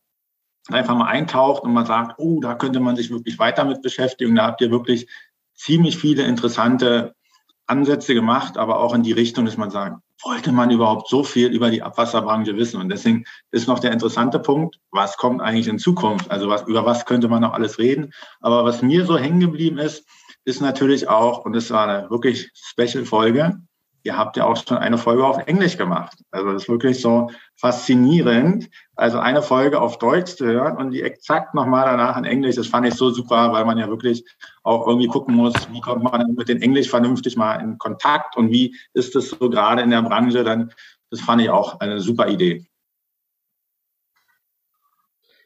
einfach 0.75 0.97
mal 0.97 1.07
eintaucht 1.07 1.63
und 1.63 1.73
man 1.73 1.87
sagt, 1.87 2.19
oh, 2.19 2.41
da 2.41 2.55
könnte 2.55 2.81
man 2.81 2.97
sich 2.97 3.11
wirklich 3.11 3.39
weiter 3.39 3.65
mit 3.65 3.83
beschäftigen. 3.83 4.35
Da 4.35 4.47
habt 4.47 4.61
ihr 4.61 4.71
wirklich 4.71 5.09
ziemlich 5.55 5.97
viele 5.97 6.23
interessante 6.23 7.15
Ansätze 7.67 8.15
gemacht, 8.15 8.57
aber 8.57 8.81
auch 8.81 8.95
in 8.95 9.03
die 9.03 9.13
Richtung, 9.13 9.45
dass 9.45 9.57
man 9.57 9.71
sagt, 9.71 10.01
wollte 10.25 10.53
man 10.53 10.71
überhaupt 10.71 11.09
so 11.09 11.23
viel 11.23 11.49
über 11.49 11.71
die 11.71 11.83
Abwasserbranche 11.83 12.57
wissen? 12.57 12.81
Und 12.81 12.89
deswegen 12.89 13.25
ist 13.51 13.69
noch 13.69 13.79
der 13.79 13.93
interessante 13.93 14.39
Punkt, 14.39 14.79
was 14.91 15.17
kommt 15.17 15.41
eigentlich 15.41 15.69
in 15.69 15.79
Zukunft? 15.79 16.31
Also 16.31 16.49
was, 16.49 16.63
über 16.63 16.85
was 16.85 17.07
könnte 17.07 17.29
man 17.29 17.43
noch 17.43 17.53
alles 17.53 17.79
reden? 17.79 18.13
Aber 18.41 18.65
was 18.65 18.83
mir 18.83 19.05
so 19.05 19.19
hängen 19.19 19.41
geblieben 19.41 19.79
ist, 19.79 20.05
ist 20.45 20.61
natürlich 20.61 21.09
auch, 21.09 21.45
und 21.45 21.53
das 21.53 21.71
war 21.71 21.87
eine 21.87 22.11
wirklich 22.11 22.51
Special-Folge, 22.55 23.61
ihr 24.03 24.17
habt 24.17 24.37
ja 24.37 24.45
auch 24.45 24.57
schon 24.57 24.79
eine 24.79 24.99
Folge 24.99 25.27
auf 25.27 25.47
Englisch 25.47 25.77
gemacht. 25.77 26.19
Also 26.31 26.53
das 26.53 26.63
ist 26.63 26.69
wirklich 26.69 27.01
so 27.01 27.31
faszinierend. 27.57 28.71
Also 28.97 29.19
eine 29.19 29.43
Folge 29.43 29.81
auf 29.81 29.99
Deutsch 29.99 30.37
zu 30.37 30.47
hören 30.47 30.77
und 30.77 30.91
die 30.91 31.03
exakt 31.03 31.55
nochmal 31.55 31.85
danach 31.85 32.17
in 32.17 32.25
Englisch, 32.25 32.57
das 32.57 32.67
fand 32.67 32.87
ich 32.87 32.95
so 32.95 33.11
super, 33.11 33.53
weil 33.53 33.65
man 33.65 33.79
ja 33.79 33.89
wirklich 33.89 34.25
auch 34.63 34.87
irgendwie 34.87 35.09
gucken 35.09 35.35
muss, 35.35 35.55
wie 35.73 35.81
kommt 35.81 36.03
man 36.03 36.35
mit 36.35 36.49
den 36.49 36.63
Englisch 36.63 36.89
vernünftig 36.89 37.37
mal 37.37 37.57
in 37.57 37.79
Kontakt 37.79 38.37
und 38.37 38.51
wie 38.51 38.77
ist 38.95 39.15
das 39.15 39.31
so 39.31 39.51
gerade 39.51 39.83
in 39.83 39.91
der 39.91 40.03
Branche 40.03 40.45
dann. 40.45 40.73
Das 41.11 41.21
fand 41.21 41.43
ich 41.43 41.51
auch 41.51 41.81
eine 41.81 42.01
super 42.01 42.29
Idee. 42.29 42.67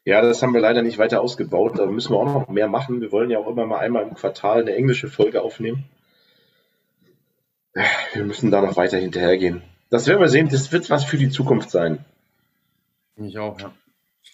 Ja, 0.04 0.20
das 0.20 0.42
haben 0.42 0.52
wir 0.52 0.60
leider 0.60 0.82
nicht 0.82 0.98
weiter 0.98 1.20
ausgebaut. 1.20 1.78
Da 1.78 1.86
müssen 1.86 2.12
wir 2.12 2.18
auch 2.18 2.26
noch 2.26 2.48
mehr 2.48 2.66
machen. 2.66 3.00
Wir 3.00 3.12
wollen 3.12 3.30
ja 3.30 3.38
auch 3.38 3.46
immer 3.46 3.66
mal 3.66 3.78
einmal 3.78 4.02
im 4.02 4.14
Quartal 4.14 4.62
eine 4.62 4.74
englische 4.74 5.08
Folge 5.08 5.42
aufnehmen. 5.42 5.84
Wir 7.74 8.24
müssen 8.24 8.50
da 8.50 8.60
noch 8.60 8.76
weiter 8.76 8.98
hinterhergehen. 8.98 9.62
Das 9.90 10.06
werden 10.06 10.20
wir 10.20 10.28
sehen. 10.28 10.48
Das 10.48 10.72
wird 10.72 10.90
was 10.90 11.04
für 11.04 11.16
die 11.16 11.30
Zukunft 11.30 11.70
sein. 11.70 12.04
Ich 13.16 13.38
auch, 13.38 13.58
ja. 13.60 13.72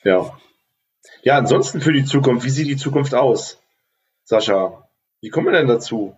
Ja. 0.05 0.39
Ja, 1.23 1.39
ansonsten 1.39 1.81
für 1.81 1.93
die 1.93 2.05
Zukunft. 2.05 2.45
Wie 2.45 2.51
sieht 2.51 2.69
die 2.69 2.77
Zukunft 2.77 3.15
aus? 3.15 3.61
Sascha, 4.25 4.89
wie 5.21 5.31
kommen 5.31 5.47
wir 5.47 5.53
denn 5.53 5.69
dazu? 5.69 6.17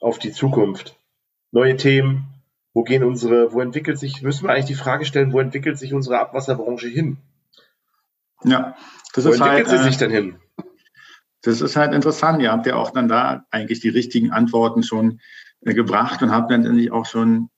Auf 0.00 0.18
die 0.18 0.32
Zukunft. 0.32 0.96
Neue 1.50 1.76
Themen. 1.76 2.26
Wo 2.72 2.82
gehen 2.82 3.04
unsere, 3.04 3.52
wo 3.52 3.60
entwickelt 3.60 3.98
sich, 3.98 4.22
müssen 4.22 4.48
wir 4.48 4.52
eigentlich 4.52 4.64
die 4.64 4.74
Frage 4.74 5.04
stellen, 5.04 5.32
wo 5.32 5.38
entwickelt 5.38 5.78
sich 5.78 5.94
unsere 5.94 6.18
Abwasserbranche 6.18 6.88
hin? 6.88 7.18
Ja, 8.42 8.76
das 9.14 9.24
Wo 9.24 9.30
ist 9.30 9.40
entwickelt 9.40 9.68
halt, 9.68 9.78
sie 9.78 9.84
sich 9.84 9.96
denn 9.96 10.10
hin? 10.10 10.36
Das 11.42 11.60
ist 11.60 11.76
halt 11.76 11.92
interessant. 11.92 12.42
Ihr 12.42 12.50
habt 12.50 12.66
ja 12.66 12.74
auch 12.74 12.90
dann 12.90 13.06
da 13.06 13.44
eigentlich 13.50 13.78
die 13.80 13.90
richtigen 13.90 14.32
Antworten 14.32 14.82
schon 14.82 15.12
äh, 15.12 15.43
gebracht 15.72 16.22
und 16.22 16.30
habt 16.30 16.50
dann 16.50 16.66
endlich 16.66 16.92
auch 16.92 17.06
schon 17.06 17.48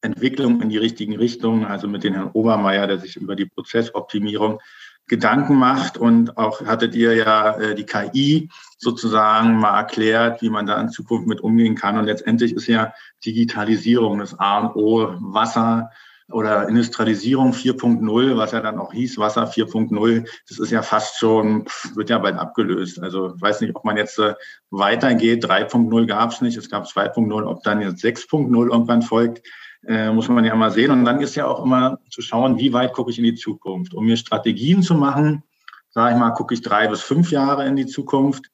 Entwicklung 0.00 0.60
in 0.60 0.68
die 0.68 0.78
richtigen 0.78 1.16
Richtungen, 1.16 1.64
also 1.64 1.86
mit 1.86 2.02
dem 2.02 2.14
Herrn 2.14 2.30
Obermeier, 2.32 2.88
der 2.88 2.98
sich 2.98 3.16
über 3.16 3.36
die 3.36 3.46
Prozessoptimierung 3.46 4.60
Gedanken 5.08 5.56
macht 5.56 5.98
und 5.98 6.38
auch 6.38 6.64
hattet 6.64 6.94
ihr 6.94 7.14
ja 7.14 7.58
äh, 7.58 7.74
die 7.74 7.84
KI 7.84 8.48
sozusagen 8.78 9.58
mal 9.58 9.76
erklärt, 9.76 10.42
wie 10.42 10.48
man 10.48 10.64
da 10.64 10.80
in 10.80 10.90
Zukunft 10.90 11.26
mit 11.26 11.40
umgehen 11.40 11.74
kann. 11.74 11.98
Und 11.98 12.06
letztendlich 12.06 12.52
ist 12.52 12.66
ja 12.68 12.94
Digitalisierung 13.24 14.20
das 14.20 14.38
A 14.38 14.60
und 14.60 14.76
O, 14.76 15.14
Wasser, 15.20 15.90
oder 16.32 16.68
Industrialisierung 16.68 17.52
4.0, 17.52 18.36
was 18.36 18.52
ja 18.52 18.60
dann 18.60 18.78
auch 18.78 18.92
hieß, 18.92 19.18
Wasser 19.18 19.44
4.0, 19.44 20.28
das 20.48 20.58
ist 20.58 20.70
ja 20.70 20.82
fast 20.82 21.18
schon, 21.18 21.66
wird 21.94 22.10
ja 22.10 22.18
bald 22.18 22.36
abgelöst. 22.36 23.00
Also 23.00 23.34
ich 23.34 23.40
weiß 23.40 23.60
nicht, 23.60 23.74
ob 23.74 23.84
man 23.84 23.96
jetzt 23.96 24.18
äh, 24.18 24.34
weitergeht. 24.70 25.44
3.0 25.44 26.06
gab 26.06 26.30
es 26.30 26.40
nicht, 26.40 26.56
es 26.56 26.70
gab 26.70 26.84
2.0, 26.84 27.44
ob 27.44 27.62
dann 27.62 27.80
jetzt 27.80 28.04
6.0 28.04 28.70
irgendwann 28.70 29.02
folgt, 29.02 29.46
äh, 29.86 30.10
muss 30.10 30.28
man 30.28 30.44
ja 30.44 30.54
mal 30.54 30.70
sehen. 30.70 30.90
Und 30.90 31.04
dann 31.04 31.20
ist 31.20 31.34
ja 31.34 31.46
auch 31.46 31.64
immer 31.64 31.98
zu 32.10 32.22
schauen, 32.22 32.58
wie 32.58 32.72
weit 32.72 32.92
gucke 32.92 33.10
ich 33.10 33.18
in 33.18 33.24
die 33.24 33.34
Zukunft. 33.34 33.94
Um 33.94 34.06
mir 34.06 34.16
Strategien 34.16 34.82
zu 34.82 34.94
machen, 34.94 35.42
sage 35.90 36.14
ich 36.14 36.20
mal, 36.20 36.30
gucke 36.30 36.54
ich 36.54 36.62
drei 36.62 36.88
bis 36.88 37.02
fünf 37.02 37.30
Jahre 37.30 37.66
in 37.66 37.76
die 37.76 37.86
Zukunft. 37.86 38.46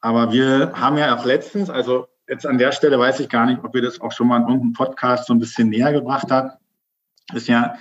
Aber 0.00 0.32
wir 0.32 0.72
haben 0.74 0.98
ja 0.98 1.16
auch 1.16 1.24
letztens, 1.24 1.70
also 1.70 2.06
jetzt 2.28 2.46
an 2.46 2.58
der 2.58 2.72
Stelle 2.72 2.98
weiß 2.98 3.20
ich 3.20 3.28
gar 3.28 3.46
nicht, 3.46 3.62
ob 3.64 3.74
wir 3.74 3.82
das 3.82 4.00
auch 4.00 4.12
schon 4.12 4.28
mal 4.28 4.36
in 4.36 4.42
irgendeinem 4.42 4.72
Podcast 4.74 5.26
so 5.26 5.34
ein 5.34 5.38
bisschen 5.38 5.68
näher 5.68 5.92
gebracht 5.92 6.30
haben 6.30 6.50
ist 7.32 7.48
ja, 7.48 7.74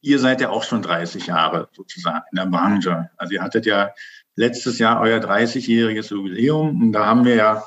ihr 0.00 0.18
seid 0.18 0.40
ja 0.40 0.50
auch 0.50 0.64
schon 0.64 0.82
30 0.82 1.26
Jahre 1.26 1.68
sozusagen 1.72 2.24
in 2.32 2.36
der 2.36 2.46
Branche. 2.46 3.10
Also 3.16 3.34
ihr 3.34 3.42
hattet 3.42 3.66
ja 3.66 3.90
letztes 4.36 4.78
Jahr 4.78 5.00
euer 5.00 5.20
30-jähriges 5.20 6.10
Jubiläum 6.10 6.82
und 6.82 6.92
da 6.92 7.06
haben 7.06 7.24
wir 7.24 7.34
ja 7.34 7.64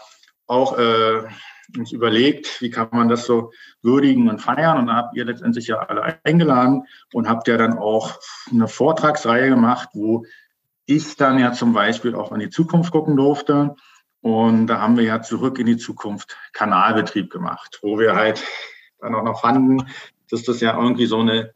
auch 0.48 0.78
äh, 0.78 1.24
uns 1.78 1.92
überlegt, 1.92 2.62
wie 2.62 2.70
kann 2.70 2.90
man 2.92 3.10
das 3.10 3.26
so 3.26 3.52
würdigen 3.82 4.30
und 4.30 4.40
feiern. 4.40 4.78
Und 4.78 4.88
da 4.88 4.96
habt 4.96 5.16
ihr 5.16 5.26
letztendlich 5.26 5.68
ja 5.68 5.80
alle 5.80 6.20
eingeladen 6.24 6.84
und 7.14 7.28
habt 7.28 7.48
ja 7.48 7.58
dann 7.58 7.78
auch 7.78 8.20
eine 8.52 8.68
Vortragsreihe 8.68 9.50
gemacht, 9.50 9.90
wo 9.94 10.26
ich 10.86 11.16
dann 11.16 11.40
ja 11.40 11.54
zum 11.54 11.74
Beispiel 11.74 12.16
auch 12.16 12.32
in 12.32 12.40
die 12.40 12.50
Zukunft 12.50 12.92
gucken 12.92 13.16
durfte. 13.16 13.76
Und 14.22 14.68
da 14.68 14.80
haben 14.80 14.98
wir 14.98 15.04
ja 15.04 15.22
zurück 15.22 15.60
in 15.60 15.66
die 15.66 15.78
Zukunft 15.78 16.38
Kanalbetrieb 16.54 17.30
gemacht, 17.30 17.80
wo 17.82 18.00
wir 18.00 18.16
halt 18.16 18.44
dann 19.00 19.16
auch 19.16 19.24
noch 19.24 19.42
fanden, 19.42 19.86
dass 20.30 20.44
das 20.44 20.62
ja 20.62 20.80
irgendwie 20.80 21.06
so 21.06 21.20
eine 21.20 21.54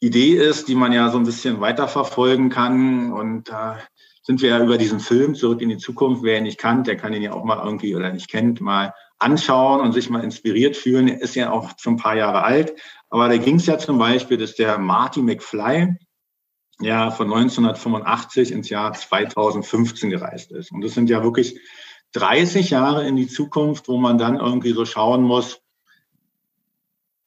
Idee 0.00 0.34
ist, 0.34 0.68
die 0.68 0.74
man 0.74 0.92
ja 0.92 1.10
so 1.10 1.18
ein 1.18 1.24
bisschen 1.24 1.60
weiterverfolgen 1.60 2.50
kann. 2.50 3.12
Und 3.12 3.48
da 3.48 3.78
sind 4.22 4.42
wir 4.42 4.50
ja 4.50 4.62
über 4.62 4.78
diesen 4.78 5.00
Film 5.00 5.34
zurück 5.34 5.60
in 5.60 5.68
die 5.68 5.78
Zukunft. 5.78 6.22
Wer 6.22 6.38
ihn 6.38 6.44
nicht 6.44 6.58
kannt, 6.58 6.86
der 6.86 6.96
kann 6.96 7.12
ihn 7.12 7.22
ja 7.22 7.32
auch 7.32 7.44
mal 7.44 7.62
irgendwie 7.64 7.96
oder 7.96 8.12
nicht 8.12 8.30
kennt, 8.30 8.60
mal 8.60 8.94
anschauen 9.18 9.80
und 9.80 9.92
sich 9.92 10.10
mal 10.10 10.22
inspiriert 10.22 10.76
fühlen. 10.76 11.08
Er 11.08 11.20
ist 11.20 11.34
ja 11.34 11.50
auch 11.50 11.70
schon 11.78 11.94
ein 11.94 11.98
paar 11.98 12.16
Jahre 12.16 12.44
alt. 12.44 12.74
Aber 13.10 13.28
da 13.28 13.36
ging 13.36 13.56
es 13.56 13.66
ja 13.66 13.78
zum 13.78 13.98
Beispiel, 13.98 14.36
dass 14.36 14.54
der 14.54 14.78
Marty 14.78 15.22
McFly 15.22 15.96
ja 16.80 17.10
von 17.10 17.26
1985 17.26 18.52
ins 18.52 18.68
Jahr 18.68 18.92
2015 18.92 20.10
gereist 20.10 20.52
ist. 20.52 20.70
Und 20.70 20.82
das 20.82 20.94
sind 20.94 21.10
ja 21.10 21.22
wirklich 21.24 21.58
30 22.12 22.70
Jahre 22.70 23.06
in 23.06 23.16
die 23.16 23.26
Zukunft, 23.26 23.88
wo 23.88 23.98
man 23.98 24.18
dann 24.18 24.36
irgendwie 24.38 24.72
so 24.72 24.84
schauen 24.84 25.22
muss, 25.22 25.60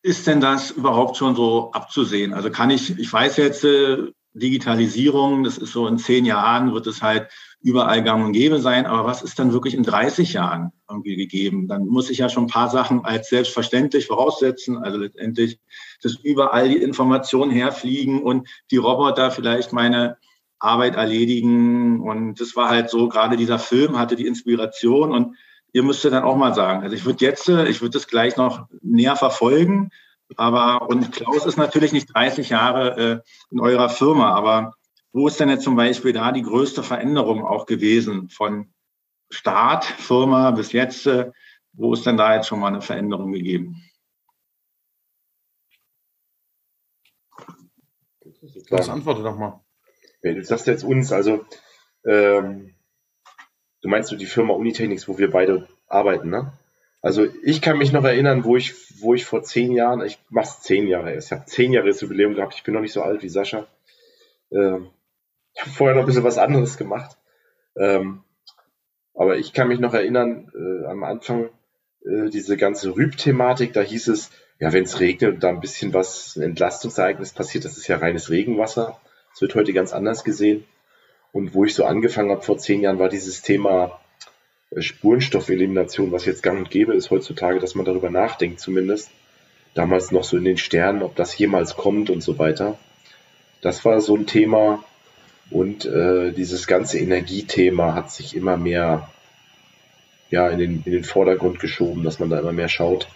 ist 0.03 0.27
denn 0.27 0.41
das 0.41 0.71
überhaupt 0.71 1.17
schon 1.17 1.35
so 1.35 1.71
abzusehen? 1.71 2.33
Also 2.33 2.49
kann 2.49 2.69
ich, 2.69 2.97
ich 2.97 3.11
weiß 3.11 3.37
jetzt, 3.37 3.63
äh, 3.63 4.11
Digitalisierung, 4.33 5.43
das 5.43 5.57
ist 5.57 5.73
so 5.73 5.87
in 5.87 5.97
zehn 5.97 6.23
Jahren, 6.23 6.73
wird 6.73 6.87
es 6.87 7.01
halt 7.01 7.29
überall 7.61 8.01
gang 8.01 8.25
und 8.25 8.31
gäbe 8.31 8.59
sein. 8.59 8.85
Aber 8.85 9.05
was 9.05 9.21
ist 9.21 9.37
dann 9.37 9.51
wirklich 9.51 9.73
in 9.73 9.83
30 9.83 10.33
Jahren 10.33 10.71
irgendwie 10.89 11.17
gegeben? 11.17 11.67
Dann 11.67 11.85
muss 11.85 12.09
ich 12.09 12.19
ja 12.19 12.29
schon 12.29 12.45
ein 12.45 12.47
paar 12.47 12.69
Sachen 12.69 13.03
als 13.03 13.29
selbstverständlich 13.29 14.07
voraussetzen. 14.07 14.77
Also 14.77 14.97
letztendlich, 14.97 15.59
dass 16.01 16.15
überall 16.15 16.69
die 16.69 16.77
Informationen 16.77 17.51
herfliegen 17.51 18.23
und 18.23 18.47
die 18.71 18.77
Roboter 18.77 19.31
vielleicht 19.31 19.73
meine 19.73 20.17
Arbeit 20.59 20.95
erledigen. 20.95 21.99
Und 21.99 22.39
das 22.39 22.55
war 22.55 22.69
halt 22.69 22.89
so, 22.89 23.09
gerade 23.09 23.35
dieser 23.35 23.59
Film 23.59 23.99
hatte 23.99 24.15
die 24.15 24.27
Inspiration 24.27 25.11
und 25.11 25.35
ihr 25.73 25.83
müsstet 25.83 26.13
dann 26.13 26.23
auch 26.23 26.35
mal 26.35 26.53
sagen. 26.53 26.83
Also 26.83 26.95
ich 26.95 27.05
würde 27.05 27.25
jetzt, 27.25 27.47
ich 27.47 27.81
würde 27.81 27.93
das 27.93 28.07
gleich 28.07 28.37
noch 28.37 28.67
näher 28.81 29.15
verfolgen. 29.15 29.91
Aber, 30.37 30.89
und 30.89 31.11
Klaus 31.11 31.45
ist 31.45 31.57
natürlich 31.57 31.91
nicht 31.91 32.13
30 32.13 32.49
Jahre 32.49 32.97
äh, 32.97 33.19
in 33.51 33.59
eurer 33.59 33.89
Firma, 33.89 34.33
aber 34.33 34.73
wo 35.11 35.27
ist 35.27 35.39
denn 35.39 35.49
jetzt 35.49 35.63
zum 35.63 35.75
Beispiel 35.75 36.13
da 36.13 36.31
die 36.31 36.41
größte 36.41 36.83
Veränderung 36.83 37.45
auch 37.45 37.65
gewesen 37.65 38.29
von 38.29 38.73
Start, 39.29 39.83
Firma 39.83 40.51
bis 40.51 40.71
jetzt? 40.71 41.05
Äh, 41.05 41.31
wo 41.73 41.93
ist 41.93 42.05
denn 42.05 42.17
da 42.17 42.35
jetzt 42.35 42.47
schon 42.47 42.59
mal 42.59 42.67
eine 42.67 42.81
Veränderung 42.81 43.31
gegeben? 43.31 43.81
Das 48.69 48.89
antworte 48.89 49.23
doch 49.23 49.37
mal. 49.37 49.61
Du 50.21 50.43
sagst 50.43 50.67
jetzt 50.67 50.83
uns, 50.83 51.11
also 51.11 51.45
ähm, 52.05 52.75
du 53.81 53.89
meinst 53.89 54.11
du 54.11 54.15
die 54.15 54.25
Firma 54.25 54.53
Unitechnics, 54.53 55.07
wo 55.07 55.17
wir 55.17 55.31
beide 55.31 55.67
arbeiten, 55.87 56.29
ne? 56.29 56.53
Also 57.01 57.27
ich 57.43 57.61
kann 57.61 57.79
mich 57.79 57.91
noch 57.91 58.03
erinnern, 58.03 58.43
wo 58.43 58.55
ich, 58.55 58.75
wo 59.01 59.15
ich 59.15 59.25
vor 59.25 59.41
zehn 59.41 59.71
Jahren, 59.71 60.05
ich 60.05 60.19
mach's 60.29 60.61
zehn 60.61 60.87
Jahre 60.87 61.13
erst, 61.13 61.27
ich 61.27 61.31
habe 61.31 61.45
zehn 61.45 61.73
Jahre 61.73 61.89
Jubiläum 61.89 62.35
gehabt, 62.35 62.53
ich 62.53 62.63
bin 62.63 62.75
noch 62.75 62.81
nicht 62.81 62.93
so 62.93 63.01
alt 63.01 63.23
wie 63.23 63.29
Sascha. 63.29 63.67
Ähm, 64.51 64.91
ich 65.53 65.61
habe 65.61 65.71
vorher 65.71 65.95
noch 65.95 66.03
ein 66.03 66.05
bisschen 66.05 66.23
was 66.23 66.37
anderes 66.37 66.77
gemacht. 66.77 67.17
Ähm, 67.75 68.23
aber 69.15 69.37
ich 69.37 69.53
kann 69.53 69.67
mich 69.67 69.79
noch 69.79 69.93
erinnern, 69.93 70.51
äh, 70.55 70.85
am 70.85 71.03
Anfang 71.03 71.49
äh, 72.05 72.29
diese 72.29 72.55
ganze 72.55 72.95
Rüb-Thematik, 72.95 73.73
da 73.73 73.81
hieß 73.81 74.07
es, 74.09 74.29
ja, 74.59 74.71
wenn 74.71 74.83
es 74.83 74.99
regnet 74.99 75.33
und 75.33 75.43
da 75.43 75.49
ein 75.49 75.59
bisschen 75.59 75.93
was, 75.93 76.35
ein 76.35 76.43
Entlastungsereignis 76.43 77.33
passiert, 77.33 77.65
das 77.65 77.77
ist 77.77 77.87
ja 77.87 77.97
reines 77.97 78.29
Regenwasser. 78.29 78.99
Das 79.31 79.41
wird 79.41 79.55
heute 79.55 79.73
ganz 79.73 79.91
anders 79.91 80.23
gesehen. 80.23 80.65
Und 81.31 81.53
wo 81.53 81.65
ich 81.65 81.73
so 81.73 81.85
angefangen 81.85 82.31
habe 82.31 82.41
vor 82.41 82.57
zehn 82.57 82.81
Jahren, 82.81 82.99
war 82.99 83.09
dieses 83.09 83.41
Thema 83.41 83.99
äh, 84.71 84.81
Spurenstoffelimination, 84.81 86.11
was 86.11 86.25
jetzt 86.25 86.43
gang 86.43 86.59
und 86.59 86.69
gäbe 86.69 86.93
ist 86.93 87.09
heutzutage, 87.09 87.59
dass 87.59 87.75
man 87.75 87.85
darüber 87.85 88.09
nachdenkt 88.09 88.59
zumindest. 88.59 89.09
Damals 89.73 90.11
noch 90.11 90.25
so 90.25 90.37
in 90.37 90.43
den 90.43 90.57
Sternen, 90.57 91.01
ob 91.01 91.15
das 91.15 91.37
jemals 91.37 91.75
kommt 91.75 92.09
und 92.09 92.21
so 92.21 92.37
weiter. 92.37 92.77
Das 93.61 93.85
war 93.85 94.01
so 94.01 94.15
ein 94.15 94.25
Thema. 94.25 94.83
Und 95.49 95.85
äh, 95.85 96.31
dieses 96.31 96.67
ganze 96.67 96.99
Energiethema 96.99 97.93
hat 97.93 98.11
sich 98.11 98.35
immer 98.35 98.57
mehr 98.57 99.09
ja, 100.29 100.47
in, 100.49 100.59
den, 100.59 100.83
in 100.85 100.91
den 100.93 101.03
Vordergrund 101.03 101.59
geschoben, 101.59 102.03
dass 102.03 102.19
man 102.19 102.29
da 102.29 102.39
immer 102.39 102.53
mehr 102.53 102.69
schaut. 102.69 103.07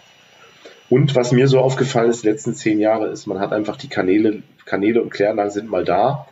Und 0.88 1.16
was 1.16 1.32
mir 1.32 1.48
so 1.48 1.58
aufgefallen 1.60 2.10
ist, 2.10 2.22
die 2.22 2.28
letzten 2.28 2.54
zehn 2.54 2.78
Jahre, 2.78 3.08
ist, 3.08 3.26
man 3.26 3.40
hat 3.40 3.52
einfach 3.52 3.76
die 3.76 3.88
Kanäle, 3.88 4.42
Kanäle 4.66 5.02
und 5.02 5.10
Kläranlagen 5.10 5.50
sind 5.50 5.68
mal 5.68 5.84
da. 5.84 6.28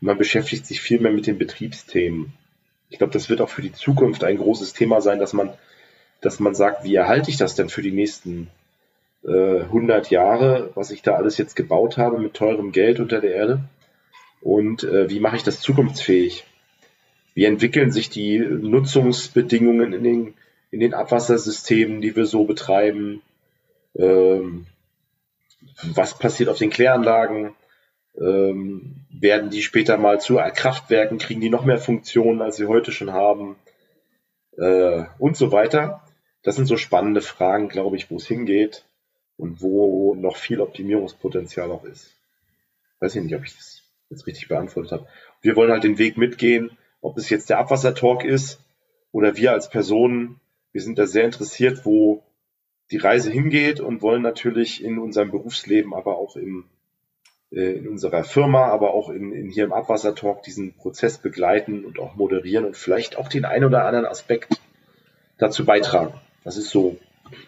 Man 0.00 0.18
beschäftigt 0.18 0.66
sich 0.66 0.80
viel 0.80 1.00
mehr 1.00 1.12
mit 1.12 1.26
den 1.26 1.38
Betriebsthemen. 1.38 2.32
Ich 2.90 2.98
glaube, 2.98 3.12
das 3.12 3.28
wird 3.28 3.40
auch 3.40 3.48
für 3.48 3.62
die 3.62 3.72
Zukunft 3.72 4.24
ein 4.24 4.36
großes 4.36 4.72
Thema 4.72 5.00
sein, 5.00 5.18
dass 5.18 5.32
man, 5.32 5.52
dass 6.20 6.38
man 6.38 6.54
sagt, 6.54 6.84
wie 6.84 6.94
erhalte 6.94 7.30
ich 7.30 7.36
das 7.36 7.54
denn 7.54 7.68
für 7.68 7.82
die 7.82 7.92
nächsten 7.92 8.48
äh, 9.24 9.60
100 9.60 10.10
Jahre, 10.10 10.70
was 10.74 10.90
ich 10.90 11.02
da 11.02 11.14
alles 11.14 11.38
jetzt 11.38 11.56
gebaut 11.56 11.96
habe 11.96 12.18
mit 12.18 12.34
teurem 12.34 12.72
Geld 12.72 13.00
unter 13.00 13.20
der 13.20 13.34
Erde? 13.34 13.60
Und 14.40 14.84
äh, 14.84 15.10
wie 15.10 15.20
mache 15.20 15.36
ich 15.36 15.42
das 15.42 15.60
zukunftsfähig? 15.60 16.44
Wie 17.34 17.44
entwickeln 17.44 17.90
sich 17.90 18.08
die 18.08 18.38
Nutzungsbedingungen 18.38 19.92
in 19.92 20.04
den, 20.04 20.34
in 20.70 20.80
den 20.80 20.94
Abwassersystemen, 20.94 22.00
die 22.00 22.14
wir 22.16 22.26
so 22.26 22.44
betreiben? 22.44 23.22
Ähm, 23.94 24.66
was 25.82 26.18
passiert 26.18 26.48
auf 26.48 26.58
den 26.58 26.70
Kläranlagen? 26.70 27.54
Ähm, 28.18 29.06
werden 29.10 29.50
die 29.50 29.62
später 29.62 29.98
mal 29.98 30.20
zu 30.20 30.36
Kraftwerken, 30.36 31.18
kriegen 31.18 31.40
die 31.40 31.50
noch 31.50 31.64
mehr 31.64 31.78
Funktionen, 31.78 32.42
als 32.42 32.56
sie 32.56 32.66
heute 32.66 32.92
schon 32.92 33.12
haben? 33.12 33.56
Äh, 34.56 35.04
und 35.18 35.36
so 35.36 35.52
weiter. 35.52 36.02
Das 36.42 36.56
sind 36.56 36.66
so 36.66 36.76
spannende 36.76 37.20
Fragen, 37.20 37.68
glaube 37.68 37.96
ich, 37.96 38.10
wo 38.10 38.16
es 38.16 38.26
hingeht 38.26 38.84
und 39.36 39.60
wo 39.60 40.14
noch 40.14 40.36
viel 40.36 40.60
Optimierungspotenzial 40.60 41.70
auch 41.70 41.84
ist. 41.84 42.14
Weiß 43.00 43.14
ich 43.16 43.22
nicht, 43.22 43.34
ob 43.34 43.44
ich 43.44 43.54
das 43.54 43.82
jetzt 44.10 44.26
richtig 44.26 44.48
beantwortet 44.48 44.92
habe. 44.92 45.06
Wir 45.42 45.56
wollen 45.56 45.72
halt 45.72 45.84
den 45.84 45.98
Weg 45.98 46.16
mitgehen, 46.16 46.76
ob 47.00 47.18
es 47.18 47.28
jetzt 47.30 47.50
der 47.50 47.58
Abwassertalk 47.58 48.24
ist 48.24 48.60
oder 49.12 49.36
wir 49.36 49.52
als 49.52 49.68
Personen. 49.68 50.40
Wir 50.72 50.82
sind 50.82 50.98
da 50.98 51.06
sehr 51.06 51.24
interessiert, 51.24 51.84
wo 51.84 52.22
die 52.90 52.98
Reise 52.98 53.30
hingeht 53.30 53.80
und 53.80 54.02
wollen 54.02 54.22
natürlich 54.22 54.82
in 54.82 54.98
unserem 54.98 55.30
Berufsleben, 55.30 55.94
aber 55.94 56.16
auch 56.16 56.36
im, 56.36 56.64
in 57.50 57.88
unserer 57.88 58.24
Firma, 58.24 58.66
aber 58.66 58.92
auch 58.92 59.08
in, 59.08 59.32
in 59.32 59.50
hier 59.50 59.64
im 59.64 59.72
Abwassertalk 59.72 60.42
diesen 60.42 60.74
Prozess 60.74 61.18
begleiten 61.18 61.84
und 61.84 61.98
auch 61.98 62.16
moderieren 62.16 62.64
und 62.64 62.76
vielleicht 62.76 63.16
auch 63.16 63.28
den 63.28 63.44
einen 63.44 63.64
oder 63.64 63.84
anderen 63.84 64.06
Aspekt 64.06 64.60
dazu 65.38 65.64
beitragen. 65.64 66.14
Das 66.44 66.56
ist 66.56 66.70
so 66.70 66.98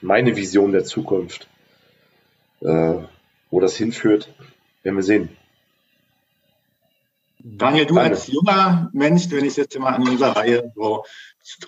meine 0.00 0.36
Vision 0.36 0.72
der 0.72 0.84
Zukunft. 0.84 1.48
Äh, 2.60 2.94
wo 3.50 3.60
das 3.60 3.76
hinführt, 3.76 4.32
werden 4.82 4.96
wir 4.96 5.02
sehen. 5.02 5.36
Daniel, 7.38 7.86
du 7.86 7.98
als 7.98 8.26
junger 8.26 8.90
Mensch, 8.92 9.30
wenn 9.30 9.44
ich 9.44 9.50
es 9.52 9.56
jetzt 9.56 9.78
mal 9.78 9.94
an 9.94 10.08
unserer 10.08 10.36
Reihe 10.36 10.72
so 10.74 11.04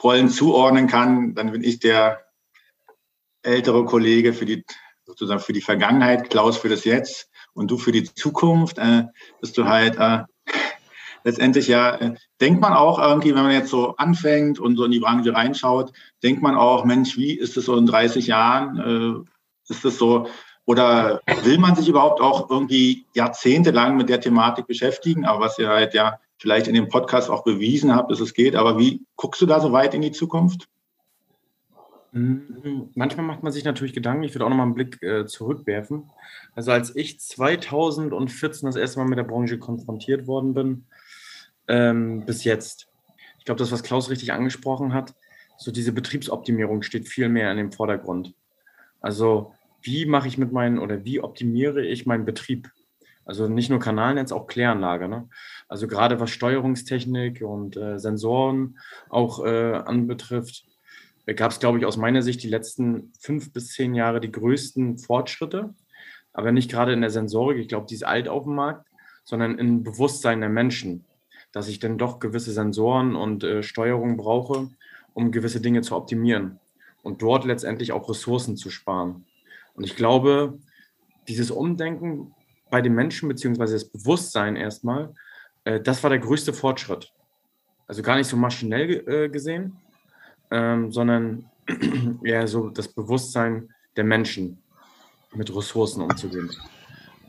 Rollen 0.02 0.28
zuordnen 0.28 0.88
kann, 0.88 1.34
dann 1.34 1.52
bin 1.52 1.62
ich 1.62 1.78
der 1.78 2.26
ältere 3.42 3.84
Kollege 3.84 4.32
für 4.32 4.44
die 4.44 4.64
sozusagen 5.06 5.40
für 5.40 5.52
die 5.52 5.62
Vergangenheit, 5.62 6.28
Klaus 6.28 6.58
für 6.58 6.68
das 6.68 6.84
Jetzt 6.84 7.29
und 7.54 7.70
du 7.70 7.78
für 7.78 7.92
die 7.92 8.04
Zukunft, 8.04 8.78
äh, 8.78 9.04
dass 9.40 9.52
du 9.52 9.66
halt 9.66 9.96
äh, 9.98 10.24
letztendlich 11.24 11.68
ja, 11.68 11.94
äh, 11.96 12.14
denkt 12.40 12.60
man 12.60 12.72
auch 12.72 12.98
irgendwie, 12.98 13.34
wenn 13.34 13.42
man 13.42 13.52
jetzt 13.52 13.70
so 13.70 13.96
anfängt 13.96 14.58
und 14.58 14.76
so 14.76 14.84
in 14.84 14.90
die 14.90 15.00
Branche 15.00 15.34
reinschaut, 15.34 15.92
denkt 16.22 16.42
man 16.42 16.56
auch, 16.56 16.84
Mensch, 16.84 17.16
wie 17.16 17.32
ist 17.32 17.56
es 17.56 17.66
so 17.66 17.76
in 17.76 17.86
30 17.86 18.26
Jahren? 18.26 19.24
Äh, 19.26 19.72
ist 19.72 19.84
es 19.84 19.98
so, 19.98 20.28
oder 20.64 21.20
will 21.42 21.58
man 21.58 21.74
sich 21.74 21.88
überhaupt 21.88 22.20
auch 22.20 22.50
irgendwie 22.50 23.06
jahrzehntelang 23.14 23.96
mit 23.96 24.08
der 24.08 24.20
Thematik 24.20 24.66
beschäftigen? 24.66 25.24
Aber 25.24 25.40
was 25.40 25.58
ihr 25.58 25.68
halt 25.68 25.94
ja 25.94 26.18
vielleicht 26.40 26.68
in 26.68 26.74
dem 26.74 26.88
Podcast 26.88 27.28
auch 27.28 27.44
bewiesen 27.44 27.94
habt, 27.94 28.10
dass 28.10 28.20
es 28.20 28.34
geht. 28.34 28.56
Aber 28.56 28.78
wie 28.78 29.04
guckst 29.16 29.42
du 29.42 29.46
da 29.46 29.60
so 29.60 29.72
weit 29.72 29.94
in 29.94 30.00
die 30.00 30.12
Zukunft? 30.12 30.68
Mhm. 32.12 32.90
Manchmal 32.94 33.27
macht 33.27 33.42
man 33.42 33.53
sich 33.53 33.64
natürlich 33.64 33.92
Gedanken. 33.92 34.25
Ich 34.25 34.35
würde 34.35 34.44
auch 34.44 34.51
noch 34.51 34.57
mal 34.57 34.64
einen 34.64 34.75
Blick 34.75 35.03
äh, 35.03 35.27
zurückwerfen. 35.27 36.11
Also 36.55 36.73
als 36.73 36.94
ich 36.96 37.20
2014 37.20 38.66
das 38.66 38.77
erste 38.77 38.99
Mal 38.99 39.09
mit 39.09 39.18
der 39.18 39.25
Branche 39.25 39.59
konfrontiert 39.59 40.27
worden 40.27 40.55
bin, 40.55 40.87
ähm, 41.68 42.25
bis 42.27 42.44
jetzt. 42.44 42.88
Ich 43.38 43.44
glaube, 43.44 43.59
das, 43.59 43.73
was 43.73 43.83
Klaus 43.83 44.11
richtig 44.11 44.33
angesprochen 44.33 44.92
hat, 44.92 45.14
so 45.57 45.70
diese 45.70 45.92
Betriebsoptimierung 45.92 46.83
steht 46.83 47.09
viel 47.09 47.29
mehr 47.29 47.51
in 47.51 47.59
dem 47.59 47.73
Vordergrund. 47.73 48.35
Also 49.01 49.55
wie 49.83 50.07
mache 50.07 50.29
ich 50.29 50.38
mit 50.38 50.53
meinen 50.53 50.79
oder 50.79 51.05
wie 51.05 51.20
optimiere 51.20 51.85
ich 51.85 52.07
meinen 52.07 52.25
Betrieb? 52.25 52.70
Also 53.25 53.46
nicht 53.46 53.70
nur 53.70 53.79
Kanalnetz, 53.79 54.33
auch 54.33 54.46
Kläranlage. 54.46 55.09
Ne? 55.09 55.29
Also 55.68 55.87
gerade 55.87 56.18
was 56.18 56.31
Steuerungstechnik 56.31 57.42
und 57.42 57.77
äh, 57.77 57.99
Sensoren 57.99 58.79
auch 59.09 59.44
äh, 59.44 59.75
anbetrifft, 59.75 60.64
gab 61.34 61.50
es, 61.50 61.60
glaube 61.60 61.78
ich, 61.78 61.86
aus 61.86 61.96
meiner 61.96 62.22
Sicht 62.22 62.42
die 62.42 62.48
letzten 62.48 63.12
fünf 63.18 63.52
bis 63.52 63.72
zehn 63.72 63.94
Jahre 63.94 64.20
die 64.20 64.32
größten 64.32 64.98
Fortschritte. 64.98 65.74
Aber 66.32 66.52
nicht 66.52 66.70
gerade 66.70 66.92
in 66.92 67.00
der 67.00 67.10
Sensorik, 67.10 67.58
ich 67.58 67.68
glaube, 67.68 67.86
die 67.86 67.94
ist 67.94 68.04
alt 68.04 68.28
auf 68.28 68.44
dem 68.44 68.54
Markt, 68.54 68.86
sondern 69.24 69.58
im 69.58 69.82
Bewusstsein 69.82 70.40
der 70.40 70.48
Menschen, 70.48 71.04
dass 71.52 71.68
ich 71.68 71.78
dann 71.78 71.98
doch 71.98 72.18
gewisse 72.18 72.52
Sensoren 72.52 73.16
und 73.16 73.44
äh, 73.44 73.62
Steuerung 73.62 74.16
brauche, 74.16 74.68
um 75.14 75.32
gewisse 75.32 75.60
Dinge 75.60 75.82
zu 75.82 75.96
optimieren 75.96 76.60
und 77.02 77.22
dort 77.22 77.44
letztendlich 77.44 77.92
auch 77.92 78.08
Ressourcen 78.08 78.56
zu 78.56 78.70
sparen. 78.70 79.26
Und 79.74 79.84
ich 79.84 79.96
glaube, 79.96 80.58
dieses 81.28 81.50
Umdenken 81.50 82.34
bei 82.70 82.80
den 82.80 82.94
Menschen, 82.94 83.28
beziehungsweise 83.28 83.74
das 83.74 83.88
Bewusstsein 83.88 84.56
erstmal, 84.56 85.14
äh, 85.64 85.80
das 85.80 86.02
war 86.02 86.10
der 86.10 86.18
größte 86.18 86.52
Fortschritt. 86.52 87.12
Also 87.86 88.02
gar 88.02 88.16
nicht 88.16 88.28
so 88.28 88.36
maschinell 88.36 89.08
äh, 89.08 89.28
gesehen, 89.28 89.76
ähm, 90.50 90.92
sondern 90.92 91.46
eher 92.24 92.46
so 92.48 92.70
das 92.70 92.88
Bewusstsein 92.88 93.70
der 93.96 94.04
Menschen 94.04 94.58
mit 95.34 95.54
Ressourcen 95.54 96.02
umzugehen. 96.02 96.50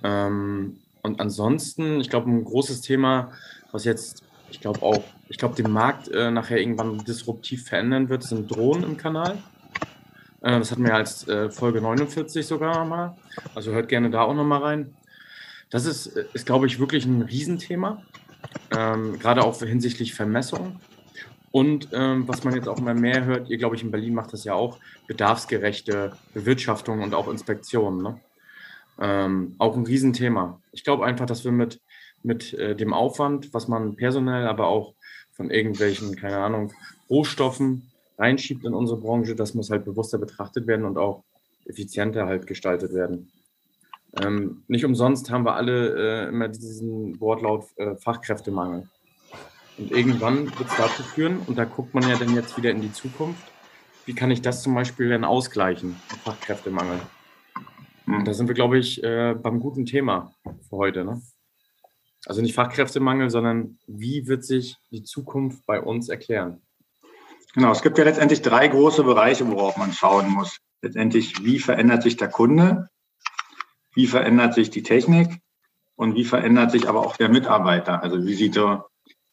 Ähm, 0.03 0.77
und 1.03 1.19
ansonsten, 1.19 1.99
ich 1.99 2.09
glaube, 2.09 2.29
ein 2.29 2.43
großes 2.43 2.81
Thema, 2.81 3.31
was 3.71 3.85
jetzt, 3.85 4.23
ich 4.49 4.59
glaube 4.59 4.81
auch, 4.81 5.03
ich 5.29 5.37
glaube, 5.37 5.55
den 5.55 5.71
Markt 5.71 6.09
äh, 6.09 6.31
nachher 6.31 6.59
irgendwann 6.59 7.03
disruptiv 7.05 7.67
verändern 7.67 8.09
wird, 8.09 8.23
sind 8.23 8.49
Drohnen 8.53 8.83
im 8.83 8.97
Kanal. 8.97 9.37
Äh, 10.41 10.59
das 10.59 10.71
hatten 10.71 10.83
wir 10.83 10.95
als 10.95 11.27
äh, 11.27 11.49
Folge 11.49 11.81
49 11.81 12.45
sogar 12.45 12.85
mal. 12.85 13.15
Also 13.55 13.71
hört 13.71 13.89
gerne 13.89 14.09
da 14.09 14.21
auch 14.21 14.33
nochmal 14.33 14.61
rein. 14.61 14.95
Das 15.69 15.85
ist, 15.85 16.07
ist 16.07 16.45
glaube 16.45 16.67
ich, 16.67 16.79
wirklich 16.79 17.05
ein 17.05 17.21
Riesenthema. 17.21 18.03
Ähm, 18.75 19.19
gerade 19.19 19.43
auch 19.43 19.57
hinsichtlich 19.59 20.13
Vermessung. 20.13 20.79
Und 21.51 21.89
ähm, 21.91 22.27
was 22.27 22.43
man 22.43 22.55
jetzt 22.55 22.69
auch 22.69 22.77
immer 22.77 22.93
mehr 22.93 23.25
hört, 23.25 23.49
ihr 23.49 23.57
glaube 23.57 23.75
ich 23.75 23.83
in 23.83 23.91
Berlin 23.91 24.13
macht 24.13 24.31
das 24.33 24.45
ja 24.45 24.53
auch, 24.53 24.79
bedarfsgerechte 25.07 26.13
Bewirtschaftung 26.33 27.01
und 27.01 27.13
auch 27.13 27.27
Inspektionen. 27.27 28.01
Ne? 28.01 28.19
Ähm, 28.99 29.55
auch 29.57 29.75
ein 29.75 29.85
Riesenthema. 29.85 30.61
Ich 30.71 30.83
glaube 30.83 31.05
einfach, 31.05 31.25
dass 31.25 31.43
wir 31.43 31.51
mit, 31.51 31.81
mit 32.23 32.53
äh, 32.53 32.75
dem 32.75 32.93
Aufwand, 32.93 33.53
was 33.53 33.67
man 33.67 33.95
personell, 33.95 34.47
aber 34.47 34.67
auch 34.67 34.93
von 35.31 35.49
irgendwelchen, 35.49 36.15
keine 36.15 36.37
Ahnung, 36.37 36.71
Rohstoffen 37.09 37.91
reinschiebt 38.17 38.63
in 38.63 38.73
unsere 38.73 38.99
Branche, 38.99 39.35
das 39.35 39.53
muss 39.53 39.71
halt 39.71 39.83
bewusster 39.83 40.17
betrachtet 40.17 40.67
werden 40.67 40.85
und 40.85 40.97
auch 40.97 41.23
effizienter 41.65 42.27
halt 42.27 42.47
gestaltet 42.47 42.93
werden. 42.93 43.31
Ähm, 44.21 44.63
nicht 44.67 44.85
umsonst 44.85 45.31
haben 45.31 45.45
wir 45.45 45.55
alle 45.55 46.25
äh, 46.25 46.29
immer 46.29 46.49
diesen 46.49 47.19
Wortlaut 47.19 47.65
äh, 47.77 47.95
Fachkräftemangel. 47.95 48.87
Und 49.77 49.91
irgendwann 49.91 50.45
wird 50.57 50.69
es 50.69 50.77
dazu 50.77 51.03
führen, 51.03 51.39
und 51.47 51.57
da 51.57 51.65
guckt 51.65 51.93
man 51.93 52.07
ja 52.07 52.17
dann 52.17 52.35
jetzt 52.35 52.57
wieder 52.57 52.71
in 52.71 52.81
die 52.81 52.91
Zukunft, 52.91 53.43
wie 54.05 54.13
kann 54.13 54.31
ich 54.31 54.41
das 54.41 54.63
zum 54.63 54.75
Beispiel 54.75 55.09
dann 55.09 55.23
ausgleichen, 55.23 55.95
Fachkräftemangel. 56.23 56.99
Und 58.07 58.17
hm. 58.17 58.25
da 58.25 58.33
sind 58.33 58.47
wir, 58.47 58.55
glaube 58.55 58.77
ich, 58.77 59.03
äh, 59.03 59.35
beim 59.35 59.59
guten 59.59 59.85
Thema 59.85 60.33
für 60.43 60.77
heute. 60.77 61.05
Ne? 61.05 61.21
Also 62.25 62.41
nicht 62.41 62.55
Fachkräftemangel, 62.55 63.29
sondern 63.29 63.79
wie 63.87 64.27
wird 64.27 64.43
sich 64.43 64.77
die 64.91 65.03
Zukunft 65.03 65.65
bei 65.65 65.81
uns 65.81 66.09
erklären? 66.09 66.61
Genau, 67.53 67.71
es 67.71 67.81
gibt 67.81 67.97
ja 67.97 68.03
letztendlich 68.03 68.41
drei 68.41 68.67
große 68.67 69.03
Bereiche, 69.03 69.47
worauf 69.49 69.77
man 69.77 69.91
schauen 69.91 70.29
muss. 70.29 70.57
Letztendlich, 70.81 71.43
wie 71.43 71.59
verändert 71.59 72.03
sich 72.03 72.17
der 72.17 72.29
Kunde? 72.29 72.89
Wie 73.93 74.07
verändert 74.07 74.53
sich 74.53 74.69
die 74.69 74.83
Technik? 74.83 75.39
Und 75.95 76.15
wie 76.15 76.23
verändert 76.23 76.71
sich 76.71 76.87
aber 76.87 77.01
auch 77.01 77.17
der 77.17 77.29
Mitarbeiter? 77.29 78.01
Also 78.01 78.25
wie 78.25 78.33
sieht 78.35 78.55
der, 78.55 78.85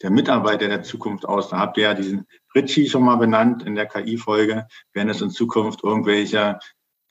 der 0.02 0.10
Mitarbeiter 0.10 0.68
der 0.68 0.82
Zukunft 0.82 1.26
aus? 1.26 1.48
Da 1.48 1.58
habt 1.58 1.76
ihr 1.76 1.84
ja 1.84 1.94
diesen 1.94 2.26
Ritchie 2.54 2.88
schon 2.88 3.04
mal 3.04 3.16
benannt 3.16 3.62
in 3.62 3.74
der 3.74 3.86
KI-Folge. 3.86 4.66
Werden 4.92 5.08
es 5.08 5.20
in 5.20 5.30
Zukunft 5.30 5.84
irgendwelche 5.84 6.58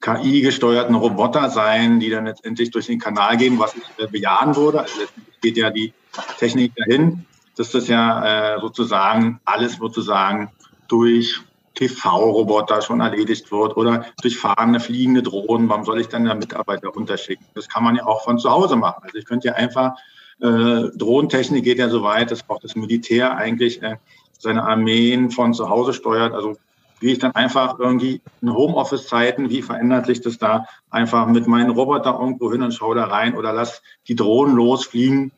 KI-gesteuerten 0.00 0.94
Roboter 0.94 1.50
sein, 1.50 2.00
die 2.00 2.10
dann 2.10 2.26
letztendlich 2.26 2.70
durch 2.70 2.86
den 2.86 3.00
Kanal 3.00 3.36
gehen, 3.36 3.58
was 3.58 3.74
ich 3.74 4.10
bejahen 4.10 4.54
würde. 4.54 4.80
Also 4.80 5.00
letztendlich 5.00 5.40
geht 5.40 5.56
ja 5.56 5.70
die 5.70 5.92
Technik 6.38 6.74
dahin, 6.76 7.24
dass 7.56 7.72
das 7.72 7.88
ja 7.88 8.56
äh, 8.56 8.60
sozusagen 8.60 9.40
alles 9.44 9.76
sozusagen 9.76 10.50
durch 10.86 11.40
TV-Roboter 11.74 12.82
schon 12.82 13.00
erledigt 13.00 13.52
wird 13.52 13.76
oder 13.76 14.06
durch 14.20 14.36
fahrende, 14.36 14.80
fliegende 14.80 15.22
Drohnen. 15.22 15.68
Warum 15.68 15.84
soll 15.84 16.00
ich 16.00 16.08
dann 16.08 16.24
da 16.24 16.34
Mitarbeiter 16.34 16.88
runterschicken? 16.88 17.46
Das 17.54 17.68
kann 17.68 17.84
man 17.84 17.94
ja 17.94 18.04
auch 18.04 18.24
von 18.24 18.38
zu 18.38 18.50
Hause 18.50 18.76
machen. 18.76 19.02
Also 19.04 19.18
ich 19.18 19.24
könnte 19.24 19.48
ja 19.48 19.54
einfach, 19.54 19.96
äh, 20.40 20.90
Drohnentechnik 20.96 21.64
geht 21.64 21.78
ja 21.78 21.88
so 21.88 22.02
weit, 22.02 22.30
dass 22.30 22.48
auch 22.48 22.60
das 22.60 22.76
Militär 22.76 23.36
eigentlich 23.36 23.82
äh, 23.82 23.96
seine 24.38 24.62
Armeen 24.62 25.30
von 25.30 25.52
zu 25.52 25.68
Hause 25.68 25.92
steuert. 25.92 26.32
Also 26.32 26.56
wie 27.00 27.12
ich 27.12 27.18
dann 27.18 27.32
einfach 27.32 27.78
irgendwie 27.78 28.20
in 28.40 28.52
Homeoffice-Zeiten, 28.52 29.50
wie 29.50 29.62
verändert 29.62 30.06
sich 30.06 30.20
das 30.20 30.38
da 30.38 30.66
einfach 30.90 31.26
mit 31.26 31.46
meinen 31.46 31.70
Roboter 31.70 32.18
irgendwo 32.18 32.50
hin 32.50 32.62
und 32.62 32.72
schaue 32.72 32.96
da 32.96 33.04
rein 33.04 33.36
oder 33.36 33.52
lass 33.52 33.82
die 34.08 34.16
Drohnen 34.16 34.56
losfliegen. 34.56 35.32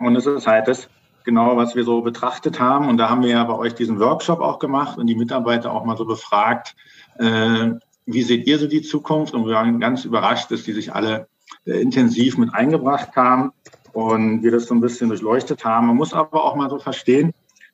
Und 0.00 0.16
es 0.16 0.26
ist 0.26 0.46
halt 0.46 0.68
das 0.68 0.88
genau, 1.24 1.56
was 1.56 1.74
wir 1.74 1.84
so 1.84 2.02
betrachtet 2.02 2.60
haben. 2.60 2.88
Und 2.88 2.98
da 2.98 3.08
haben 3.08 3.22
wir 3.22 3.30
ja 3.30 3.44
bei 3.44 3.54
euch 3.54 3.74
diesen 3.74 3.98
Workshop 3.98 4.40
auch 4.40 4.58
gemacht 4.58 4.98
und 4.98 5.06
die 5.06 5.14
Mitarbeiter 5.14 5.72
auch 5.72 5.84
mal 5.84 5.96
so 5.96 6.04
befragt, 6.04 6.76
äh, 7.18 7.70
wie 8.06 8.22
seht 8.22 8.46
ihr 8.46 8.58
so 8.58 8.66
die 8.66 8.82
Zukunft? 8.82 9.32
Und 9.32 9.46
wir 9.46 9.54
waren 9.54 9.80
ganz 9.80 10.04
überrascht, 10.04 10.50
dass 10.50 10.64
die 10.64 10.72
sich 10.72 10.94
alle 10.94 11.28
äh, 11.64 11.80
intensiv 11.80 12.36
mit 12.36 12.52
eingebracht 12.52 13.16
haben 13.16 13.52
und 13.94 14.42
wir 14.42 14.50
das 14.50 14.66
so 14.66 14.74
ein 14.74 14.80
bisschen 14.80 15.08
durchleuchtet 15.08 15.64
haben. 15.64 15.86
Man 15.86 15.96
muss 15.96 16.12
aber 16.12 16.44
auch 16.44 16.56
mal 16.56 16.68
so 16.68 16.78
verstehen, 16.78 17.32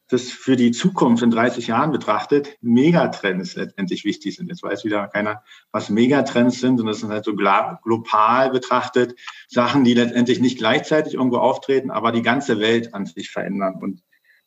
dass 0.08 0.30
für 0.30 0.56
die 0.56 0.72
Zukunft 0.72 1.22
in 1.22 1.30
30 1.30 1.68
Jahren 1.68 1.92
betrachtet 1.92 2.58
Megatrends 2.60 3.54
letztendlich 3.54 4.04
wichtig 4.04 4.36
sind. 4.36 4.48
Jetzt 4.48 4.62
weiß 4.62 4.84
wieder 4.84 5.06
keiner, 5.08 5.42
was 5.70 5.88
Megatrends 5.88 6.60
sind 6.60 6.80
und 6.80 6.86
das 6.86 6.98
sind 6.98 7.10
halt 7.10 7.24
so 7.24 7.34
global 7.34 8.50
betrachtet 8.50 9.14
Sachen, 9.48 9.84
die 9.84 9.94
letztendlich 9.94 10.40
nicht 10.40 10.58
gleichzeitig 10.58 11.14
irgendwo 11.14 11.38
auftreten, 11.38 11.90
aber 11.90 12.10
die 12.12 12.22
ganze 12.22 12.58
Welt 12.58 12.92
an 12.92 13.06
sich 13.06 13.30
verändern. 13.30 13.76
Und 13.80 14.02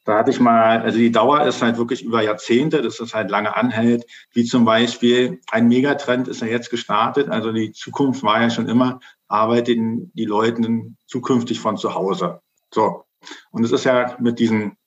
da 0.06 0.18
hatte 0.18 0.32
ich 0.32 0.40
mal, 0.40 0.82
also 0.82 0.98
die 0.98 1.12
Dauer 1.12 1.46
ist 1.46 1.62
halt 1.62 1.78
wirklich 1.78 2.04
über 2.04 2.22
Jahrzehnte, 2.22 2.82
dass 2.82 2.98
das 2.98 3.14
halt 3.14 3.30
lange 3.30 3.56
anhält, 3.56 4.06
wie 4.34 4.44
zum 4.44 4.66
Beispiel 4.66 5.40
ein 5.50 5.68
Megatrend 5.68 6.28
ist 6.28 6.42
ja 6.42 6.48
jetzt 6.48 6.70
gestartet. 6.70 7.30
Also 7.30 7.52
die 7.52 7.72
Zukunft 7.72 8.24
war 8.24 8.42
ja 8.42 8.50
schon 8.50 8.68
immer, 8.68 9.00
arbeiten 9.28 10.12
die 10.14 10.26
Leute 10.26 10.62
zukünftig 11.08 11.60
von 11.60 11.78
zu 11.78 11.96
Hause. 11.96 12.42
So. 12.74 13.06
Und 13.52 13.64
es 13.64 13.72
ist 13.72 13.86
ja 13.86 14.18
mit 14.20 14.40
diesen 14.40 14.78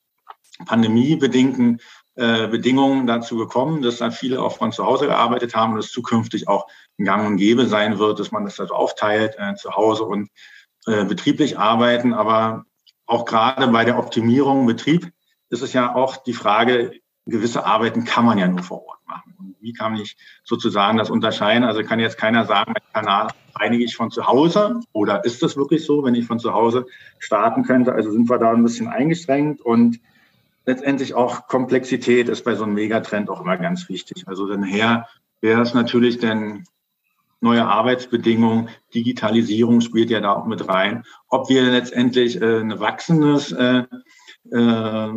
pandemiebedingten 0.65 1.81
äh, 2.15 2.47
Bedingungen 2.47 3.07
dazu 3.07 3.37
gekommen, 3.37 3.81
dass 3.81 3.97
dann 3.97 4.11
viele 4.11 4.41
auch 4.41 4.57
von 4.57 4.71
zu 4.71 4.85
Hause 4.85 5.07
gearbeitet 5.07 5.55
haben 5.55 5.73
und 5.73 5.79
es 5.79 5.91
zukünftig 5.91 6.47
auch 6.47 6.67
gang 6.97 7.27
und 7.27 7.37
gäbe 7.37 7.65
sein 7.67 7.99
wird, 7.99 8.19
dass 8.19 8.31
man 8.31 8.45
das 8.45 8.59
also 8.59 8.73
aufteilt, 8.73 9.35
äh, 9.37 9.55
zu 9.55 9.75
Hause 9.75 10.03
und 10.03 10.29
äh, 10.85 11.05
betrieblich 11.05 11.57
arbeiten. 11.57 12.13
Aber 12.13 12.65
auch 13.07 13.25
gerade 13.25 13.67
bei 13.69 13.85
der 13.85 13.97
Optimierung 13.97 14.65
Betrieb 14.67 15.11
ist 15.49 15.63
es 15.63 15.73
ja 15.73 15.95
auch 15.95 16.17
die 16.17 16.33
Frage, 16.33 16.91
gewisse 17.25 17.65
Arbeiten 17.65 18.05
kann 18.05 18.25
man 18.25 18.37
ja 18.37 18.47
nur 18.47 18.63
vor 18.63 18.85
Ort 18.85 18.99
machen. 19.07 19.33
Und 19.39 19.55
wie 19.59 19.73
kann 19.73 19.95
ich 19.95 20.17
sozusagen 20.43 20.97
das 20.97 21.09
unterscheiden? 21.09 21.63
Also 21.63 21.83
kann 21.83 21.99
jetzt 21.99 22.17
keiner 22.17 22.45
sagen, 22.45 22.73
mein 22.73 22.93
Kanal 22.93 23.27
reinige 23.55 23.83
ich 23.83 23.95
von 23.95 24.11
zu 24.11 24.27
Hause 24.27 24.81
oder 24.91 25.25
ist 25.25 25.41
das 25.41 25.57
wirklich 25.57 25.85
so, 25.85 26.03
wenn 26.03 26.15
ich 26.15 26.25
von 26.25 26.39
zu 26.39 26.53
Hause 26.53 26.85
starten 27.17 27.63
könnte? 27.63 27.93
Also 27.93 28.11
sind 28.11 28.29
wir 28.29 28.37
da 28.37 28.51
ein 28.51 28.63
bisschen 28.63 28.87
eingeschränkt 28.87 29.61
und 29.61 29.99
letztendlich 30.65 31.13
auch 31.13 31.47
Komplexität 31.47 32.29
ist 32.29 32.43
bei 32.43 32.55
so 32.55 32.63
einem 32.63 32.73
Megatrend 32.73 33.29
auch 33.29 33.41
immer 33.41 33.57
ganz 33.57 33.89
wichtig. 33.89 34.27
Also 34.27 34.47
daher 34.47 35.07
wäre 35.41 35.61
es 35.61 35.73
natürlich 35.73 36.19
denn 36.19 36.65
neue 37.39 37.65
Arbeitsbedingungen, 37.65 38.69
Digitalisierung 38.93 39.81
spielt 39.81 40.09
ja 40.09 40.19
da 40.19 40.33
auch 40.33 40.45
mit 40.45 40.67
rein. 40.67 41.03
Ob 41.29 41.49
wir 41.49 41.63
letztendlich 41.63 42.41
äh, 42.41 42.59
ein 42.59 42.79
wachsendes, 42.79 43.51
äh, 43.51 43.83
äh, 44.51 45.09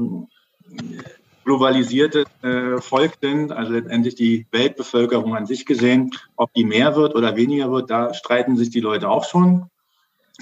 globalisiertes 1.45 2.27
äh, 2.43 2.81
Volk 2.81 3.15
sind, 3.21 3.53
also 3.53 3.73
letztendlich 3.73 4.15
die 4.15 4.47
Weltbevölkerung 4.53 5.35
an 5.35 5.47
sich 5.47 5.67
gesehen, 5.67 6.11
ob 6.37 6.53
die 6.55 6.65
mehr 6.65 6.95
wird 6.97 7.15
oder 7.15 7.37
weniger 7.37 7.73
wird, 7.73 7.91
da 7.91 8.15
streiten 8.15 8.57
sich 8.57 8.71
die 8.71 8.81
Leute 8.81 9.09
auch 9.09 9.25
schon. 9.25 9.71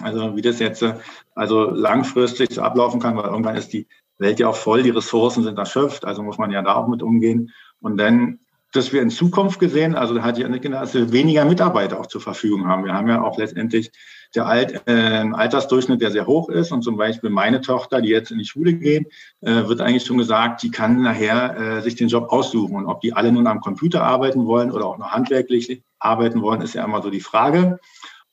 Also 0.02 0.36
wie 0.36 0.42
das 0.42 0.58
jetzt 0.58 0.82
äh, 0.82 0.94
also 1.34 1.70
langfristig 1.70 2.60
ablaufen 2.60 3.00
kann, 3.00 3.16
weil 3.16 3.24
irgendwann 3.24 3.56
ist 3.56 3.72
die 3.72 3.86
Welt 4.18 4.40
ja 4.40 4.48
auch 4.48 4.56
voll, 4.56 4.82
die 4.82 4.90
Ressourcen 4.90 5.44
sind 5.44 5.58
erschöpft, 5.58 6.04
also 6.04 6.22
muss 6.22 6.38
man 6.38 6.50
ja 6.50 6.62
da 6.62 6.74
auch 6.74 6.88
mit 6.88 7.02
umgehen. 7.02 7.52
Und 7.80 7.96
dann, 7.96 8.40
dass 8.72 8.92
wir 8.92 9.00
in 9.00 9.10
Zukunft 9.10 9.58
gesehen, 9.58 9.94
also 9.94 10.14
da 10.14 10.22
hatte 10.22 10.42
ich 10.42 10.48
nicht 10.48 10.62
gedacht, 10.62 10.82
dass 10.82 10.94
wir 10.94 11.10
weniger 11.10 11.44
Mitarbeiter 11.44 11.98
auch 11.98 12.06
zur 12.06 12.20
Verfügung 12.20 12.66
haben. 12.66 12.84
Wir 12.84 12.92
haben 12.92 13.08
ja 13.08 13.22
auch 13.22 13.38
letztendlich 13.38 13.90
der 14.34 14.46
Alt, 14.46 14.82
äh, 14.86 15.24
Altersdurchschnitt, 15.32 16.02
der 16.02 16.10
sehr 16.10 16.26
hoch 16.26 16.50
ist. 16.50 16.70
Und 16.70 16.82
zum 16.82 16.96
Beispiel 16.96 17.30
meine 17.30 17.62
Tochter, 17.62 18.02
die 18.02 18.10
jetzt 18.10 18.30
in 18.30 18.38
die 18.38 18.44
Schule 18.44 18.74
geht, 18.74 19.06
äh, 19.40 19.66
wird 19.66 19.80
eigentlich 19.80 20.04
schon 20.04 20.18
gesagt, 20.18 20.62
die 20.62 20.70
kann 20.70 21.02
nachher 21.02 21.56
äh, 21.56 21.80
sich 21.80 21.96
den 21.96 22.08
Job 22.08 22.30
aussuchen. 22.30 22.76
Und 22.76 22.86
ob 22.86 23.00
die 23.00 23.14
alle 23.14 23.32
nun 23.32 23.46
am 23.46 23.60
Computer 23.60 24.02
arbeiten 24.02 24.46
wollen 24.46 24.70
oder 24.70 24.86
auch 24.86 24.98
noch 24.98 25.12
handwerklich 25.12 25.82
arbeiten 25.98 26.42
wollen, 26.42 26.60
ist 26.60 26.74
ja 26.74 26.84
immer 26.84 27.00
so 27.00 27.08
die 27.08 27.20
Frage. 27.20 27.78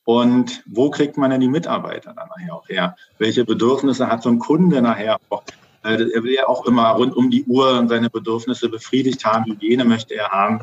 Und 0.03 0.63
wo 0.67 0.91
kriegt 0.91 1.17
man 1.17 1.31
denn 1.31 1.41
die 1.41 1.47
Mitarbeiter 1.47 2.13
dann 2.13 2.27
nachher 2.27 2.55
auch 2.55 2.69
her? 2.69 2.95
Welche 3.17 3.45
Bedürfnisse 3.45 4.07
hat 4.07 4.21
so 4.21 4.29
ein 4.29 4.39
Kunde 4.39 4.81
nachher 4.81 5.17
auch? 5.29 5.43
Er 5.85 6.23
will 6.23 6.33
ja 6.33 6.47
auch 6.47 6.65
immer 6.65 6.89
rund 6.89 7.15
um 7.15 7.29
die 7.29 7.43
Uhr 7.45 7.85
seine 7.87 8.09
Bedürfnisse 8.09 8.69
befriedigt 8.69 9.23
haben. 9.23 9.45
Hygiene 9.45 9.85
möchte 9.85 10.15
er 10.15 10.29
haben. 10.29 10.61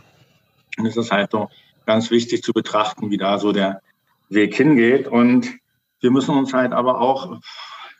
Und 0.78 0.86
es 0.86 0.96
ist 0.96 1.12
halt 1.12 1.30
so 1.30 1.48
ganz 1.86 2.10
wichtig 2.10 2.42
zu 2.42 2.52
betrachten, 2.52 3.10
wie 3.10 3.18
da 3.18 3.38
so 3.38 3.52
der 3.52 3.82
Weg 4.28 4.54
hingeht. 4.56 5.06
Und 5.06 5.54
wir 6.00 6.10
müssen 6.10 6.36
uns 6.36 6.52
halt 6.52 6.72
aber 6.72 7.00
auch 7.00 7.38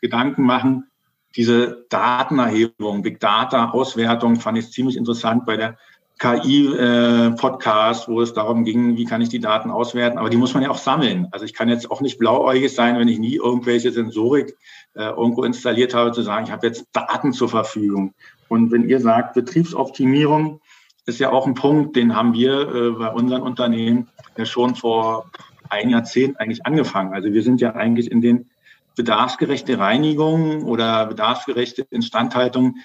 Gedanken 0.00 0.42
machen, 0.42 0.90
diese 1.36 1.86
Datenerhebung, 1.88 3.02
Big 3.02 3.20
Data 3.20 3.70
Auswertung 3.70 4.36
fand 4.36 4.58
ich 4.58 4.70
ziemlich 4.70 4.96
interessant 4.96 5.46
bei 5.46 5.56
der 5.56 5.78
KI-Podcast, 6.22 8.06
äh, 8.06 8.12
wo 8.12 8.20
es 8.20 8.32
darum 8.32 8.64
ging, 8.64 8.96
wie 8.96 9.04
kann 9.04 9.20
ich 9.20 9.28
die 9.28 9.40
Daten 9.40 9.72
auswerten. 9.72 10.18
Aber 10.18 10.30
die 10.30 10.36
muss 10.36 10.54
man 10.54 10.62
ja 10.62 10.70
auch 10.70 10.78
sammeln. 10.78 11.26
Also 11.32 11.44
ich 11.44 11.52
kann 11.52 11.68
jetzt 11.68 11.90
auch 11.90 12.00
nicht 12.00 12.18
blauäugig 12.18 12.72
sein, 12.72 12.96
wenn 12.96 13.08
ich 13.08 13.18
nie 13.18 13.34
irgendwelche 13.34 13.90
Sensorik 13.90 14.56
äh, 14.94 15.02
irgendwo 15.02 15.42
installiert 15.42 15.94
habe, 15.94 16.12
zu 16.12 16.22
sagen, 16.22 16.46
ich 16.46 16.52
habe 16.52 16.68
jetzt 16.68 16.86
Daten 16.92 17.32
zur 17.32 17.48
Verfügung. 17.48 18.14
Und 18.46 18.70
wenn 18.70 18.88
ihr 18.88 19.00
sagt, 19.00 19.34
Betriebsoptimierung 19.34 20.60
ist 21.06 21.18
ja 21.18 21.32
auch 21.32 21.48
ein 21.48 21.54
Punkt, 21.54 21.96
den 21.96 22.14
haben 22.14 22.34
wir 22.34 22.72
äh, 22.72 22.90
bei 22.92 23.08
unseren 23.08 23.42
Unternehmen 23.42 24.06
ja 24.36 24.44
schon 24.44 24.76
vor 24.76 25.28
ein 25.70 25.90
Jahrzehnt 25.90 26.38
eigentlich 26.38 26.64
angefangen. 26.64 27.14
Also 27.14 27.32
wir 27.32 27.42
sind 27.42 27.60
ja 27.60 27.74
eigentlich 27.74 28.08
in 28.12 28.20
den 28.20 28.48
bedarfsgerechte 28.94 29.76
Reinigung 29.78 30.62
oder 30.62 31.06
bedarfsgerechte 31.06 31.84
Instandhaltung 31.90 32.76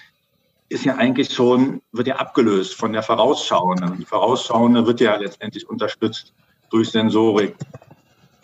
ist 0.69 0.85
ja 0.85 0.95
eigentlich 0.95 1.33
schon, 1.33 1.81
wird 1.91 2.07
ja 2.07 2.17
abgelöst 2.17 2.75
von 2.75 2.93
der 2.93 3.03
Vorausschauenden. 3.03 3.97
Die 3.97 4.05
Vorausschauende 4.05 4.85
wird 4.85 4.99
ja 4.99 5.15
letztendlich 5.15 5.69
unterstützt 5.69 6.33
durch 6.69 6.89
Sensorik. 6.89 7.55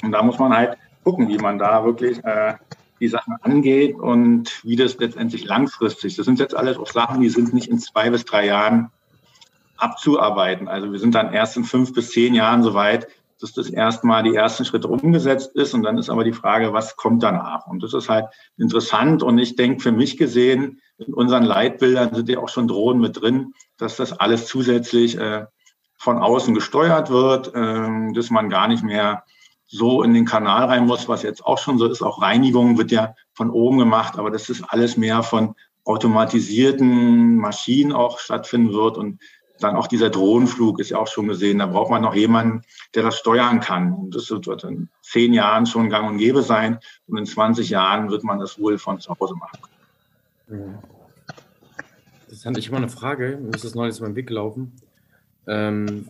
Und 0.01 0.11
da 0.11 0.23
muss 0.23 0.39
man 0.39 0.55
halt 0.55 0.77
gucken, 1.03 1.27
wie 1.27 1.37
man 1.37 1.57
da 1.57 1.83
wirklich 1.83 2.23
äh, 2.23 2.53
die 2.99 3.09
Sachen 3.09 3.35
angeht 3.41 3.95
und 3.95 4.63
wie 4.63 4.77
das 4.77 4.97
letztendlich 4.97 5.45
langfristig. 5.45 6.15
Das 6.15 6.25
sind 6.25 6.39
jetzt 6.39 6.55
alles 6.55 6.77
auch 6.77 6.91
Sachen, 6.91 7.21
die 7.21 7.29
sind 7.29 7.53
nicht 7.53 7.67
in 7.67 7.79
zwei 7.79 8.09
bis 8.09 8.23
drei 8.23 8.45
Jahren 8.45 8.89
abzuarbeiten. 9.77 10.69
Also 10.69 10.91
wir 10.91 10.99
sind 10.99 11.15
dann 11.15 11.33
erst 11.33 11.57
in 11.57 11.65
fünf 11.65 11.93
bis 11.93 12.11
zehn 12.11 12.33
Jahren 12.33 12.63
soweit, 12.63 13.07
dass 13.41 13.51
das 13.51 13.69
erstmal 13.69 14.23
die 14.23 14.35
ersten 14.35 14.63
Schritte 14.63 14.87
umgesetzt 14.87 15.53
ist. 15.55 15.73
Und 15.73 15.83
dann 15.83 15.97
ist 15.97 16.09
aber 16.09 16.23
die 16.23 16.31
Frage, 16.31 16.71
was 16.71 16.95
kommt 16.95 17.23
danach? 17.23 17.67
Und 17.67 17.83
das 17.83 17.93
ist 17.93 18.07
halt 18.07 18.27
interessant. 18.57 19.21
Und 19.21 19.37
ich 19.37 19.57
denke, 19.57 19.81
für 19.81 19.91
mich 19.91 20.15
gesehen, 20.15 20.79
in 21.07 21.13
unseren 21.13 21.43
Leitbildern 21.43 22.13
sind 22.13 22.29
ja 22.29 22.39
auch 22.39 22.49
schon 22.49 22.67
Drohnen 22.67 23.01
mit 23.01 23.21
drin, 23.21 23.53
dass 23.77 23.95
das 23.95 24.13
alles 24.13 24.47
zusätzlich 24.47 25.17
äh, 25.17 25.45
von 25.97 26.17
außen 26.17 26.53
gesteuert 26.53 27.09
wird, 27.09 27.53
äh, 27.53 28.13
dass 28.13 28.29
man 28.29 28.49
gar 28.49 28.67
nicht 28.67 28.83
mehr 28.83 29.23
so 29.67 30.03
in 30.03 30.13
den 30.13 30.25
Kanal 30.25 30.65
rein 30.65 30.85
muss, 30.85 31.07
was 31.07 31.23
jetzt 31.23 31.45
auch 31.45 31.57
schon 31.57 31.77
so 31.77 31.87
ist. 31.87 32.03
Auch 32.03 32.21
Reinigung 32.21 32.77
wird 32.77 32.91
ja 32.91 33.15
von 33.33 33.49
oben 33.49 33.79
gemacht, 33.79 34.19
aber 34.19 34.29
das 34.29 34.49
ist 34.49 34.63
alles 34.67 34.97
mehr 34.97 35.23
von 35.23 35.55
automatisierten 35.85 37.37
Maschinen 37.37 37.91
auch 37.91 38.19
stattfinden 38.19 38.73
wird. 38.73 38.97
Und 38.97 39.19
dann 39.59 39.75
auch 39.75 39.87
dieser 39.87 40.09
Drohnenflug 40.09 40.79
ist 40.79 40.89
ja 40.89 40.97
auch 40.97 41.07
schon 41.07 41.27
gesehen. 41.27 41.59
Da 41.59 41.65
braucht 41.65 41.89
man 41.89 42.01
noch 42.01 42.15
jemanden, 42.15 42.61
der 42.93 43.03
das 43.03 43.17
steuern 43.17 43.59
kann. 43.61 44.11
Das 44.11 44.29
wird 44.29 44.63
in 44.63 44.89
zehn 45.01 45.33
Jahren 45.33 45.65
schon 45.65 45.89
gang 45.89 46.07
und 46.07 46.17
gäbe 46.17 46.43
sein. 46.43 46.79
Und 47.07 47.17
in 47.17 47.25
20 47.25 47.69
Jahren 47.69 48.09
wird 48.09 48.23
man 48.23 48.39
das 48.39 48.59
wohl 48.59 48.77
von 48.77 48.99
zu 48.99 49.15
Hause 49.19 49.35
machen. 49.35 49.59
Hatte 52.45 52.59
ich 52.59 52.67
immer 52.67 52.77
eine 52.77 52.89
Frage. 52.89 53.39
Mir 53.41 53.53
ist 53.55 53.63
das 53.63 53.75
neulich 53.75 53.97
über 53.97 54.07
den 54.07 54.15
Weg 54.15 54.27
gelaufen. 54.27 54.73
Ähm, 55.47 56.07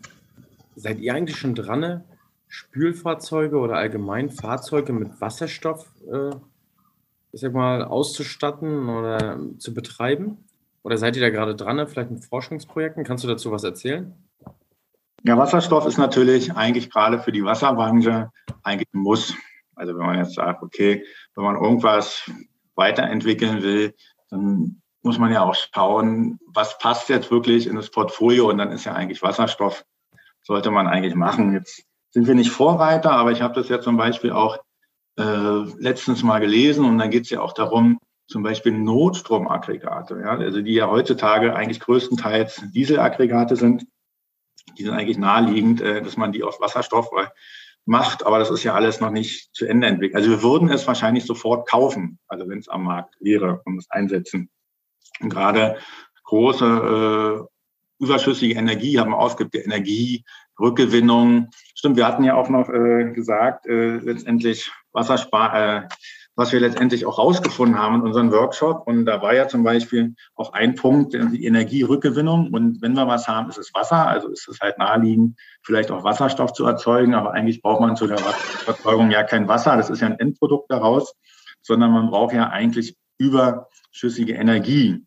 seid 0.76 1.00
ihr 1.00 1.14
eigentlich 1.14 1.38
schon 1.38 1.56
dran, 1.56 2.04
Spülfahrzeuge 2.48 3.58
oder 3.58 3.76
allgemein 3.76 4.30
Fahrzeuge 4.30 4.94
mit 4.94 5.22
Wasserstoff, 5.22 5.88
äh, 6.12 6.36
ich 7.32 7.42
sag 7.42 7.54
mal, 7.54 7.84
auszustatten 7.84 8.90
oder 8.90 9.40
zu 9.58 9.74
betreiben? 9.74 10.38
Oder 10.84 10.98
seid 10.98 11.16
ihr 11.16 11.22
da 11.22 11.30
gerade 11.30 11.56
dran, 11.56 11.88
vielleicht 11.88 12.12
mit 12.12 12.26
Forschungsprojekten? 12.26 13.04
Kannst 13.04 13.24
du 13.24 13.28
dazu 13.28 13.52
was 13.52 13.64
erzählen? 13.64 14.14
Ja, 15.24 15.38
Wasserstoff 15.38 15.86
ist 15.86 15.98
natürlich 15.98 16.54
eigentlich 16.54 16.92
gerade 16.92 17.20
für 17.20 17.32
die 17.32 17.46
Wasserbranche 17.46 18.30
eigentlich 18.62 18.90
ein 18.94 19.00
Muss. 19.00 19.34
Also 19.76 19.98
wenn 19.98 20.06
man 20.06 20.18
jetzt 20.18 20.36
sagt, 20.36 20.62
okay, 20.62 21.06
wenn 21.36 21.46
man 21.46 21.56
irgendwas 21.56 22.30
weiterentwickeln 22.76 23.64
will, 23.64 23.94
dann 24.30 24.83
muss 25.04 25.20
man 25.20 25.32
ja 25.32 25.44
auch 25.44 25.56
schauen, 25.56 26.40
was 26.48 26.78
passt 26.78 27.10
jetzt 27.10 27.30
wirklich 27.30 27.68
in 27.68 27.76
das 27.76 27.92
Portfolio 27.92 28.50
und 28.50 28.58
dann 28.58 28.72
ist 28.72 28.86
ja 28.86 28.94
eigentlich 28.94 29.22
Wasserstoff, 29.22 29.86
sollte 30.42 30.72
man 30.72 30.88
eigentlich 30.88 31.16
machen. 31.16 31.54
Jetzt 31.54 31.84
sind 32.12 32.28
wir 32.28 32.36
nicht 32.36 32.52
Vorreiter, 32.52 33.12
aber 33.12 33.32
ich 33.32 33.42
habe 33.42 33.54
das 33.54 33.70
ja 33.70 33.82
zum 33.82 33.98
Beispiel 33.98 34.32
auch 34.32 34.58
äh, 35.18 35.24
letztens 35.78 36.24
mal 36.24 36.40
gelesen 36.40 36.86
und 36.86 36.98
dann 36.98 37.10
geht 37.10 37.24
es 37.24 37.30
ja 37.30 37.42
auch 37.42 37.54
darum, 37.54 38.00
zum 38.28 38.44
Beispiel 38.44 38.72
Notstromaggregate, 38.72 40.20
ja, 40.22 40.38
also 40.38 40.62
die 40.62 40.74
ja 40.74 40.90
heutzutage 40.90 41.56
eigentlich 41.56 41.82
größtenteils 41.82 42.64
Dieselaggregate 42.74 43.58
sind, 43.58 43.86
die 44.78 44.84
sind 44.84 44.94
eigentlich 44.94 45.18
naheliegend, 45.18 45.82
äh, 45.82 46.02
dass 46.02 46.18
man 46.18 46.32
die 46.32 46.44
aus 46.44 46.62
Wasserstoff 46.62 47.10
macht, 47.86 48.26
aber 48.26 48.40
das 48.40 48.50
ist 48.50 48.64
ja 48.64 48.74
alles 48.74 49.02
noch 49.02 49.12
nicht 49.12 49.54
zu 49.54 49.66
Ende 49.66 49.88
entwickelt. 49.88 50.16
Also 50.16 50.30
wir 50.30 50.42
würden 50.42 50.70
es 50.70 50.88
wahrscheinlich 50.88 51.26
sofort 51.26 51.68
kaufen, 51.68 52.20
also 52.28 52.48
wenn 52.48 52.60
es 52.60 52.70
am 52.70 52.84
Markt 52.84 53.16
wäre 53.20 53.62
und 53.66 53.78
es 53.78 53.92
einsetzen. 53.92 54.50
Und 55.22 55.30
gerade 55.30 55.78
große 56.24 56.66
äh, 56.66 58.04
überschüssige 58.04 58.56
Energie 58.56 59.00
haben 59.00 59.14
ausgibt, 59.14 59.56
Energie, 59.56 60.24
Rückgewinnung. 60.60 61.50
Stimmt, 61.76 61.98
wir 61.98 62.08
hatten 62.08 62.24
ja 62.24 62.36
auch 62.36 62.50
noch 62.50 62.70
äh, 62.70 63.12
gesagt, 63.14 63.66
äh, 63.66 63.98
letztendlich 63.98 64.72
Wasserspar, 64.92 65.56
äh, 65.56 65.88
was 66.36 66.52
wir 66.52 66.60
letztendlich 66.60 67.06
auch 67.06 67.20
rausgefunden 67.20 67.78
haben 67.78 67.96
in 67.96 68.02
unserem 68.02 68.32
Workshop. 68.32 68.88
Und 68.88 69.06
da 69.06 69.22
war 69.22 69.36
ja 69.36 69.48
zum 69.48 69.64
Beispiel 69.64 70.16
auch 70.36 70.54
ein 70.54 70.74
Punkt, 70.74 71.14
die 71.14 71.46
Energierückgewinnung. 71.46 72.52
Und 72.52 72.82
wenn 72.82 72.94
wir 72.94 73.08
was 73.08 73.28
haben, 73.28 73.50
ist 73.50 73.60
es 73.60 73.74
Wasser. 73.74 74.08
Also 74.08 74.30
ist 74.30 74.48
es 74.48 74.60
halt 74.60 74.80
naheliegend, 74.80 75.40
vielleicht 75.62 75.92
auch 75.92 76.04
Wasserstoff 76.04 76.54
zu 76.54 76.66
erzeugen. 76.66 77.14
Aber 77.14 77.34
eigentlich 77.34 77.62
braucht 77.62 77.82
man 77.82 77.96
zu 77.96 78.08
der 78.08 78.20
Erzeugung 78.66 79.12
ja 79.12 79.24
kein 79.24 79.48
Wasser. 79.48 79.78
Das 79.78 79.92
ist 79.92 80.02
ja 80.02 80.08
ein 80.08 80.20
Endprodukt 80.20 80.72
daraus, 80.72 81.14
sondern 81.62 81.92
man 81.92 82.10
braucht 82.10 82.34
ja 82.34 82.50
eigentlich 82.50 82.96
überschüssige 83.24 84.34
Energie, 84.34 85.06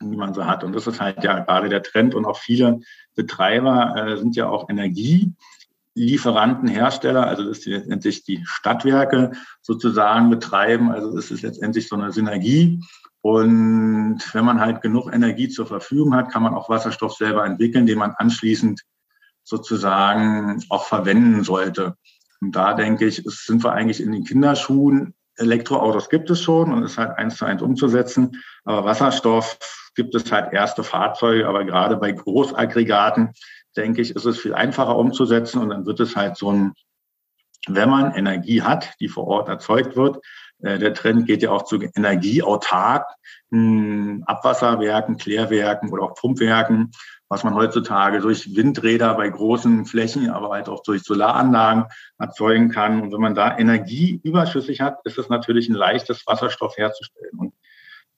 die 0.00 0.16
man 0.16 0.34
so 0.34 0.46
hat. 0.46 0.64
Und 0.64 0.74
das 0.74 0.86
ist 0.86 1.00
halt 1.00 1.22
ja 1.24 1.40
gerade 1.40 1.68
der 1.68 1.82
Trend. 1.82 2.14
Und 2.14 2.24
auch 2.24 2.38
viele 2.38 2.80
Betreiber 3.14 3.94
äh, 3.96 4.16
sind 4.16 4.36
ja 4.36 4.48
auch 4.48 4.68
Energie. 4.68 5.32
Lieferanten, 5.94 6.68
Hersteller, 6.68 7.26
also 7.26 7.44
das 7.44 7.58
ist 7.58 7.66
letztendlich 7.66 8.24
die 8.24 8.40
Stadtwerke 8.44 9.32
sozusagen 9.60 10.30
betreiben. 10.30 10.90
Also 10.90 11.14
das 11.14 11.30
ist 11.30 11.42
letztendlich 11.42 11.86
so 11.88 11.96
eine 11.96 12.12
Synergie. 12.12 12.80
Und 13.20 14.20
wenn 14.32 14.44
man 14.44 14.60
halt 14.60 14.80
genug 14.80 15.12
Energie 15.12 15.48
zur 15.48 15.66
Verfügung 15.66 16.14
hat, 16.14 16.30
kann 16.32 16.42
man 16.42 16.54
auch 16.54 16.68
Wasserstoff 16.68 17.14
selber 17.14 17.44
entwickeln, 17.44 17.86
den 17.86 17.98
man 17.98 18.12
anschließend 18.12 18.82
sozusagen 19.44 20.64
auch 20.70 20.84
verwenden 20.84 21.44
sollte. 21.44 21.96
Und 22.40 22.56
da 22.56 22.74
denke 22.74 23.06
ich, 23.06 23.22
sind 23.24 23.62
wir 23.62 23.72
eigentlich 23.72 24.00
in 24.00 24.12
den 24.12 24.24
Kinderschuhen. 24.24 25.14
Elektroautos 25.42 26.08
gibt 26.08 26.30
es 26.30 26.40
schon 26.40 26.72
und 26.72 26.82
ist 26.82 26.98
halt 26.98 27.18
eins 27.18 27.36
zu 27.36 27.44
eins 27.44 27.62
umzusetzen. 27.62 28.42
Aber 28.64 28.84
Wasserstoff 28.84 29.58
gibt 29.94 30.14
es 30.14 30.30
halt 30.32 30.52
erste 30.52 30.82
Fahrzeuge, 30.82 31.46
aber 31.46 31.64
gerade 31.64 31.96
bei 31.96 32.12
Großaggregaten 32.12 33.32
denke 33.76 34.02
ich, 34.02 34.14
ist 34.14 34.24
es 34.24 34.38
viel 34.38 34.54
einfacher 34.54 34.96
umzusetzen 34.96 35.60
und 35.60 35.70
dann 35.70 35.86
wird 35.86 36.00
es 36.00 36.16
halt 36.16 36.36
so 36.36 36.50
ein, 36.50 36.72
wenn 37.68 37.90
man 37.90 38.14
Energie 38.14 38.62
hat, 38.62 38.94
die 39.00 39.08
vor 39.08 39.26
Ort 39.26 39.48
erzeugt 39.48 39.96
wird, 39.96 40.18
äh, 40.62 40.78
der 40.78 40.94
Trend 40.94 41.26
geht 41.26 41.42
ja 41.42 41.50
auch 41.50 41.64
zu 41.64 41.78
energieautark, 41.80 43.06
hm, 43.50 44.24
Abwasserwerken, 44.26 45.16
Klärwerken 45.16 45.90
oder 45.90 46.04
auch 46.04 46.14
Pumpwerken, 46.14 46.90
was 47.32 47.44
man 47.44 47.54
heutzutage 47.54 48.20
durch 48.20 48.54
Windräder 48.54 49.14
bei 49.14 49.26
großen 49.26 49.86
Flächen, 49.86 50.28
aber 50.28 50.50
halt 50.50 50.68
auch 50.68 50.82
durch 50.82 51.02
Solaranlagen 51.02 51.86
erzeugen 52.18 52.68
kann. 52.68 53.00
Und 53.00 53.10
wenn 53.10 53.22
man 53.22 53.34
da 53.34 53.56
Energie 53.56 54.20
überschüssig 54.22 54.82
hat, 54.82 54.98
ist 55.04 55.16
es 55.16 55.30
natürlich 55.30 55.70
ein 55.70 55.74
leichtes 55.74 56.26
Wasserstoff 56.26 56.76
herzustellen. 56.76 57.38
Und 57.38 57.54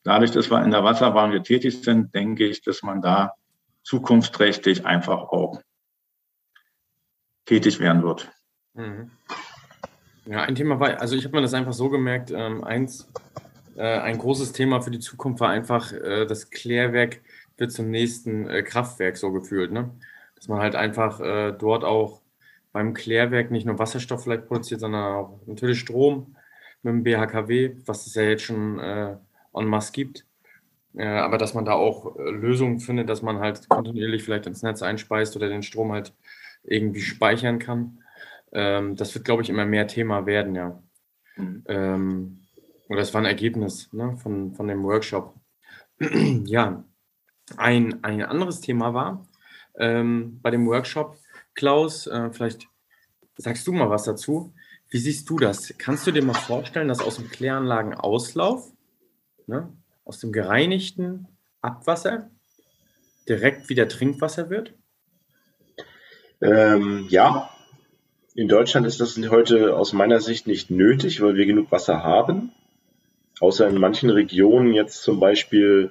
dadurch, 0.03 0.33
dass 0.33 0.51
wir 0.51 0.65
in 0.65 0.73
der 0.73 0.83
Wasserbranche 0.83 1.45
tätig 1.45 1.81
sind, 1.81 2.13
denke 2.13 2.45
ich, 2.45 2.63
dass 2.63 2.83
man 2.83 3.03
da 3.03 3.35
zukunftsträchtig 3.85 4.85
einfach 4.85 5.21
auch 5.21 5.63
tätig 7.45 7.79
werden 7.79 8.03
wird. 8.03 8.33
Mhm. 8.73 9.13
Ja, 10.27 10.43
ein 10.43 10.57
Thema 10.57 10.81
war, 10.81 11.01
also 11.01 11.15
ich 11.15 11.25
habe 11.25 11.37
mir 11.37 11.43
das 11.43 11.55
einfach 11.55 11.73
so 11.73 11.89
gemerkt, 11.89 12.33
ähm, 12.33 12.65
eins, 12.65 13.09
äh, 13.77 14.01
ein 14.01 14.19
großes 14.19 14.51
Thema 14.51 14.81
für 14.81 14.91
die 14.91 14.99
Zukunft 14.99 15.39
war 15.39 15.51
einfach, 15.51 15.93
äh, 15.93 16.27
das 16.27 16.51
Klärwerk 16.51 17.21
wird 17.57 17.73
zum 17.73 17.91
nächsten 17.91 18.49
äh, 18.49 18.63
Kraftwerk 18.63 19.17
so 19.17 19.33
gefühlt, 19.33 19.73
ne? 19.73 19.91
Dass 20.37 20.49
man 20.49 20.61
halt 20.61 20.75
einfach 20.75 21.21
äh, 21.21 21.53
dort 21.53 21.85
auch 21.85 22.21
beim 22.73 22.93
Klärwerk 22.93 23.51
nicht 23.51 23.67
nur 23.67 23.79
Wasserstoff 23.79 24.25
vielleicht 24.25 24.47
produziert, 24.47 24.81
sondern 24.81 25.15
auch 25.15 25.41
natürlich 25.47 25.79
Strom 25.79 26.37
mit 26.83 26.93
dem 26.93 27.03
BHKW, 27.05 27.77
was 27.87 28.07
es 28.07 28.15
ja 28.15 28.23
jetzt 28.23 28.43
schon 28.43 28.79
äh, 28.81 29.17
en 29.55 29.67
masse 29.67 29.93
gibt. 29.93 30.27
Äh, 30.97 31.07
aber 31.07 31.39
dass 31.39 31.55
man 31.55 31.65
da 31.65 31.73
auch 31.73 32.17
äh, 32.19 32.31
Lösungen 32.31 32.81
findet, 32.81 33.09
dass 33.09 33.23
man 33.23 33.39
halt 33.39 33.69
kontinuierlich 33.69 34.23
vielleicht 34.23 34.47
ins 34.47 34.63
Netz 34.63 34.83
einspeist 34.83 35.37
oder 35.37 35.49
den 35.49 35.63
Strom 35.63 35.93
halt 35.93 36.13
irgendwie 36.63 37.01
speichern 37.01 37.59
kann. 37.59 38.01
Ähm, 38.53 38.97
das 38.97 39.15
wird, 39.15 39.25
glaube 39.25 39.43
ich, 39.43 39.51
immer 39.51 39.67
mehr 39.67 39.87
Thema 39.87 40.27
werden, 40.27 40.55
ja. 40.55 40.83
Mhm. 41.37 41.65
Ähm, 41.67 42.41
oder 42.89 43.01
das 43.01 43.15
war 43.15 43.21
ein 43.21 43.27
Ergebnis 43.27 43.93
ne, 43.93 44.17
von, 44.17 44.55
von 44.55 44.69
dem 44.69 44.85
Workshop. 44.85 45.35
ja, 46.45 46.85
ein, 47.57 48.03
ein 48.03 48.23
anderes 48.23 48.61
Thema 48.61 48.95
war 48.95 49.27
ähm, 49.79 50.41
bei 50.43 50.51
dem 50.51 50.67
Workshop, 50.67 51.19
Klaus, 51.55 52.07
äh, 52.07 52.31
vielleicht 52.33 52.69
sagst 53.37 53.67
du 53.67 53.73
mal 53.73 53.91
was 53.91 54.05
dazu. 54.05 54.55
Wie 54.91 54.99
siehst 54.99 55.29
du 55.29 55.39
das? 55.39 55.75
Kannst 55.79 56.07
du 56.07 56.13
dir 56.13 56.23
mal 56.23 56.35
vorstellen, 56.35 56.89
dass 56.89 57.01
aus 57.01 57.17
dem 57.17 57.29
Kläranlagenauslauf 57.29 58.71
ne, 59.47 59.73
aus 60.05 60.21
dem 60.21 60.33
gereinigten 60.33 61.27
Abwasser 61.61 62.31
direkt 63.29 63.69
wieder 63.69 63.89
Trinkwasser 63.89 64.51
wird? 64.51 64.75
Ähm, 66.41 67.07
ja, 67.09 67.51
in 68.35 68.49
Deutschland 68.49 68.87
ist 68.87 69.01
das 69.01 69.17
heute 69.31 69.77
aus 69.77 69.93
meiner 69.93 70.21
Sicht 70.21 70.47
nicht 70.47 70.71
nötig, 70.71 71.21
weil 71.23 71.37
wir 71.37 71.47
genug 71.47 71.73
Wasser 71.73 72.03
haben. 72.03 72.53
Außer 73.41 73.69
in 73.69 73.79
manchen 73.79 74.11
Regionen, 74.11 74.75
jetzt 74.75 75.03
zum 75.03 75.19
Beispiel 75.19 75.91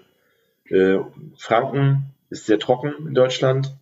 äh, 0.69 0.99
Franken 1.37 2.13
ist 2.29 2.45
sehr 2.45 2.59
trocken 2.59 3.07
in 3.07 3.13
Deutschland, 3.13 3.75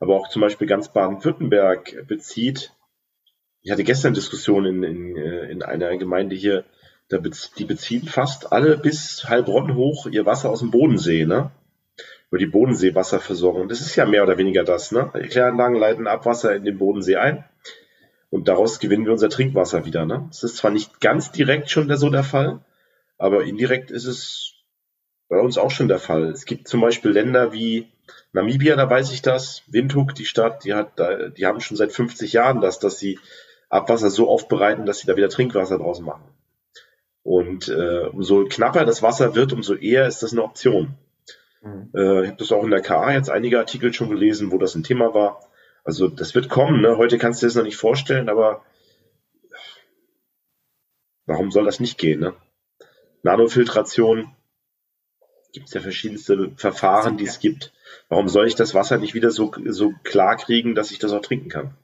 aber 0.00 0.16
auch 0.16 0.28
zum 0.28 0.42
Beispiel 0.42 0.66
ganz 0.66 0.92
Baden-Württemberg 0.92 2.06
bezieht. 2.06 2.72
Ich 3.62 3.70
hatte 3.70 3.84
gestern 3.84 4.14
Diskussionen 4.14 4.82
in, 4.82 5.14
in, 5.14 5.16
äh, 5.16 5.50
in 5.50 5.62
einer 5.62 5.96
Gemeinde 5.96 6.36
hier, 6.36 6.64
da 7.08 7.18
bez 7.18 7.52
die 7.52 7.64
beziehen 7.64 8.06
fast 8.06 8.52
alle 8.52 8.76
bis 8.78 9.28
Heilbronn 9.28 9.74
hoch 9.74 10.06
ihr 10.06 10.26
Wasser 10.26 10.50
aus 10.50 10.60
dem 10.60 10.70
Bodensee, 10.70 11.24
ne? 11.24 11.50
über 12.34 12.38
die 12.38 12.46
Bodenseewasserversorgung. 12.46 13.68
Das 13.68 13.80
ist 13.80 13.94
ja 13.94 14.06
mehr 14.06 14.24
oder 14.24 14.38
weniger 14.38 14.64
das. 14.64 14.90
Ne? 14.90 15.12
Die 15.22 15.28
Kläranlagen 15.28 15.78
leiten 15.78 16.08
Abwasser 16.08 16.56
in 16.56 16.64
den 16.64 16.78
Bodensee 16.78 17.14
ein 17.14 17.44
und 18.30 18.48
daraus 18.48 18.80
gewinnen 18.80 19.04
wir 19.04 19.12
unser 19.12 19.28
Trinkwasser 19.28 19.84
wieder. 19.86 20.04
Ne? 20.04 20.24
Das 20.28 20.42
ist 20.42 20.56
zwar 20.56 20.72
nicht 20.72 21.00
ganz 21.00 21.30
direkt 21.30 21.70
schon 21.70 21.94
so 21.96 22.10
der 22.10 22.24
Fall, 22.24 22.58
aber 23.18 23.44
indirekt 23.44 23.92
ist 23.92 24.06
es 24.06 24.53
bei 25.34 25.40
uns 25.40 25.58
auch 25.58 25.72
schon 25.72 25.88
der 25.88 25.98
Fall. 25.98 26.30
Es 26.30 26.44
gibt 26.44 26.68
zum 26.68 26.80
Beispiel 26.80 27.10
Länder 27.10 27.52
wie 27.52 27.88
Namibia, 28.32 28.76
da 28.76 28.88
weiß 28.88 29.12
ich 29.12 29.20
das, 29.20 29.62
Windhoek, 29.66 30.14
die 30.14 30.26
Stadt, 30.26 30.64
die 30.64 30.74
hat, 30.74 30.92
die 31.36 31.44
haben 31.44 31.60
schon 31.60 31.76
seit 31.76 31.92
50 31.92 32.32
Jahren 32.32 32.60
das, 32.60 32.78
dass 32.78 32.98
sie 32.98 33.18
Abwasser 33.68 34.10
so 34.10 34.28
aufbereiten, 34.28 34.86
dass 34.86 34.98
sie 34.98 35.08
da 35.08 35.16
wieder 35.16 35.28
Trinkwasser 35.28 35.78
draus 35.78 36.00
machen. 36.00 36.22
Und 37.24 37.68
äh, 37.68 38.06
umso 38.12 38.44
knapper 38.44 38.84
das 38.84 39.02
Wasser 39.02 39.34
wird, 39.34 39.52
umso 39.52 39.74
eher 39.74 40.06
ist 40.06 40.22
das 40.22 40.32
eine 40.32 40.44
Option. 40.44 40.94
Mhm. 41.62 41.90
Äh, 41.94 42.22
ich 42.22 42.28
habe 42.28 42.36
das 42.38 42.52
auch 42.52 42.62
in 42.62 42.70
der 42.70 42.82
KA 42.82 43.12
jetzt 43.12 43.30
einige 43.30 43.58
Artikel 43.58 43.92
schon 43.92 44.10
gelesen, 44.10 44.52
wo 44.52 44.58
das 44.58 44.76
ein 44.76 44.84
Thema 44.84 45.14
war. 45.14 45.40
Also 45.82 46.06
das 46.06 46.36
wird 46.36 46.48
kommen. 46.48 46.80
Ne? 46.80 46.96
Heute 46.96 47.18
kannst 47.18 47.42
du 47.42 47.46
dir 47.46 47.48
das 47.48 47.56
noch 47.56 47.64
nicht 47.64 47.76
vorstellen, 47.76 48.28
aber 48.28 48.62
warum 51.26 51.50
soll 51.50 51.64
das 51.64 51.80
nicht 51.80 51.98
gehen? 51.98 52.20
Ne? 52.20 52.34
Nanofiltration 53.22 54.36
gibt 55.54 55.68
es 55.68 55.74
ja 55.74 55.80
verschiedenste 55.80 56.52
Verfahren, 56.56 57.16
die 57.16 57.24
es 57.24 57.38
gibt. 57.38 57.72
Warum 58.08 58.28
soll 58.28 58.46
ich 58.46 58.56
das 58.56 58.74
Wasser 58.74 58.98
nicht 58.98 59.14
wieder 59.14 59.30
so, 59.30 59.52
so 59.66 59.94
klar 60.02 60.36
kriegen, 60.36 60.74
dass 60.74 60.90
ich 60.90 60.98
das 60.98 61.12
auch 61.12 61.22
trinken 61.22 61.48
kann? 61.48 61.74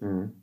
Mhm. 0.00 0.42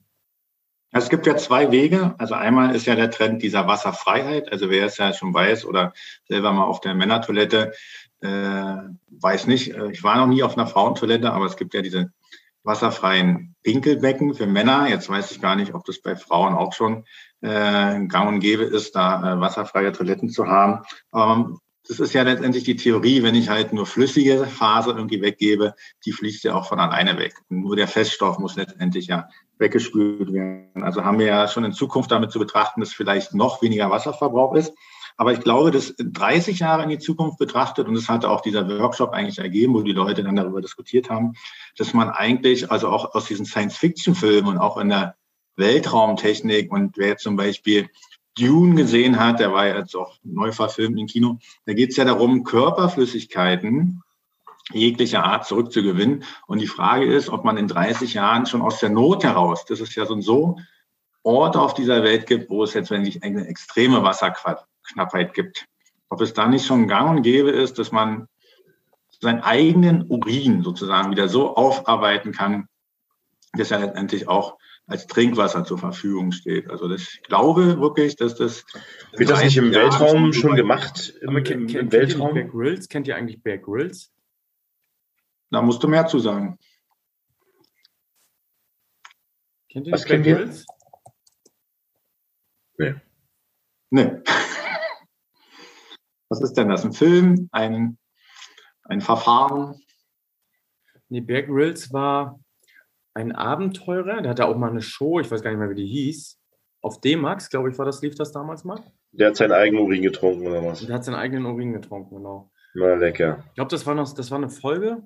Es 0.92 1.10
gibt 1.10 1.28
ja 1.28 1.36
zwei 1.36 1.72
Wege. 1.72 2.16
Also 2.18 2.34
einmal 2.34 2.74
ist 2.74 2.86
ja 2.86 2.96
der 2.96 3.12
Trend 3.12 3.44
dieser 3.44 3.68
Wasserfreiheit. 3.68 4.52
Also 4.52 4.70
wer 4.70 4.86
es 4.86 4.98
ja 4.98 5.14
schon 5.14 5.34
weiß 5.34 5.66
oder 5.66 5.94
selber 6.28 6.54
mal 6.54 6.64
auf 6.64 6.80
der 6.80 6.96
Männertoilette, 6.96 7.74
äh, 8.22 8.78
weiß 9.10 9.48
nicht. 9.48 9.76
Äh, 9.76 9.92
ich 9.92 10.04
war 10.04 10.16
noch 10.18 10.28
nie 10.28 10.44
auf 10.44 10.58
einer 10.58 10.68
Frauentoilette, 10.68 11.32
aber 11.32 11.46
es 11.46 11.58
gibt 11.58 11.74
ja 11.74 11.82
diese 11.82 12.12
wasserfreien 12.64 13.56
Pinkelbecken 13.64 14.34
für 14.34 14.48
Männer. 14.48 14.88
Jetzt 14.90 15.10
weiß 15.10 15.32
ich 15.32 15.42
gar 15.42 15.56
nicht, 15.56 15.74
ob 15.74 15.86
das 15.86 16.00
bei 16.00 16.16
Frauen 16.16 16.56
auch 16.56 16.74
schon 16.74 17.06
äh, 17.42 18.06
gang 18.08 18.28
und 18.28 18.40
gäbe 18.40 18.64
ist, 18.64 18.96
da 18.96 19.34
äh, 19.34 19.40
wasserfreie 19.40 19.92
Toiletten 19.92 20.30
zu 20.30 20.48
haben. 20.48 20.84
Aber 21.12 21.60
das 21.88 22.00
ist 22.00 22.14
ja 22.14 22.24
letztendlich 22.24 22.64
die 22.64 22.76
Theorie, 22.76 23.24
wenn 23.24 23.36
ich 23.36 23.50
halt 23.50 23.74
nur 23.74 23.86
flüssige 23.86 24.46
Phase 24.46 24.92
irgendwie 24.92 25.22
weggebe, 25.22 25.74
die 26.06 26.12
fließt 26.12 26.44
ja 26.44 26.56
auch 26.56 26.68
von 26.68 26.80
alleine 26.80 27.18
weg. 27.18 27.34
Nur 27.50 27.76
der 27.76 27.88
Feststoff 27.88 28.40
muss 28.40 28.56
letztendlich 28.56 29.08
ja 29.08 29.30
weggespült 29.58 30.34
werden. 30.34 30.84
Also 30.84 31.04
haben 31.04 31.20
wir 31.20 31.28
ja 31.28 31.48
schon 31.48 31.64
in 31.64 31.72
Zukunft 31.72 32.12
damit 32.12 32.32
zu 32.32 32.40
betrachten, 32.40 32.82
dass 32.82 32.94
vielleicht 32.94 33.34
noch 33.34 33.62
weniger 33.62 33.90
Wasserverbrauch 33.90 34.56
ist. 34.56 34.74
Aber 35.16 35.34
ich 35.34 35.40
glaube, 35.40 35.72
dass 35.72 35.96
30 35.98 36.60
Jahre 36.60 36.84
in 36.84 36.90
die 36.90 37.00
Zukunft 37.00 37.40
betrachtet, 37.40 37.88
und 37.88 37.96
das 37.96 38.08
hatte 38.08 38.30
auch 38.30 38.42
dieser 38.42 38.68
Workshop 38.70 39.12
eigentlich 39.12 39.40
ergeben, 39.40 39.74
wo 39.74 39.82
die 39.82 39.94
Leute 39.94 40.24
dann 40.24 40.36
darüber 40.36 40.62
diskutiert 40.62 41.10
haben, 41.10 41.34
dass 41.76 41.94
man 41.94 42.10
eigentlich, 42.10 42.70
also 42.70 42.90
auch 42.90 43.16
aus 43.16 43.26
diesen 43.26 43.46
Science-Fiction-Filmen 43.46 44.48
und 44.48 44.58
auch 44.60 44.78
in 44.78 44.90
der 44.90 45.16
Weltraumtechnik 45.56 46.72
und 46.72 46.98
wer 46.98 47.18
zum 47.18 47.36
Beispiel 47.36 47.90
Dune 48.38 48.76
gesehen 48.76 49.20
hat, 49.20 49.40
der 49.40 49.54
war 49.54 49.68
jetzt 49.68 49.96
auch 49.96 50.18
neu 50.24 50.52
verfilmt 50.52 51.00
im 51.00 51.08
Kino, 51.08 51.40
da 51.66 51.74
geht 51.74 51.92
es 51.92 51.98
ja 51.98 52.06
darum, 52.06 52.44
Körperflüssigkeiten 52.44 54.04
jeglicher 54.74 55.24
Art 55.24 55.46
zurückzugewinnen. 55.46 56.24
Und 56.46 56.60
die 56.60 56.68
Frage 56.68 57.06
ist, 57.06 57.30
ob 57.30 57.44
man 57.44 57.58
in 57.58 57.68
30 57.68 58.14
Jahren 58.14 58.46
schon 58.46 58.62
aus 58.62 58.80
der 58.80 58.90
Not 58.90 59.24
heraus, 59.24 59.66
das 59.66 59.80
ist 59.80 59.96
ja 59.96 60.06
so 60.06 60.14
und 60.14 60.22
so, 60.22 60.58
Orte 61.24 61.60
auf 61.60 61.74
dieser 61.74 62.04
Welt 62.04 62.26
gibt, 62.26 62.50
wo 62.50 62.64
es 62.64 62.74
jetzt 62.74 62.90
wirklich 62.90 63.24
eine 63.24 63.48
extreme 63.48 64.04
Wasserknappheit 64.04 65.34
gibt. 65.34 65.66
Ob 66.10 66.22
es 66.22 66.34
da 66.34 66.48
nicht 66.48 66.66
schon 66.66 66.88
gang 66.88 67.10
und 67.10 67.22
gäbe 67.24 67.50
ist, 67.50 67.80
dass 67.80 67.92
man 67.92 68.28
seinen 69.20 69.42
eigenen 69.42 70.10
Urin 70.10 70.64
sozusagen 70.64 71.12
wieder 71.12 71.28
so 71.28 71.56
aufarbeiten 71.56 72.32
kann, 72.32 72.68
dass 73.54 73.72
er 73.72 73.80
letztendlich 73.80 74.28
auch 74.28 74.58
als 74.88 75.06
Trinkwasser 75.06 75.66
zur 75.66 75.78
Verfügung 75.78 76.32
steht. 76.32 76.70
Also 76.70 76.88
das, 76.88 77.02
ich 77.02 77.22
glaube 77.24 77.80
wirklich, 77.80 78.16
dass 78.16 78.36
das... 78.36 78.66
Wird 79.12 79.30
das 79.30 79.44
nicht 79.44 79.58
im 79.58 79.74
Weltraum 79.74 80.32
schon 80.32 80.56
gemacht? 80.56 81.14
Im, 81.22 81.36
im, 81.38 81.46
im, 81.46 81.68
im 81.68 81.92
Weltraum? 81.92 82.34
Bear 82.34 82.46
Grylls? 82.46 82.88
Kennt 82.88 83.08
ihr 83.08 83.18
eigentlich 83.18 83.44
Bear 83.44 83.58
Grylls? 83.58 84.14
Da 85.52 85.62
musst 85.62 85.84
du 85.84 85.90
mehr 85.90 86.08
zu 86.08 86.20
sagen. 86.20 86.58
Kennt 89.70 89.88
ihr 89.88 89.94
Was 89.94 90.06
kennt 90.06 90.26
ihr? 90.26 90.50
Nee. 92.78 92.96
Nee. 93.90 94.22
Was 96.30 96.42
ist 96.42 96.54
denn 96.54 96.70
das? 96.70 96.86
Ein 96.86 96.94
Film? 96.94 97.50
Ein, 97.52 97.98
ein 98.84 99.02
Verfahren? 99.02 99.82
Nee, 101.10 101.22
Bear 101.22 101.44
Grylls 101.44 101.92
war 101.92 102.40
ein 103.18 103.32
Abenteurer, 103.32 104.22
der 104.22 104.30
hatte 104.30 104.46
auch 104.46 104.56
mal 104.58 104.70
eine 104.70 104.84
Show, 104.84 105.20
ich 105.20 105.32
weiß 105.32 105.42
gar 105.42 105.50
nicht 105.50 105.60
mehr, 105.60 105.72
wie 105.72 105.76
die 105.76 105.88
hieß. 105.88 106.40
Auf 106.82 107.02
D-Max, 107.02 107.50
glaube 107.50 107.70
ich, 107.70 107.78
war 107.80 107.86
das, 107.86 108.04
lief 108.04 108.14
das 108.14 108.32
damals 108.32 108.64
mal. 108.64 108.80
Der 109.12 109.30
hat 109.30 109.36
seinen 109.36 109.54
eigenen 109.54 109.84
Urin 109.84 110.04
getrunken, 110.04 110.46
oder 110.46 110.64
was? 110.64 110.86
Der 110.86 110.96
hat 110.96 111.04
seinen 111.04 111.16
eigenen 111.16 111.48
Urin 111.48 111.74
getrunken, 111.74 112.18
genau. 112.18 112.52
Na, 112.76 112.94
lecker. 112.94 113.44
Ich 113.48 113.56
glaube, 113.56 113.72
das 113.72 113.88
war 113.88 113.96
noch, 113.96 114.14
das 114.14 114.30
war 114.30 114.38
eine 114.38 114.50
Folge. 114.50 115.02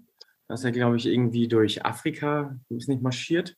Da 0.49 0.55
ist 0.55 0.65
er, 0.65 0.73
glaube 0.73 0.97
ich, 0.97 1.05
irgendwie 1.05 1.47
durch 1.47 1.85
Afrika, 1.85 2.59
ist 2.67 2.89
nicht 2.89 3.01
marschiert, 3.01 3.55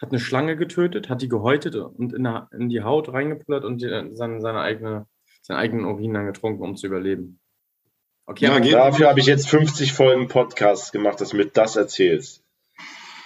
hat 0.00 0.12
eine 0.12 0.18
Schlange 0.18 0.56
getötet, 0.56 1.10
hat 1.10 1.20
die 1.20 1.28
gehäutet 1.28 1.76
und 1.76 2.14
in, 2.14 2.24
der, 2.24 2.48
in 2.52 2.70
die 2.70 2.82
Haut 2.82 3.12
reingepullert 3.12 3.66
und 3.66 3.82
die, 3.82 3.88
seine, 4.14 4.40
seine 4.40 4.60
eigene, 4.60 5.06
seinen 5.42 5.58
eigenen 5.58 5.84
Urin 5.84 6.14
dann 6.14 6.24
getrunken, 6.24 6.62
um 6.62 6.76
zu 6.76 6.86
überleben. 6.86 7.38
Okay, 8.24 8.46
ja, 8.46 8.58
dafür 8.60 9.08
habe 9.08 9.20
ich 9.20 9.26
jetzt 9.26 9.50
50 9.50 9.92
Folgen 9.92 10.28
Podcasts 10.28 10.90
gemacht, 10.90 11.20
dass 11.20 11.30
du 11.30 11.36
mir 11.36 11.46
das 11.46 11.76
erzählst. 11.76 12.42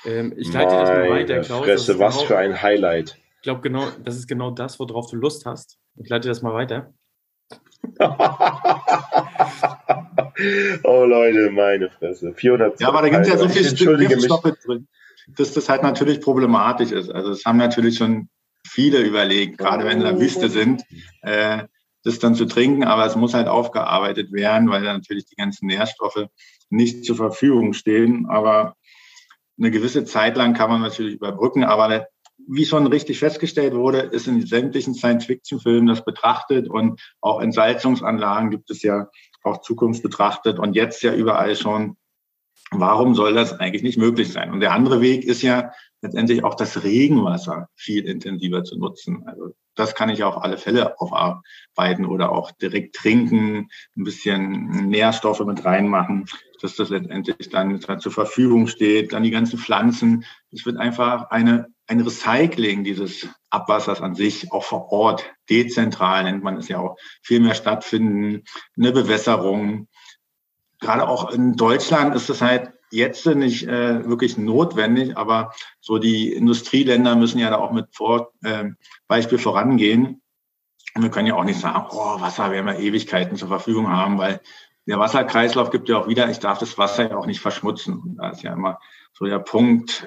Ähm, 0.05 0.35
ich 0.37 0.53
leite 0.53 0.75
Meine 0.75 0.81
das 0.81 0.89
mal 0.89 1.11
weiter, 1.11 1.41
Klaus. 1.41 1.65
Fresse, 1.65 1.99
was 1.99 2.15
genau, 2.17 2.27
für 2.27 2.39
ein 2.39 2.63
Highlight. 2.63 3.19
Ich 3.37 3.43
glaube, 3.43 3.61
genau, 3.61 3.89
das 4.05 4.17
ist 4.17 4.29
genau 4.29 4.51
das, 4.51 4.79
worauf 4.79 5.11
du 5.11 5.17
Lust 5.17 5.47
hast. 5.47 5.79
Ich 5.97 6.09
leite 6.09 6.29
das 6.29 6.43
mal 6.43 6.55
weiter. 6.55 6.95
oh 10.85 11.05
Leute, 11.05 11.51
meine 11.51 11.91
Fresse. 11.91 12.33
400 12.35 12.81
Ja, 12.81 12.89
aber 12.89 13.03
da 13.03 13.09
gibt 13.09 13.23
es 13.23 13.29
ja 13.29 13.37
so 13.37 13.49
viel 13.49 13.63
Giftstoffe 14.07 14.55
drin, 14.65 14.89
dass 15.37 15.53
das 15.53 15.69
halt 15.69 15.83
natürlich 15.83 16.21
problematisch 16.21 16.93
ist. 16.93 17.11
Also 17.11 17.31
das 17.31 17.45
haben 17.45 17.59
natürlich 17.59 17.99
schon 17.99 18.29
viele 18.67 19.01
überlegt, 19.01 19.59
gerade 19.59 19.85
wenn 19.85 19.99
in 19.99 20.05
der 20.05 20.21
Wüste 20.21 20.49
sind, 20.49 20.83
äh, 21.23 21.65
das 22.05 22.19
dann 22.19 22.35
zu 22.35 22.47
trinken, 22.47 22.85
aber 22.85 23.07
es 23.07 23.17
muss 23.17 23.35
halt 23.35 23.49
aufgearbeitet 23.49 24.33
werden, 24.33 24.71
weil 24.71 24.83
da 24.83 24.93
natürlich 24.93 25.27
die 25.27 25.37
ganzen 25.37 25.67
Nährstoffe 25.67 26.27
nicht 26.71 27.05
zur 27.05 27.17
Verfügung 27.17 27.75
stehen. 27.75 28.27
Aber 28.29 28.77
eine 29.59 29.71
gewisse 29.71 30.05
Zeit 30.05 30.37
lang 30.37 30.55
kann 30.55 30.71
man 30.71 30.81
natürlich 30.81 31.15
überbrücken, 31.15 31.65
aber 31.65 32.07
wie 32.49 32.65
schon 32.65 32.87
richtig 32.87 33.19
festgestellt 33.19 33.75
wurde, 33.75 33.99
ist 34.01 34.27
in 34.27 34.45
sämtlichen 34.45 34.95
Science-Fiction-Filmen 34.95 35.87
das 35.87 36.05
betrachtet 36.05 36.69
und 36.69 37.01
auch 37.21 37.41
Entsalzungsanlagen 37.41 38.51
gibt 38.51 38.71
es 38.71 38.83
ja 38.83 39.09
auch 39.43 39.61
Zukunft 39.61 40.03
betrachtet 40.03 40.59
und 40.59 40.75
jetzt 40.75 41.03
ja 41.03 41.15
überall 41.15 41.57
schon. 41.57 41.97
Warum 42.71 43.15
soll 43.15 43.35
das 43.35 43.53
eigentlich 43.53 43.83
nicht 43.83 43.99
möglich 43.99 44.33
sein? 44.33 44.51
Und 44.51 44.61
der 44.61 44.73
andere 44.73 45.01
Weg 45.01 45.25
ist 45.25 45.43
ja 45.43 45.73
letztendlich 46.01 46.43
auch 46.43 46.55
das 46.55 46.85
Regenwasser 46.85 47.69
viel 47.77 48.07
intensiver 48.07 48.65
zu 48.65 48.79
nutzen. 48.79 49.25
Also 49.27 49.53
das 49.75 49.95
kann 49.95 50.11
ich 50.11 50.23
auf 50.23 50.43
alle 50.43 50.59
Fälle 50.59 51.01
aufarbeiten 51.01 52.07
oder 52.07 52.33
auch 52.33 52.51
direkt 52.51 52.97
trinken, 52.97 53.69
ein 53.97 54.05
bisschen 54.05 54.89
Nährstoffe 54.89 55.41
mit 55.41 55.65
reinmachen, 55.65 56.27
dass 56.61 56.77
das 56.77 56.91
letztendlich 56.91 57.49
dann 57.49 57.81
zur 57.81 58.13
Verfügung 58.13 58.67
steht. 58.67 59.13
Dann 59.13 59.23
die 59.23 59.31
ganzen 59.31 59.59
Pflanzen. 59.59 60.25
Es 60.51 60.67
wird 60.67 60.77
einfach 60.77 61.31
eine, 61.31 61.69
ein 61.87 62.01
Recycling 62.01 62.85
dieses 62.85 63.29
Abwassers 63.51 64.01
an 64.01 64.15
sich, 64.15 64.53
auch 64.53 64.65
vor 64.65 64.93
Ort, 64.93 65.31
dezentral 65.49 66.25
nennt 66.25 66.45
man 66.45 66.57
es 66.57 66.69
ja 66.69 66.79
auch, 66.79 66.97
viel 67.23 67.41
mehr 67.41 67.55
stattfinden, 67.55 68.45
eine 68.77 68.93
Bewässerung. 68.93 69.89
Gerade 70.81 71.09
auch 71.09 71.31
in 71.31 71.55
Deutschland 71.55 72.15
ist 72.15 72.29
es 72.29 72.41
halt 72.43 72.73
jetzt 72.93 73.27
nicht 73.27 73.67
äh, 73.67 74.07
wirklich 74.09 74.37
notwendig, 74.37 75.17
aber 75.17 75.53
so 75.81 75.99
die 75.99 76.33
Industrieländer 76.33 77.17
müssen 77.17 77.39
ja 77.39 77.51
da 77.51 77.57
auch 77.57 77.73
mit 77.73 77.87
vor, 77.93 78.33
äh, 78.45 78.71
Beispiel 79.09 79.39
vorangehen. 79.39 80.23
Und 80.95 81.03
wir 81.03 81.11
können 81.11 81.27
ja 81.27 81.35
auch 81.35 81.45
nicht 81.45 81.59
sagen, 81.59 81.87
oh, 81.91 82.21
Wasser 82.21 82.51
werden 82.51 82.67
wir 82.67 82.79
Ewigkeiten 82.79 83.37
zur 83.37 83.49
Verfügung 83.49 83.89
haben, 83.91 84.19
weil 84.19 84.41
der 84.87 84.99
Wasserkreislauf 84.99 85.71
gibt 85.71 85.89
ja 85.89 85.99
auch 85.99 86.09
wieder, 86.09 86.29
ich 86.29 86.39
darf 86.39 86.59
das 86.59 86.77
Wasser 86.77 87.11
ja 87.11 87.17
auch 87.17 87.27
nicht 87.27 87.41
verschmutzen. 87.41 87.99
Und 87.99 88.17
da 88.17 88.31
ist 88.31 88.43
ja 88.43 88.53
immer 88.53 88.79
so 89.15 89.25
der 89.25 89.39
Punkt, 89.39 90.07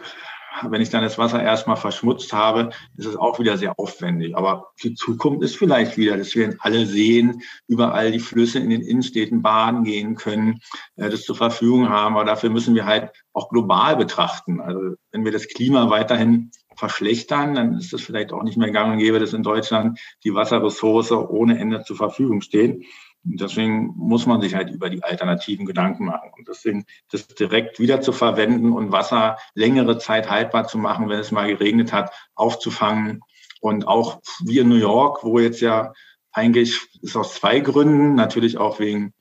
wenn 0.63 0.81
ich 0.81 0.89
dann 0.89 1.03
das 1.03 1.17
Wasser 1.17 1.41
erstmal 1.41 1.77
verschmutzt 1.77 2.33
habe, 2.33 2.69
ist 2.97 3.05
es 3.05 3.15
auch 3.15 3.39
wieder 3.39 3.57
sehr 3.57 3.79
aufwendig. 3.79 4.35
Aber 4.35 4.71
die 4.83 4.93
Zukunft 4.93 5.43
ist 5.43 5.57
vielleicht 5.57 5.97
wieder, 5.97 6.17
dass 6.17 6.35
wir 6.35 6.55
alle 6.59 6.85
sehen, 6.85 7.41
überall 7.67 8.11
die 8.11 8.19
Flüsse 8.19 8.59
in 8.59 8.69
den 8.69 8.81
Innenstädten 8.81 9.41
baden 9.41 9.83
gehen 9.83 10.15
können, 10.15 10.59
äh, 10.95 11.09
das 11.09 11.23
zur 11.23 11.35
Verfügung 11.35 11.89
haben. 11.89 12.15
Aber 12.15 12.25
dafür 12.25 12.49
müssen 12.49 12.75
wir 12.75 12.85
halt 12.85 13.11
auch 13.33 13.49
global 13.49 13.95
betrachten. 13.97 14.61
Also 14.61 14.95
wenn 15.11 15.25
wir 15.25 15.31
das 15.31 15.47
Klima 15.47 15.89
weiterhin 15.89 16.51
verschlechtern, 16.75 17.55
dann 17.55 17.77
ist 17.77 17.93
es 17.93 18.01
vielleicht 18.01 18.31
auch 18.33 18.43
nicht 18.43 18.57
mehr 18.57 18.71
gang 18.71 18.93
und 18.93 18.99
gäbe, 18.99 19.19
dass 19.19 19.33
in 19.33 19.43
Deutschland 19.43 19.99
die 20.23 20.33
Wasserressource 20.33 21.11
ohne 21.11 21.57
Ende 21.57 21.83
zur 21.83 21.95
Verfügung 21.95 22.41
stehen. 22.41 22.83
Deswegen 23.25 23.93
muss 23.97 24.25
man 24.25 24.41
sich 24.41 24.53
halt 24.53 24.69
über 24.69 24.89
die 24.89 25.03
alternativen 25.03 25.65
Gedanken 25.65 26.05
machen. 26.05 26.31
Und 26.37 26.47
deswegen 26.47 26.85
das 27.11 27.27
direkt 27.27 27.79
wieder 27.79 28.01
zu 28.01 28.11
verwenden 28.11 28.71
und 28.71 28.91
Wasser 28.91 29.37
längere 29.55 29.97
Zeit 29.97 30.29
haltbar 30.29 30.67
zu 30.67 30.77
machen, 30.77 31.09
wenn 31.09 31.19
es 31.19 31.31
mal 31.31 31.47
geregnet 31.47 31.91
hat, 31.91 32.13
aufzufangen. 32.35 33.21
Und 33.61 33.87
auch 33.87 34.21
wie 34.43 34.59
in 34.59 34.69
New 34.69 34.75
York, 34.75 35.23
wo 35.23 35.39
jetzt 35.39 35.59
ja 35.59 35.93
eigentlich 36.31 36.79
ist 37.01 37.15
aus 37.15 37.33
zwei 37.35 37.59
Gründen, 37.59 38.13
natürlich 38.13 38.57
auch 38.57 38.79
wegen 38.79 39.13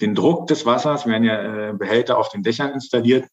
den 0.00 0.14
Druck 0.14 0.46
des 0.46 0.64
Wassers, 0.64 1.06
werden 1.06 1.24
ja 1.24 1.70
äh, 1.70 1.72
Behälter 1.74 2.16
auf 2.16 2.30
den 2.30 2.42
Dächern 2.42 2.72
installiert, 2.72 3.26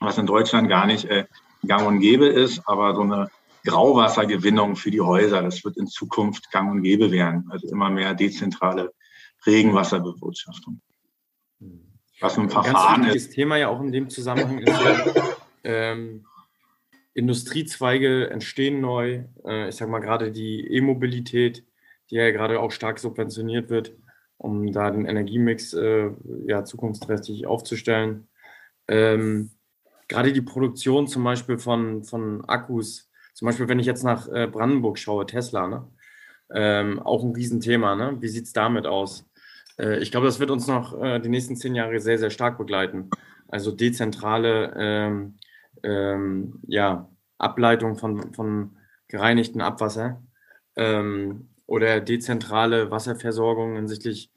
was 0.00 0.18
in 0.18 0.26
Deutschland 0.26 0.68
gar 0.68 0.86
nicht 0.86 1.04
äh, 1.04 1.26
gang 1.66 1.86
und 1.86 2.00
gäbe 2.00 2.26
ist, 2.26 2.62
aber 2.66 2.94
so 2.94 3.02
eine 3.02 3.30
Grauwassergewinnung 3.64 4.76
für 4.76 4.90
die 4.90 5.00
Häuser, 5.00 5.42
das 5.42 5.64
wird 5.64 5.76
in 5.76 5.86
Zukunft 5.86 6.50
gang 6.50 6.70
und 6.70 6.82
gäbe 6.82 7.10
werden. 7.12 7.48
Also 7.50 7.68
immer 7.68 7.88
mehr 7.88 8.14
dezentrale 8.14 8.92
Regenwasserbewirtschaftung. 9.46 10.80
Was 12.20 12.38
ein 12.38 12.48
Verfahren 12.48 13.02
Ganz 13.02 13.14
ist. 13.14 13.32
Thema 13.32 13.56
ja 13.56 13.68
auch 13.68 13.80
in 13.80 13.92
dem 13.92 14.08
Zusammenhang 14.08 14.58
ist 14.58 14.68
ja, 14.68 15.34
ähm, 15.64 16.26
Industriezweige 17.14 18.30
entstehen 18.30 18.80
neu. 18.80 19.24
Äh, 19.44 19.68
ich 19.68 19.76
sage 19.76 19.90
mal 19.90 20.00
gerade 20.00 20.32
die 20.32 20.66
E-Mobilität, 20.66 21.64
die 22.10 22.16
ja 22.16 22.30
gerade 22.30 22.60
auch 22.60 22.70
stark 22.70 22.98
subventioniert 22.98 23.70
wird, 23.70 23.92
um 24.36 24.72
da 24.72 24.90
den 24.90 25.06
Energiemix 25.06 25.74
äh, 25.74 26.10
ja, 26.46 26.64
zukunftsträchtig 26.64 27.46
aufzustellen. 27.46 28.28
Ähm, 28.88 29.50
gerade 30.08 30.32
die 30.32 30.42
Produktion 30.42 31.06
zum 31.06 31.24
Beispiel 31.24 31.58
von, 31.58 32.04
von 32.04 32.44
Akkus, 32.46 33.10
zum 33.34 33.46
Beispiel 33.46 33.68
wenn 33.68 33.78
ich 33.78 33.86
jetzt 33.86 34.04
nach 34.04 34.28
äh, 34.28 34.46
Brandenburg 34.46 34.98
schaue, 34.98 35.26
Tesla, 35.26 35.66
ne? 35.66 35.88
Ähm, 36.52 37.00
auch 37.00 37.24
ein 37.24 37.32
Riesenthema. 37.32 37.96
Ne? 37.96 38.18
Wie 38.20 38.28
sieht 38.28 38.44
es 38.44 38.52
damit 38.52 38.86
aus? 38.86 39.24
Äh, 39.78 39.98
ich 39.98 40.10
glaube, 40.10 40.26
das 40.26 40.40
wird 40.40 40.50
uns 40.50 40.66
noch 40.66 41.00
äh, 41.00 41.20
die 41.20 41.28
nächsten 41.28 41.56
zehn 41.56 41.74
Jahre 41.74 42.00
sehr, 42.00 42.18
sehr 42.18 42.30
stark 42.30 42.58
begleiten. 42.58 43.10
Also 43.48 43.70
dezentrale 43.70 44.74
ähm, 44.76 45.34
ähm, 45.82 46.60
ja, 46.66 47.08
Ableitung 47.38 47.96
von, 47.96 48.32
von 48.34 48.76
gereinigtem 49.08 49.60
Abwasser 49.60 50.22
ähm, 50.76 51.48
oder 51.66 52.00
dezentrale 52.00 52.90
Wasserversorgung 52.90 53.76
hinsichtlich 53.76 54.30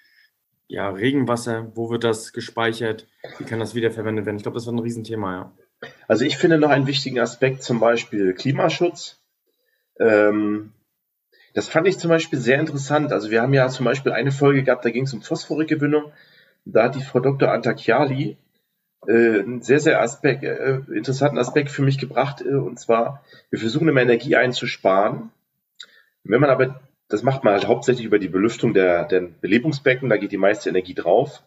ja, 0.68 0.90
Regenwasser. 0.90 1.72
Wo 1.76 1.90
wird 1.90 2.04
das 2.04 2.34
gespeichert? 2.34 3.08
Wie 3.38 3.46
kann 3.46 3.60
das 3.60 3.76
wiederverwendet 3.76 4.26
werden? 4.26 4.38
Ich 4.38 4.44
glaube, 4.44 4.56
das 4.58 4.66
wird 4.66 4.76
ein 4.76 4.80
Riesenthema, 4.80 5.34
ja. 5.34 5.52
Also 6.08 6.26
ich 6.26 6.38
finde 6.38 6.58
noch 6.58 6.70
einen 6.70 6.88
wichtigen 6.88 7.20
Aspekt, 7.20 7.64
zum 7.64 7.80
Beispiel 7.80 8.34
Klimaschutz. 8.34 9.22
Ähm, 10.00 10.74
das 11.54 11.70
fand 11.70 11.88
ich 11.88 11.98
zum 11.98 12.10
Beispiel 12.10 12.40
sehr 12.40 12.60
interessant. 12.60 13.12
Also 13.12 13.32
wir 13.32 13.42
haben 13.42 13.54
ja 13.54 13.68
zum 13.70 13.86
Beispiel 13.86 14.12
eine 14.12 14.32
Folge 14.32 14.64
gehabt, 14.64 14.86
da 14.86 14.90
ging 14.90 15.06
es 15.06 15.14
um 15.14 15.22
Phosphorikgewinnung. 15.22 16.12
Da 16.66 16.84
hat 16.84 16.96
die 16.96 17.02
Frau 17.02 17.20
Dr. 17.20 17.52
Antakiali 17.52 18.38
äh, 19.08 19.40
einen 19.40 19.62
sehr, 19.62 19.80
sehr 19.80 20.02
Aspekt, 20.02 20.44
äh, 20.44 20.80
interessanten 20.94 21.38
Aspekt 21.38 21.72
für 21.72 21.82
mich 21.82 21.98
gebracht. 21.98 22.42
Äh, 22.42 22.56
und 22.56 22.80
zwar, 22.80 23.24
wir 23.50 23.60
versuchen 23.60 23.88
immer 23.88 24.02
Energie 24.02 24.36
einzusparen. 24.36 25.32
Wenn 26.24 26.42
man 26.42 26.50
aber, 26.50 26.82
das 27.08 27.24
macht 27.24 27.44
man 27.44 27.54
halt 27.54 27.68
hauptsächlich 27.68 28.06
über 28.06 28.20
die 28.20 28.28
Belüftung 28.28 28.74
der, 28.74 29.06
der 29.06 29.22
Belebungsbecken, 29.22 30.10
da 30.10 30.18
geht 30.18 30.32
die 30.32 30.38
meiste 30.38 30.70
Energie 30.70 30.94
drauf. 30.94 31.44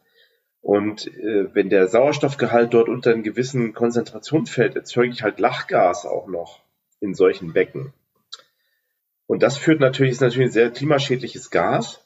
Und 0.63 1.07
äh, 1.07 1.55
wenn 1.55 1.71
der 1.71 1.89
Sauerstoffgehalt 1.89 2.73
dort 2.75 2.89
unter 2.89 3.13
einen 3.13 3.23
gewissen 3.23 3.73
Konzentration 3.73 4.47
fällt, 4.47 4.77
erzeuge 4.77 5.13
ich 5.13 5.23
halt 5.23 5.41
Lachgas 5.41 6.07
auch 6.07 6.27
noch 6.27 6.61
in 7.01 7.15
solchen 7.15 7.53
Becken. 7.53 7.93
Und 9.31 9.45
das 9.45 9.57
führt 9.57 9.79
natürlich, 9.79 10.11
ist 10.11 10.23
natürlich 10.23 10.49
ein 10.49 10.53
sehr 10.53 10.71
klimaschädliches 10.73 11.51
Gas. 11.51 12.05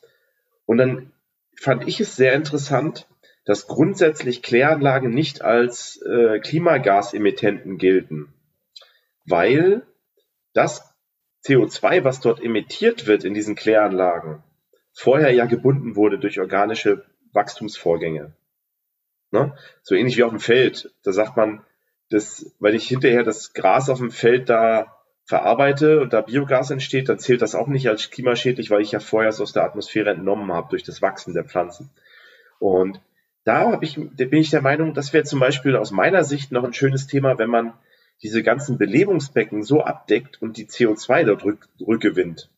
Und 0.67 0.77
dann 0.77 1.11
fand 1.59 1.89
ich 1.89 1.99
es 1.99 2.17
sehr 2.17 2.35
interessant, 2.35 3.09
dass 3.47 3.67
grundsätzlich 3.67 4.43
Kläranlagen 4.43 5.09
nicht 5.09 5.41
als 5.41 6.03
äh, 6.03 6.39
Klimagasemitenten 6.41 7.79
gelten, 7.79 8.35
weil 9.25 9.87
das 10.53 10.95
CO2, 11.47 12.05
was 12.05 12.21
dort 12.21 12.43
emittiert 12.43 13.07
wird 13.07 13.25
in 13.25 13.33
diesen 13.33 13.55
Kläranlagen, 13.55 14.43
vorher 14.93 15.33
ja 15.33 15.47
gebunden 15.47 15.97
wurde 15.97 16.19
durch 16.19 16.41
organische 16.41 17.07
Wachstumsvorgänge. 17.33 18.35
Ne? 19.31 19.57
So 19.83 19.95
ähnlich 19.95 20.19
wie 20.19 20.25
auf 20.25 20.31
dem 20.31 20.41
Feld. 20.41 20.95
Da 21.03 21.13
sagt 21.13 21.39
man, 21.39 21.65
dass, 22.11 22.55
weil 22.59 22.75
ich 22.75 22.87
hinterher 22.87 23.23
das 23.23 23.55
Gras 23.55 23.89
auf 23.89 23.97
dem 24.01 24.11
Feld 24.11 24.51
da 24.51 24.94
verarbeite 25.25 26.01
und 26.01 26.13
da 26.13 26.21
Biogas 26.21 26.71
entsteht, 26.71 27.09
dann 27.09 27.19
zählt 27.19 27.43
das 27.43 27.55
auch 27.55 27.67
nicht 27.67 27.89
als 27.89 28.11
klimaschädlich, 28.11 28.71
weil 28.71 28.83
ich 28.83 28.93
ja 28.93 29.01
vorher 29.01 29.31
es 29.31 29.41
aus 29.41 29.53
der 29.53 29.65
Atmosphäre 29.65 30.11
entnommen 30.11 30.53
habe 30.53 30.69
durch 30.71 30.83
das 30.83 31.01
Wachsen 31.01 31.35
der 31.35 31.45
Pflanzen. 31.45 31.91
Und 32.59 33.01
da, 33.45 33.73
hab 33.73 33.83
ich, 33.83 33.97
bin 33.97 34.33
ich 34.35 34.51
der 34.51 34.63
Meinung, 34.63 34.95
das 34.95 35.13
wäre 35.13 35.25
zum 35.25 35.41
Beispiel 35.41 35.77
aus 35.77 35.91
meiner 35.91 36.25
Sicht 36.25 36.53
noch 36.53 36.65
ein 36.65 36.73
schönes 36.73 37.07
Thema, 37.07 37.39
wenn 37.39 37.51
man 37.51 37.73
diese 38.23 38.43
ganzen 38.43 38.79
Belebungsbecken 38.79 39.63
so 39.63 39.83
abdeckt 39.83 40.41
und 40.41 40.57
die 40.57 40.67
CO2 40.67 41.25
dort 41.25 41.45
rück, 41.45 41.69
rückgewinnt 41.81 42.51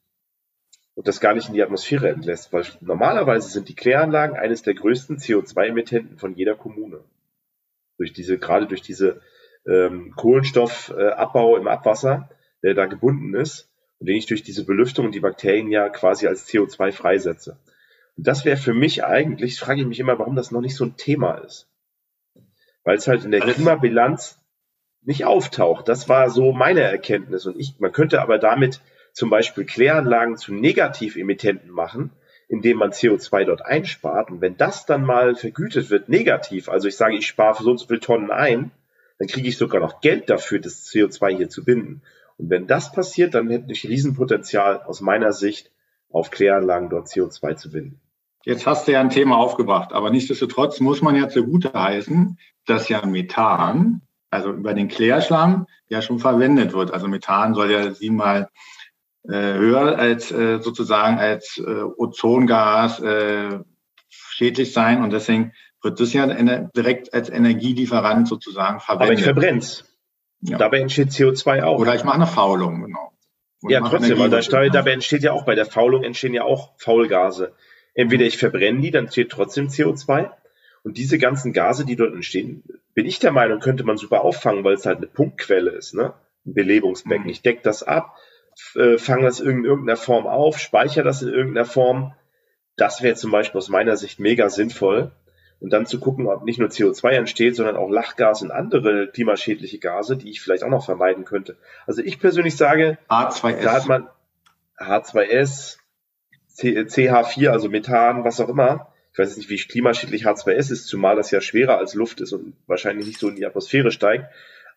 und 0.94 1.08
das 1.08 1.20
gar 1.20 1.34
nicht 1.34 1.48
in 1.48 1.54
die 1.54 1.62
Atmosphäre 1.62 2.08
entlässt, 2.08 2.52
weil 2.52 2.64
normalerweise 2.80 3.48
sind 3.48 3.68
die 3.68 3.74
Kläranlagen 3.74 4.36
eines 4.36 4.62
der 4.62 4.74
größten 4.74 5.18
CO2-Emittenten 5.18 6.18
von 6.18 6.34
jeder 6.34 6.54
Kommune. 6.54 7.00
Durch 7.98 8.12
diese, 8.12 8.38
gerade 8.38 8.66
durch 8.66 8.82
diese 8.82 9.20
ähm, 9.66 10.12
Kohlenstoffabbau 10.16 11.56
im 11.56 11.68
Abwasser 11.68 12.28
der 12.66 12.74
da 12.74 12.86
gebunden 12.86 13.34
ist 13.34 13.68
und 14.00 14.08
den 14.08 14.16
ich 14.16 14.26
durch 14.26 14.42
diese 14.42 14.64
Belüftung 14.64 15.06
und 15.06 15.14
die 15.14 15.20
Bakterien 15.20 15.70
ja 15.70 15.88
quasi 15.88 16.26
als 16.26 16.48
CO2 16.48 16.92
freisetze. 16.92 17.56
Und 18.16 18.26
das 18.26 18.44
wäre 18.44 18.56
für 18.56 18.74
mich 18.74 19.04
eigentlich, 19.04 19.58
frage 19.58 19.80
ich 19.80 19.86
mich 19.86 20.00
immer, 20.00 20.18
warum 20.18 20.34
das 20.34 20.50
noch 20.50 20.60
nicht 20.60 20.74
so 20.74 20.84
ein 20.84 20.96
Thema 20.96 21.34
ist. 21.36 21.68
Weil 22.82 22.96
es 22.96 23.06
halt 23.06 23.24
in 23.24 23.30
der 23.30 23.40
Klimabilanz 23.40 24.38
nicht 25.02 25.24
auftaucht. 25.24 25.88
Das 25.88 26.08
war 26.08 26.28
so 26.28 26.52
meine 26.52 26.80
Erkenntnis. 26.80 27.46
Und 27.46 27.58
ich, 27.58 27.78
man 27.78 27.92
könnte 27.92 28.20
aber 28.20 28.38
damit 28.38 28.80
zum 29.12 29.30
Beispiel 29.30 29.64
Kläranlagen 29.64 30.36
zu 30.36 30.52
Negativemittenten 30.52 31.70
machen, 31.70 32.10
indem 32.48 32.78
man 32.78 32.90
CO2 32.90 33.44
dort 33.44 33.64
einspart. 33.64 34.30
Und 34.30 34.40
wenn 34.40 34.56
das 34.56 34.86
dann 34.86 35.04
mal 35.04 35.36
vergütet 35.36 35.90
wird, 35.90 36.08
negativ, 36.08 36.68
also 36.68 36.88
ich 36.88 36.96
sage, 36.96 37.16
ich 37.16 37.26
spare 37.26 37.62
so 37.62 37.70
und 37.70 37.78
so 37.78 37.86
viele 37.86 38.00
Tonnen 38.00 38.30
ein, 38.32 38.72
dann 39.18 39.28
kriege 39.28 39.48
ich 39.48 39.56
sogar 39.56 39.80
noch 39.80 40.00
Geld 40.00 40.28
dafür, 40.28 40.58
das 40.58 40.86
CO2 40.86 41.36
hier 41.36 41.48
zu 41.48 41.64
binden. 41.64 42.02
Und 42.38 42.50
wenn 42.50 42.66
das 42.66 42.92
passiert, 42.92 43.34
dann 43.34 43.48
hätte 43.48 43.72
ich 43.72 43.88
Riesenpotenzial 43.88 44.82
aus 44.82 45.00
meiner 45.00 45.32
Sicht 45.32 45.70
auf 46.10 46.30
Kläranlagen 46.30 46.90
dort 46.90 47.08
CO2 47.08 47.56
zu 47.56 47.70
binden. 47.70 48.00
Jetzt 48.44 48.66
hast 48.66 48.86
du 48.86 48.92
ja 48.92 49.00
ein 49.00 49.10
Thema 49.10 49.38
aufgebracht, 49.38 49.92
aber 49.92 50.10
nichtsdestotrotz 50.10 50.78
muss 50.78 51.02
man 51.02 51.16
ja 51.16 51.28
zugute 51.28 51.72
heißen, 51.72 52.38
dass 52.64 52.88
ja 52.88 53.04
Methan, 53.04 54.02
also 54.30 54.52
über 54.52 54.72
den 54.72 54.88
Klärschlamm, 54.88 55.66
ja 55.88 56.00
schon 56.00 56.20
verwendet 56.20 56.72
wird. 56.72 56.92
Also 56.92 57.08
Methan 57.08 57.54
soll 57.54 57.72
ja 57.72 57.92
siebenmal 57.92 58.48
äh, 59.24 59.54
höher 59.54 59.98
als 59.98 60.30
äh, 60.30 60.60
sozusagen 60.60 61.18
als 61.18 61.58
äh, 61.58 61.82
Ozongas 61.96 63.00
äh, 63.00 63.58
schädlich 64.08 64.72
sein 64.72 65.02
und 65.02 65.12
deswegen 65.12 65.52
wird 65.82 65.98
das 65.98 66.12
ja 66.12 66.26
direkt 66.76 67.14
als 67.14 67.28
Energielieferant 67.28 68.28
sozusagen 68.28 68.80
verwendet. 68.80 69.10
Aber 69.10 69.18
ich 69.18 69.24
verbrenn's. 69.24 69.84
Ja. 70.40 70.58
Dabei 70.58 70.80
entsteht 70.80 71.10
CO2 71.10 71.62
auch. 71.62 71.78
Oder 71.78 71.94
ich 71.94 72.04
mache 72.04 72.16
eine 72.16 72.26
Faulung, 72.26 72.82
genau. 72.82 73.12
Und 73.62 73.70
ja, 73.70 73.80
trotzdem, 73.80 74.18
weil 74.18 74.30
da, 74.30 74.40
dabei 74.68 74.92
entsteht 74.92 75.22
ja 75.22 75.32
auch, 75.32 75.44
bei 75.44 75.54
der 75.54 75.66
Faulung 75.66 76.04
entstehen 76.04 76.34
ja 76.34 76.44
auch 76.44 76.78
Faulgase. 76.78 77.54
Entweder 77.94 78.24
ich 78.24 78.36
verbrenne 78.36 78.80
die, 78.80 78.90
dann 78.90 79.04
entsteht 79.04 79.30
trotzdem 79.30 79.68
CO2. 79.68 80.30
Und 80.82 80.98
diese 80.98 81.18
ganzen 81.18 81.52
Gase, 81.52 81.84
die 81.84 81.96
dort 81.96 82.14
entstehen, 82.14 82.62
bin 82.94 83.06
ich 83.06 83.18
der 83.18 83.32
Meinung, 83.32 83.58
könnte 83.58 83.82
man 83.82 83.96
super 83.96 84.20
auffangen, 84.22 84.62
weil 84.62 84.74
es 84.74 84.86
halt 84.86 84.98
eine 84.98 85.08
Punktquelle 85.08 85.70
ist, 85.70 85.94
ne? 85.94 86.14
Ein 86.44 86.54
Belebungsbecken. 86.54 87.24
Mhm. 87.24 87.30
Ich 87.30 87.42
decke 87.42 87.62
das 87.62 87.82
ab, 87.82 88.16
äh, 88.76 88.98
fange 88.98 89.22
das 89.22 89.40
in 89.40 89.64
irgendeiner 89.64 89.96
Form 89.96 90.26
auf, 90.26 90.58
speichere 90.58 91.02
das 91.02 91.22
in 91.22 91.30
irgendeiner 91.30 91.66
Form. 91.66 92.14
Das 92.76 93.02
wäre 93.02 93.16
zum 93.16 93.32
Beispiel 93.32 93.58
aus 93.58 93.68
meiner 93.68 93.96
Sicht 93.96 94.20
mega 94.20 94.48
sinnvoll 94.48 95.10
und 95.60 95.72
dann 95.72 95.86
zu 95.86 95.98
gucken, 95.98 96.26
ob 96.26 96.44
nicht 96.44 96.58
nur 96.58 96.68
CO2 96.68 97.10
entsteht, 97.10 97.56
sondern 97.56 97.76
auch 97.76 97.88
Lachgas 97.88 98.42
und 98.42 98.50
andere 98.50 99.08
klimaschädliche 99.08 99.78
Gase, 99.78 100.16
die 100.16 100.30
ich 100.30 100.40
vielleicht 100.40 100.64
auch 100.64 100.70
noch 100.70 100.84
vermeiden 100.84 101.24
könnte. 101.24 101.56
Also 101.86 102.02
ich 102.02 102.20
persönlich 102.20 102.56
sage, 102.56 102.98
H2S. 103.08 103.62
da 103.62 103.72
hat 103.72 103.86
man 103.86 104.08
H2S, 104.78 105.78
CH4, 106.58 107.48
also 107.48 107.68
Methan, 107.68 108.24
was 108.24 108.40
auch 108.40 108.48
immer. 108.48 108.92
Ich 109.12 109.18
weiß 109.18 109.36
nicht, 109.38 109.48
wie 109.48 109.56
klimaschädlich 109.56 110.26
H2S 110.26 110.70
ist, 110.70 110.86
zumal 110.86 111.16
das 111.16 111.30
ja 111.30 111.40
schwerer 111.40 111.78
als 111.78 111.94
Luft 111.94 112.20
ist 112.20 112.32
und 112.32 112.54
wahrscheinlich 112.66 113.06
nicht 113.06 113.18
so 113.18 113.28
in 113.28 113.36
die 113.36 113.46
Atmosphäre 113.46 113.90
steigt. 113.90 114.26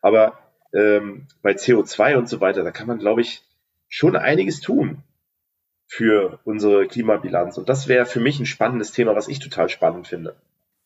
Aber 0.01 0.39
ähm, 0.73 1.27
bei 1.41 1.51
CO2 1.51 2.15
und 2.15 2.29
so 2.29 2.39
weiter, 2.39 2.63
da 2.63 2.71
kann 2.71 2.87
man, 2.87 2.99
glaube 2.99 3.21
ich, 3.21 3.43
schon 3.89 4.15
einiges 4.15 4.61
tun 4.61 5.03
für 5.87 6.39
unsere 6.45 6.87
Klimabilanz. 6.87 7.57
Und 7.57 7.67
das 7.67 7.87
wäre 7.87 8.05
für 8.05 8.19
mich 8.19 8.39
ein 8.39 8.45
spannendes 8.45 8.91
Thema, 8.91 9.15
was 9.15 9.27
ich 9.27 9.39
total 9.39 9.67
spannend 9.67 10.07
finde. 10.07 10.35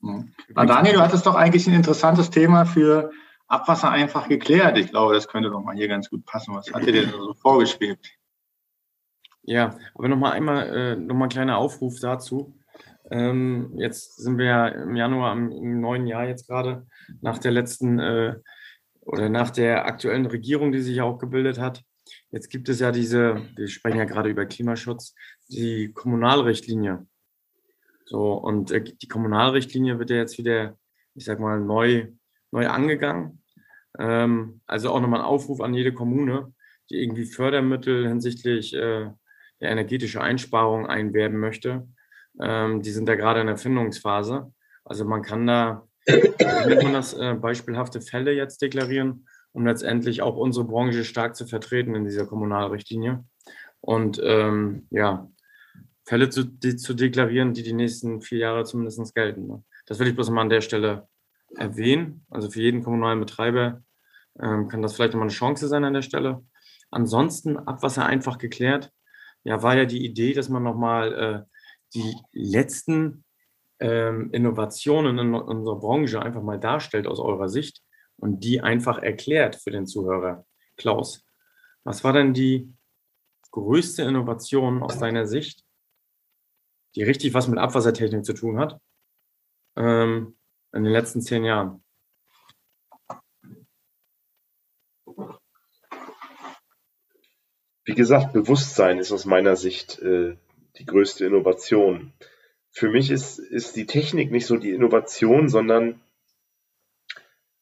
Na, 0.03 0.65
Daniel, 0.65 0.95
du 0.95 1.01
hattest 1.01 1.25
doch 1.25 1.35
eigentlich 1.35 1.65
ein 1.67 1.73
interessantes 1.73 2.29
Thema 2.29 2.65
für 2.65 3.11
Abwasser 3.47 3.89
einfach 3.89 4.27
geklärt. 4.27 4.77
Ich 4.77 4.89
glaube, 4.89 5.13
das 5.13 5.27
könnte 5.27 5.49
doch 5.49 5.61
mal 5.61 5.75
hier 5.75 5.87
ganz 5.87 6.09
gut 6.09 6.25
passen. 6.25 6.53
Was 6.55 6.73
hat 6.73 6.85
ihr 6.85 6.93
denn 6.93 7.09
so 7.09 7.33
vorgespielt? 7.35 7.99
Ja, 9.43 9.77
aber 9.95 10.07
nochmal 10.09 10.33
einmal, 10.33 10.67
äh, 10.75 10.95
nochmal 10.95 11.27
ein 11.27 11.31
kleiner 11.31 11.57
Aufruf 11.57 11.99
dazu. 11.99 12.57
Ähm, 13.11 13.73
jetzt 13.77 14.17
sind 14.17 14.37
wir 14.37 14.45
ja 14.45 14.67
im 14.67 14.95
Januar 14.95 15.33
im, 15.33 15.51
im 15.51 15.81
neuen 15.81 16.07
Jahr 16.07 16.25
jetzt 16.25 16.47
gerade 16.47 16.85
nach 17.21 17.37
der 17.37 17.51
letzten 17.51 17.99
äh, 17.99 18.35
oder 19.01 19.29
nach 19.29 19.51
der 19.51 19.85
aktuellen 19.85 20.25
Regierung, 20.25 20.71
die 20.71 20.81
sich 20.81 20.97
ja 20.97 21.03
auch 21.03 21.17
gebildet 21.17 21.59
hat. 21.59 21.83
Jetzt 22.31 22.49
gibt 22.49 22.69
es 22.69 22.79
ja 22.79 22.91
diese, 22.91 23.41
wir 23.55 23.67
sprechen 23.67 23.99
ja 23.99 24.05
gerade 24.05 24.29
über 24.29 24.45
Klimaschutz, 24.45 25.13
die 25.49 25.91
Kommunalrichtlinie. 25.93 27.05
So, 28.05 28.33
und 28.33 28.71
äh, 28.71 28.83
die 28.83 29.07
Kommunalrichtlinie 29.07 29.99
wird 29.99 30.09
ja 30.09 30.17
jetzt 30.17 30.37
wieder, 30.37 30.77
ich 31.15 31.25
sag 31.25 31.39
mal, 31.39 31.59
neu, 31.59 32.07
neu 32.51 32.67
angegangen. 32.67 33.43
Ähm, 33.97 34.61
also 34.65 34.91
auch 34.91 35.01
nochmal 35.01 35.21
ein 35.21 35.25
Aufruf 35.25 35.61
an 35.61 35.73
jede 35.73 35.93
Kommune, 35.93 36.53
die 36.89 37.01
irgendwie 37.01 37.25
Fördermittel 37.25 38.07
hinsichtlich 38.07 38.73
äh, 38.73 39.09
der 39.61 39.71
energetischen 39.71 40.21
Einsparung 40.21 40.87
einwerben 40.87 41.39
möchte. 41.39 41.87
Ähm, 42.41 42.81
die 42.81 42.91
sind 42.91 43.07
da 43.07 43.15
gerade 43.15 43.41
in 43.41 43.47
der 43.47 43.57
Findungsphase. 43.57 44.51
Also 44.83 45.05
man 45.05 45.21
kann 45.21 45.47
da, 45.47 45.87
nennt 46.07 46.83
man 46.83 46.93
das, 46.93 47.13
äh, 47.13 47.35
beispielhafte 47.35 48.01
Fälle 48.01 48.33
jetzt 48.33 48.61
deklarieren, 48.61 49.27
um 49.53 49.65
letztendlich 49.65 50.21
auch 50.21 50.35
unsere 50.35 50.65
Branche 50.65 51.05
stark 51.05 51.35
zu 51.35 51.45
vertreten 51.45 51.95
in 51.95 52.03
dieser 52.03 52.25
Kommunalrichtlinie. 52.25 53.23
Und 53.79 54.19
ähm, 54.23 54.87
ja, 54.89 55.29
Fälle 56.05 56.29
zu, 56.29 56.43
die, 56.43 56.75
zu 56.75 56.93
deklarieren, 56.93 57.53
die 57.53 57.63
die 57.63 57.73
nächsten 57.73 58.21
vier 58.21 58.39
Jahre 58.39 58.65
zumindest 58.65 59.15
gelten. 59.15 59.47
Ne? 59.47 59.63
Das 59.85 59.99
will 59.99 60.07
ich 60.07 60.15
bloß 60.15 60.29
mal 60.29 60.41
an 60.41 60.49
der 60.49 60.61
Stelle 60.61 61.07
erwähnen. 61.55 62.25
Also 62.29 62.49
für 62.49 62.61
jeden 62.61 62.83
kommunalen 62.83 63.19
Betreiber 63.19 63.81
ähm, 64.39 64.67
kann 64.67 64.81
das 64.81 64.95
vielleicht 64.95 65.13
nochmal 65.13 65.27
eine 65.27 65.35
Chance 65.35 65.67
sein 65.67 65.83
an 65.83 65.93
der 65.93 66.01
Stelle. 66.01 66.43
Ansonsten 66.91 67.57
Abwasser 67.57 68.05
einfach 68.05 68.37
geklärt. 68.37 68.91
Ja, 69.43 69.61
war 69.63 69.75
ja 69.75 69.85
die 69.85 70.05
Idee, 70.05 70.33
dass 70.33 70.49
man 70.49 70.63
nochmal 70.63 71.13
äh, 71.13 71.57
die 71.93 72.15
letzten 72.31 73.23
ähm, 73.79 74.29
Innovationen 74.31 75.17
in 75.19 75.33
unserer 75.33 75.79
Branche 75.79 76.21
einfach 76.21 76.41
mal 76.41 76.59
darstellt 76.59 77.07
aus 77.07 77.19
eurer 77.19 77.49
Sicht 77.49 77.81
und 78.17 78.43
die 78.43 78.61
einfach 78.61 78.99
erklärt 78.99 79.55
für 79.55 79.71
den 79.71 79.85
Zuhörer. 79.85 80.45
Klaus, 80.77 81.25
was 81.83 82.03
war 82.03 82.13
denn 82.13 82.33
die 82.33 82.73
größte 83.51 84.03
Innovation 84.03 84.81
aus 84.81 84.97
deiner 84.97 85.27
Sicht, 85.27 85.63
die 86.95 87.03
richtig 87.03 87.33
was 87.33 87.47
mit 87.47 87.59
Abwassertechnik 87.59 88.25
zu 88.25 88.33
tun 88.33 88.59
hat, 88.59 88.79
ähm, 89.75 90.35
in 90.73 90.83
den 90.83 90.93
letzten 90.93 91.21
zehn 91.21 91.43
Jahren? 91.43 91.83
Wie 97.85 97.95
gesagt, 97.95 98.31
Bewusstsein 98.33 98.99
ist 98.99 99.11
aus 99.11 99.25
meiner 99.25 99.55
Sicht 99.55 99.99
äh, 99.99 100.37
die 100.77 100.85
größte 100.85 101.25
Innovation. 101.25 102.13
Für 102.71 102.89
mich 102.89 103.11
ist, 103.11 103.39
ist 103.39 103.75
die 103.75 103.85
Technik 103.85 104.31
nicht 104.31 104.45
so 104.45 104.57
die 104.57 104.71
Innovation, 104.71 105.49
sondern 105.49 106.01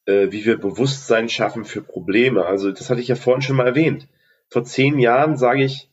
äh, 0.05 0.32
wie 0.32 0.45
wir 0.45 0.57
Bewusstsein 0.57 1.27
schaffen 1.27 1.65
für 1.65 1.82
Probleme. 1.82 2.45
Also 2.45 2.71
das 2.71 2.89
hatte 2.89 3.01
ich 3.01 3.07
ja 3.07 3.15
vorhin 3.15 3.41
schon 3.41 3.55
mal 3.55 3.67
erwähnt. 3.67 4.07
Vor 4.47 4.63
zehn 4.63 4.99
Jahren 4.99 5.38
sage 5.38 5.63
ich, 5.63 5.89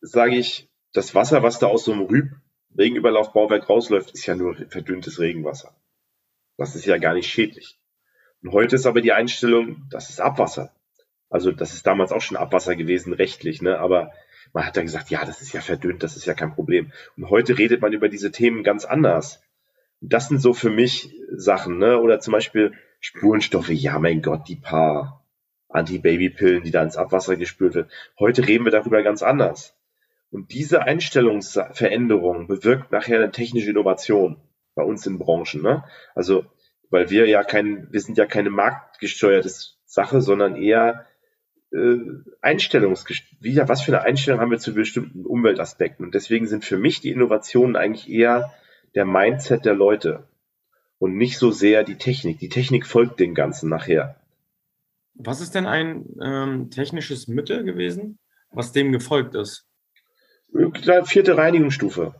sage 0.00 0.36
ich, 0.36 0.68
das 0.92 1.14
Wasser, 1.14 1.42
was 1.42 1.58
da 1.58 1.66
aus 1.66 1.84
so 1.84 1.92
einem 1.92 2.02
Rüb 2.02 2.30
Regenüberlaufbauwerk 2.76 3.68
rausläuft, 3.68 4.12
ist 4.12 4.26
ja 4.26 4.34
nur 4.34 4.56
verdünntes 4.68 5.18
Regenwasser. 5.20 5.74
Das 6.56 6.74
ist 6.76 6.86
ja 6.86 6.98
gar 6.98 7.14
nicht 7.14 7.28
schädlich. 7.30 7.78
Und 8.42 8.52
heute 8.52 8.76
ist 8.76 8.86
aber 8.86 9.00
die 9.00 9.12
Einstellung, 9.12 9.86
das 9.90 10.10
ist 10.10 10.20
Abwasser. 10.20 10.74
Also 11.30 11.50
das 11.50 11.74
ist 11.74 11.86
damals 11.86 12.12
auch 12.12 12.20
schon 12.20 12.36
Abwasser 12.36 12.76
gewesen, 12.76 13.12
rechtlich, 13.12 13.62
ne? 13.62 13.78
Aber 13.78 14.12
man 14.52 14.66
hat 14.66 14.76
dann 14.76 14.84
gesagt, 14.84 15.10
ja, 15.10 15.24
das 15.24 15.40
ist 15.40 15.52
ja 15.52 15.60
verdünnt, 15.60 16.02
das 16.02 16.16
ist 16.16 16.26
ja 16.26 16.34
kein 16.34 16.54
Problem. 16.54 16.92
Und 17.16 17.30
heute 17.30 17.58
redet 17.58 17.80
man 17.80 17.92
über 17.92 18.08
diese 18.08 18.30
Themen 18.30 18.62
ganz 18.62 18.84
anders. 18.84 19.42
Das 20.00 20.28
sind 20.28 20.38
so 20.38 20.52
für 20.52 20.70
mich 20.70 21.14
Sachen, 21.32 21.78
ne? 21.78 21.98
Oder 22.00 22.20
zum 22.20 22.32
Beispiel 22.32 22.72
Spurenstoffe, 23.00 23.70
ja, 23.70 23.98
mein 23.98 24.22
Gott, 24.22 24.46
die 24.48 24.56
paar 24.56 25.24
Anti-Baby-Pillen, 25.68 26.62
die 26.62 26.70
da 26.70 26.82
ins 26.82 26.96
Abwasser 26.96 27.36
gespült 27.36 27.74
wird. 27.74 27.90
Heute 28.18 28.46
reden 28.46 28.64
wir 28.64 28.72
darüber 28.72 29.02
ganz 29.02 29.22
anders. 29.22 29.76
Und 30.34 30.52
diese 30.52 30.82
Einstellungsveränderung 30.82 32.48
bewirkt 32.48 32.90
nachher 32.90 33.18
eine 33.18 33.30
technische 33.30 33.70
Innovation 33.70 34.36
bei 34.74 34.82
uns 34.82 35.06
in 35.06 35.20
Branchen. 35.20 35.62
Ne? 35.62 35.84
Also, 36.16 36.44
weil 36.90 37.08
wir 37.08 37.28
ja 37.28 37.44
kein, 37.44 37.86
wir 37.92 38.00
sind 38.00 38.18
ja 38.18 38.26
keine 38.26 38.50
marktgesteuerte 38.50 39.48
Sache, 39.84 40.20
sondern 40.20 40.56
eher 40.56 41.06
äh, 41.72 41.98
Einstellungs, 42.40 43.06
wieder 43.38 43.68
was 43.68 43.82
für 43.82 43.92
eine 43.92 44.04
Einstellung 44.04 44.40
haben 44.40 44.50
wir 44.50 44.58
zu 44.58 44.74
bestimmten 44.74 45.24
Umweltaspekten. 45.24 46.04
Und 46.04 46.16
deswegen 46.16 46.48
sind 46.48 46.64
für 46.64 46.78
mich 46.78 47.00
die 47.00 47.12
Innovationen 47.12 47.76
eigentlich 47.76 48.10
eher 48.10 48.52
der 48.96 49.04
Mindset 49.04 49.64
der 49.64 49.74
Leute 49.74 50.26
und 50.98 51.16
nicht 51.16 51.38
so 51.38 51.52
sehr 51.52 51.84
die 51.84 51.96
Technik. 51.96 52.40
Die 52.40 52.48
Technik 52.48 52.88
folgt 52.88 53.20
dem 53.20 53.34
Ganzen 53.34 53.68
nachher. 53.68 54.16
Was 55.14 55.40
ist 55.40 55.54
denn 55.54 55.66
ein 55.66 56.06
ähm, 56.20 56.70
technisches 56.70 57.28
Mittel 57.28 57.62
gewesen, 57.62 58.18
was 58.50 58.72
dem 58.72 58.90
gefolgt 58.90 59.36
ist? 59.36 59.68
Vierte 61.04 61.36
Reinigungsstufe. 61.36 62.14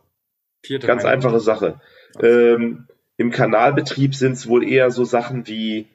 Vierte 0.62 0.86
Ganz 0.86 1.04
einfache 1.04 1.40
Sache. 1.40 1.80
Ähm, 2.20 2.86
Im 3.16 3.30
Kanalbetrieb 3.30 4.14
sind 4.14 4.32
es 4.32 4.48
wohl 4.48 4.68
eher 4.68 4.90
so 4.90 5.04
Sachen 5.04 5.46
wie 5.46 5.86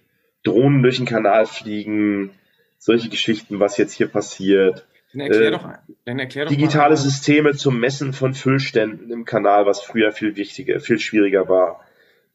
Drohnen 0.43 0.81
durch 0.83 0.97
den 0.97 1.05
Kanal 1.05 1.45
fliegen, 1.45 2.31
solche 2.77 3.09
Geschichten, 3.09 3.59
was 3.59 3.77
jetzt 3.77 3.93
hier 3.93 4.07
passiert. 4.07 4.85
Dann 5.11 5.21
erklär 5.21 5.47
äh, 5.47 5.51
doch, 5.51 5.69
dann 6.05 6.19
erklär 6.19 6.45
doch 6.45 6.51
digitale 6.51 6.95
mal. 6.95 6.97
Systeme 6.97 7.53
zum 7.55 7.79
Messen 7.79 8.13
von 8.13 8.33
Füllständen 8.33 9.11
im 9.11 9.25
Kanal, 9.25 9.65
was 9.65 9.81
früher 9.81 10.11
viel 10.11 10.35
wichtiger, 10.35 10.79
viel 10.79 10.99
schwieriger 10.99 11.49
war. 11.49 11.83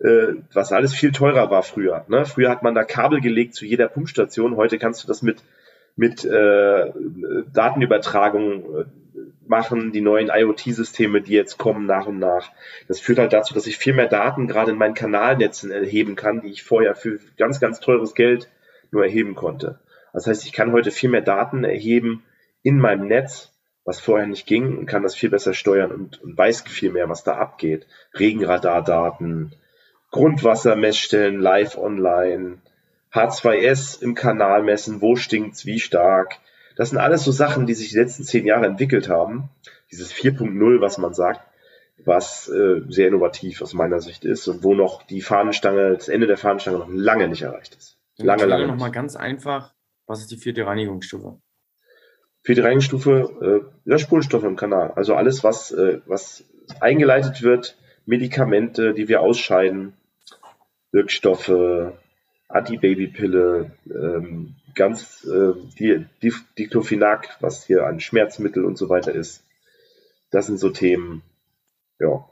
Äh, 0.00 0.34
was 0.52 0.72
alles 0.72 0.92
viel 0.92 1.12
teurer 1.12 1.50
war 1.50 1.62
früher. 1.62 2.04
Ne? 2.08 2.26
Früher 2.26 2.50
hat 2.50 2.62
man 2.62 2.74
da 2.74 2.84
Kabel 2.84 3.20
gelegt 3.20 3.54
zu 3.54 3.64
jeder 3.64 3.88
Pumpstation. 3.88 4.56
Heute 4.56 4.78
kannst 4.78 5.04
du 5.04 5.06
das 5.06 5.22
mit, 5.22 5.38
mit 5.94 6.24
äh, 6.24 6.92
Datenübertragung 7.52 8.76
äh, 8.76 8.84
machen, 9.48 9.92
die 9.92 10.00
neuen 10.00 10.30
IoT-Systeme, 10.30 11.20
die 11.20 11.32
jetzt 11.32 11.58
kommen 11.58 11.86
nach 11.86 12.06
und 12.06 12.18
nach. 12.18 12.50
Das 12.88 13.00
führt 13.00 13.18
halt 13.18 13.32
dazu, 13.32 13.54
dass 13.54 13.66
ich 13.66 13.78
viel 13.78 13.94
mehr 13.94 14.08
Daten 14.08 14.46
gerade 14.46 14.72
in 14.72 14.78
meinen 14.78 14.94
Kanalnetzen 14.94 15.70
erheben 15.70 16.16
kann, 16.16 16.40
die 16.40 16.50
ich 16.50 16.62
vorher 16.62 16.94
für 16.94 17.18
ganz, 17.36 17.60
ganz 17.60 17.80
teures 17.80 18.14
Geld 18.14 18.50
nur 18.90 19.04
erheben 19.04 19.34
konnte. 19.34 19.80
Das 20.12 20.26
heißt, 20.26 20.44
ich 20.46 20.52
kann 20.52 20.72
heute 20.72 20.90
viel 20.90 21.10
mehr 21.10 21.22
Daten 21.22 21.64
erheben 21.64 22.22
in 22.62 22.78
meinem 22.78 23.08
Netz, 23.08 23.52
was 23.84 24.00
vorher 24.00 24.26
nicht 24.26 24.46
ging, 24.46 24.78
und 24.78 24.86
kann 24.86 25.02
das 25.02 25.14
viel 25.14 25.30
besser 25.30 25.52
steuern 25.52 25.92
und, 25.92 26.22
und 26.22 26.38
weiß 26.38 26.62
viel 26.62 26.90
mehr, 26.90 27.08
was 27.08 27.24
da 27.24 27.36
abgeht. 27.36 27.86
Regenradardaten, 28.18 29.54
Grundwassermessstellen 30.10 31.40
live 31.40 31.76
online, 31.76 32.58
H2S 33.12 34.02
im 34.02 34.14
Kanal 34.14 34.62
messen, 34.62 35.00
wo 35.02 35.16
stinkt's, 35.16 35.66
wie 35.66 35.80
stark. 35.80 36.38
Das 36.76 36.90
sind 36.90 36.98
alles 36.98 37.24
so 37.24 37.30
Sachen, 37.30 37.66
die 37.66 37.74
sich 37.74 37.90
die 37.90 37.98
letzten 37.98 38.24
zehn 38.24 38.46
Jahre 38.46 38.66
entwickelt 38.66 39.08
haben. 39.08 39.50
Dieses 39.90 40.12
4.0, 40.12 40.80
was 40.80 40.98
man 40.98 41.14
sagt, 41.14 41.40
was 42.04 42.48
äh, 42.48 42.82
sehr 42.88 43.08
innovativ 43.08 43.62
aus 43.62 43.74
meiner 43.74 44.00
Sicht 44.00 44.24
ist 44.24 44.48
und 44.48 44.64
wo 44.64 44.74
noch 44.74 45.04
die 45.04 45.20
Fahnenstange, 45.20 45.94
das 45.94 46.08
Ende 46.08 46.26
der 46.26 46.36
Fahnenstange 46.36 46.78
noch 46.78 46.88
lange 46.90 47.28
nicht 47.28 47.42
erreicht 47.42 47.76
ist. 47.76 47.98
Lange, 48.16 48.44
lange. 48.44 48.66
Noch 48.66 48.76
mal 48.76 48.90
ganz 48.90 49.16
einfach, 49.16 49.72
was 50.06 50.20
ist 50.20 50.30
die 50.30 50.36
vierte 50.36 50.66
Reinigungsstufe? 50.66 51.38
Vierte 52.42 52.62
Reinigungsstufe, 52.62 53.64
äh, 53.64 53.88
Löschspulstoffe 53.88 54.44
im 54.44 54.56
Kanal. 54.56 54.92
Also 54.96 55.14
alles, 55.14 55.44
was, 55.44 55.70
äh, 55.72 56.00
was 56.06 56.44
eingeleitet 56.80 57.42
wird, 57.42 57.76
Medikamente, 58.06 58.92
die 58.92 59.08
wir 59.08 59.20
ausscheiden, 59.20 59.94
Wirkstoffe, 60.92 61.50
Antibabypille, 62.48 63.72
ähm, 63.86 64.56
ganz 64.74 65.24
äh, 65.24 65.52
die, 65.78 66.06
die, 66.22 66.32
Diclofenac, 66.58 67.36
was 67.40 67.64
hier 67.66 67.86
ein 67.86 68.00
Schmerzmittel 68.00 68.64
und 68.64 68.76
so 68.76 68.88
weiter 68.88 69.12
ist. 69.12 69.44
Das 70.30 70.46
sind 70.46 70.58
so 70.58 70.70
Themen, 70.70 71.22
ja, 71.98 72.28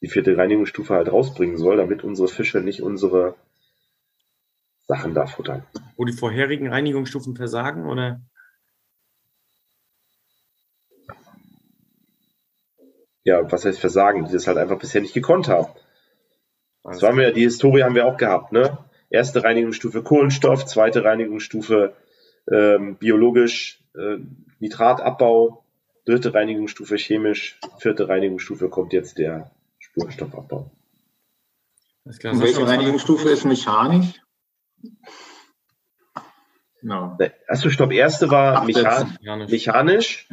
die 0.00 0.08
vierte 0.08 0.36
Reinigungsstufe 0.36 0.94
halt 0.94 1.12
rausbringen 1.12 1.58
soll, 1.58 1.76
damit 1.76 2.02
unsere 2.04 2.28
Fische 2.28 2.60
nicht 2.60 2.82
unsere 2.82 3.34
Sachen 4.86 5.14
da 5.14 5.26
futtern. 5.26 5.64
Wo 5.96 6.04
die 6.04 6.12
vorherigen 6.12 6.68
Reinigungsstufen 6.68 7.36
versagen, 7.36 7.86
oder? 7.86 8.20
Ja, 13.22 13.52
was 13.52 13.64
heißt 13.64 13.78
versagen? 13.78 14.24
Die 14.24 14.32
das 14.32 14.46
halt 14.46 14.56
einfach 14.56 14.78
bisher 14.78 15.02
nicht 15.02 15.14
gekonnt 15.14 15.48
haben. 15.48 15.68
Das 16.82 17.02
waren 17.02 17.18
wir, 17.18 17.32
die 17.32 17.42
Historie 17.42 17.82
haben 17.82 17.94
wir 17.94 18.06
auch 18.06 18.16
gehabt, 18.16 18.52
ne? 18.52 18.78
Erste 19.10 19.44
Reinigungsstufe 19.44 20.02
Kohlenstoff, 20.02 20.64
zweite 20.64 21.04
Reinigungsstufe 21.04 21.94
ähm, 22.50 22.96
biologisch 22.96 23.82
äh, 23.94 24.18
Nitratabbau, 24.60 25.64
dritte 26.04 26.32
Reinigungsstufe 26.32 26.96
chemisch, 26.96 27.58
vierte 27.78 28.08
Reinigungsstufe 28.08 28.68
kommt 28.68 28.92
jetzt 28.92 29.18
der 29.18 29.50
Spurenstoffabbau. 29.78 30.70
Und 32.04 32.40
welche 32.40 32.66
Reinigungsstufe 32.66 33.28
ist 33.28 33.44
mechanisch? 33.44 34.20
No. 36.82 37.18
Achso, 37.46 37.68
stopp. 37.68 37.92
Erste 37.92 38.30
war 38.30 38.58
Ach, 38.58 38.64
mechan 38.64 39.18
mechanisch. 39.20 39.50
mechanisch 39.50 40.28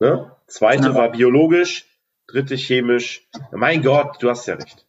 ne? 0.00 0.36
Zweite 0.46 0.88
ja. 0.88 0.94
war 0.94 1.10
biologisch. 1.12 1.86
dritte 2.26 2.56
chemisch. 2.56 3.26
Mein 3.52 3.82
Gott, 3.82 4.22
du 4.22 4.28
hast 4.28 4.46
ja 4.46 4.54
recht. 4.54 4.86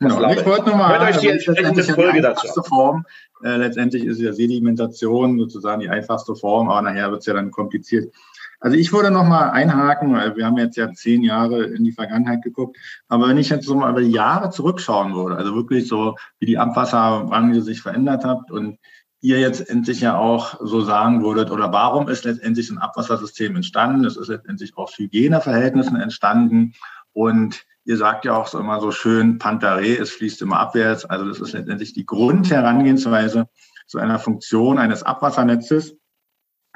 Genau. 0.00 0.30
Ich 0.32 0.44
wollte 0.44 0.70
nochmal, 0.70 0.98
Hört 0.98 1.14
euch 1.14 1.20
die 1.20 1.28
entsprechende 1.28 1.82
Folge 1.84 2.20
dazu. 2.20 2.62
Form. 2.62 3.04
Äh, 3.42 3.56
letztendlich 3.56 4.04
ist 4.04 4.20
ja 4.20 4.32
Sedimentation 4.32 5.38
sozusagen 5.38 5.80
die 5.80 5.88
einfachste 5.88 6.34
Form, 6.34 6.68
aber 6.68 6.82
nachher 6.82 7.10
wird 7.10 7.20
es 7.20 7.26
ja 7.26 7.34
dann 7.34 7.50
kompliziert. 7.50 8.12
Also 8.60 8.76
ich 8.76 8.92
würde 8.92 9.10
nochmal 9.10 9.50
einhaken, 9.50 10.14
weil 10.14 10.36
wir 10.36 10.46
haben 10.46 10.56
jetzt 10.56 10.76
ja 10.76 10.92
zehn 10.92 11.22
Jahre 11.22 11.64
in 11.64 11.84
die 11.84 11.92
Vergangenheit 11.92 12.42
geguckt, 12.42 12.78
aber 13.08 13.28
wenn 13.28 13.36
ich 13.36 13.50
jetzt 13.50 13.66
so 13.66 13.74
mal 13.74 13.90
über 13.90 14.00
die 14.00 14.10
Jahre 14.10 14.50
zurückschauen 14.50 15.14
würde, 15.14 15.36
also 15.36 15.54
wirklich 15.54 15.86
so, 15.86 16.16
wie 16.38 16.46
die 16.46 16.56
Abwasserbranche 16.56 17.60
sich 17.60 17.82
verändert 17.82 18.24
hat 18.24 18.50
und 18.50 18.78
ihr 19.20 19.38
jetzt 19.38 19.68
endlich 19.68 20.00
ja 20.00 20.16
auch 20.16 20.60
so 20.62 20.80
sagen 20.80 21.22
würdet, 21.22 21.50
oder 21.50 21.72
warum 21.72 22.08
ist 22.08 22.24
letztendlich 22.24 22.70
ein 22.70 22.78
Abwassersystem 22.78 23.54
entstanden? 23.54 24.04
Es 24.04 24.16
ist 24.16 24.28
letztendlich 24.28 24.76
aus 24.76 24.96
Hygieneverhältnissen 24.96 25.96
entstanden 25.96 26.72
und 27.12 27.66
Ihr 27.84 27.96
sagt 27.96 28.24
ja 28.24 28.34
auch 28.34 28.46
so 28.46 28.58
immer 28.58 28.80
so 28.80 28.90
schön, 28.90 29.38
Pantaré, 29.38 30.00
es 30.00 30.10
fließt 30.10 30.40
immer 30.42 30.58
abwärts. 30.58 31.04
Also 31.04 31.26
das 31.26 31.40
ist 31.40 31.52
letztendlich 31.52 31.92
die 31.92 32.06
Grundherangehensweise 32.06 33.48
zu 33.86 33.98
einer 33.98 34.18
Funktion 34.18 34.78
eines 34.78 35.02
Abwassernetzes, 35.02 35.96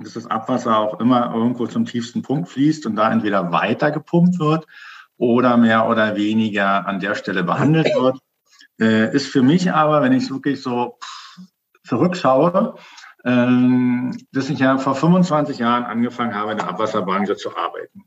dass 0.03 0.15
das 0.15 0.27
Abwasser 0.27 0.77
auch 0.77 1.01
immer 1.01 1.35
irgendwo 1.35 1.67
zum 1.67 1.87
tiefsten 1.87 2.23
Punkt 2.23 2.49
fließt 2.51 2.87
und 2.87 2.97
da 2.97 3.11
entweder 3.11 3.53
weiter 3.53 3.91
gepumpt 3.91 4.39
wird 4.39 4.67
oder 5.17 5.57
mehr 5.57 5.89
oder 5.89 6.17
weniger 6.17 6.87
an 6.87 7.01
der 7.01 7.15
Stelle 7.15 7.43
behandelt 7.43 7.87
wird. 7.95 8.19
Äh, 8.81 9.15
ist 9.15 9.29
für 9.29 9.43
mich 9.43 9.73
aber, 9.73 10.03
wenn 10.03 10.13
ich 10.13 10.31
wirklich 10.31 10.63
so 10.63 10.99
zurückschaue, 11.85 12.77
ähm, 13.25 14.17
dass 14.33 14.51
ich 14.51 14.59
ja 14.61 14.79
vor 14.79 14.95
25 14.95 15.59
Jahren 15.59 15.85
angefangen 15.85 16.35
habe, 16.35 16.53
in 16.53 16.59
der 16.59 16.69
Abwasserbranche 16.69 17.37
zu 17.37 17.57
arbeiten. 17.57 18.05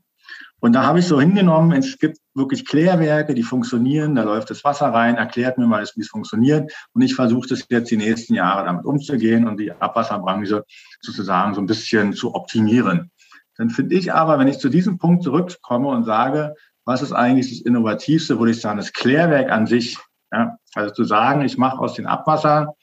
Und 0.62 0.74
da 0.74 0.84
habe 0.84 1.00
ich 1.00 1.08
so 1.08 1.20
hingenommen, 1.20 1.72
es 1.72 1.98
gibt 1.98 2.18
wirklich 2.34 2.64
Klärwerke, 2.64 3.34
die 3.34 3.42
funktionieren, 3.42 4.14
da 4.14 4.22
läuft 4.22 4.48
das 4.48 4.62
Wasser 4.62 4.86
rein, 4.90 5.16
erklärt 5.16 5.58
mir 5.58 5.66
mal, 5.66 5.84
wie 5.96 6.00
es 6.00 6.08
funktioniert. 6.08 6.72
Und 6.92 7.02
ich 7.02 7.16
versuche 7.16 7.48
das 7.48 7.66
jetzt 7.68 7.90
die 7.90 7.96
nächsten 7.96 8.34
Jahre 8.34 8.64
damit 8.64 8.84
umzugehen 8.84 9.48
und 9.48 9.58
die 9.58 9.72
Abwasserbranche 9.72 10.64
sozusagen 11.00 11.54
so 11.54 11.60
ein 11.60 11.66
bisschen 11.66 12.12
zu 12.12 12.36
optimieren. 12.36 13.10
Dann 13.56 13.70
finde 13.70 13.96
ich 13.96 14.14
aber, 14.14 14.38
wenn 14.38 14.46
ich 14.46 14.60
zu 14.60 14.68
diesem 14.68 14.98
Punkt 14.98 15.24
zurückkomme 15.24 15.88
und 15.88 16.04
sage, 16.04 16.54
was 16.84 17.02
ist 17.02 17.12
eigentlich 17.12 17.50
das 17.50 17.66
Innovativste, 17.66 18.38
würde 18.38 18.52
ich 18.52 18.60
sagen, 18.60 18.76
das 18.76 18.92
Klärwerk 18.92 19.50
an 19.50 19.66
sich. 19.66 19.98
Ja? 20.30 20.58
Also 20.74 20.94
zu 20.94 21.02
sagen, 21.02 21.42
ich 21.42 21.58
mache 21.58 21.78
aus 21.80 21.94
dem 21.94 22.06
Abwasser, 22.06 22.76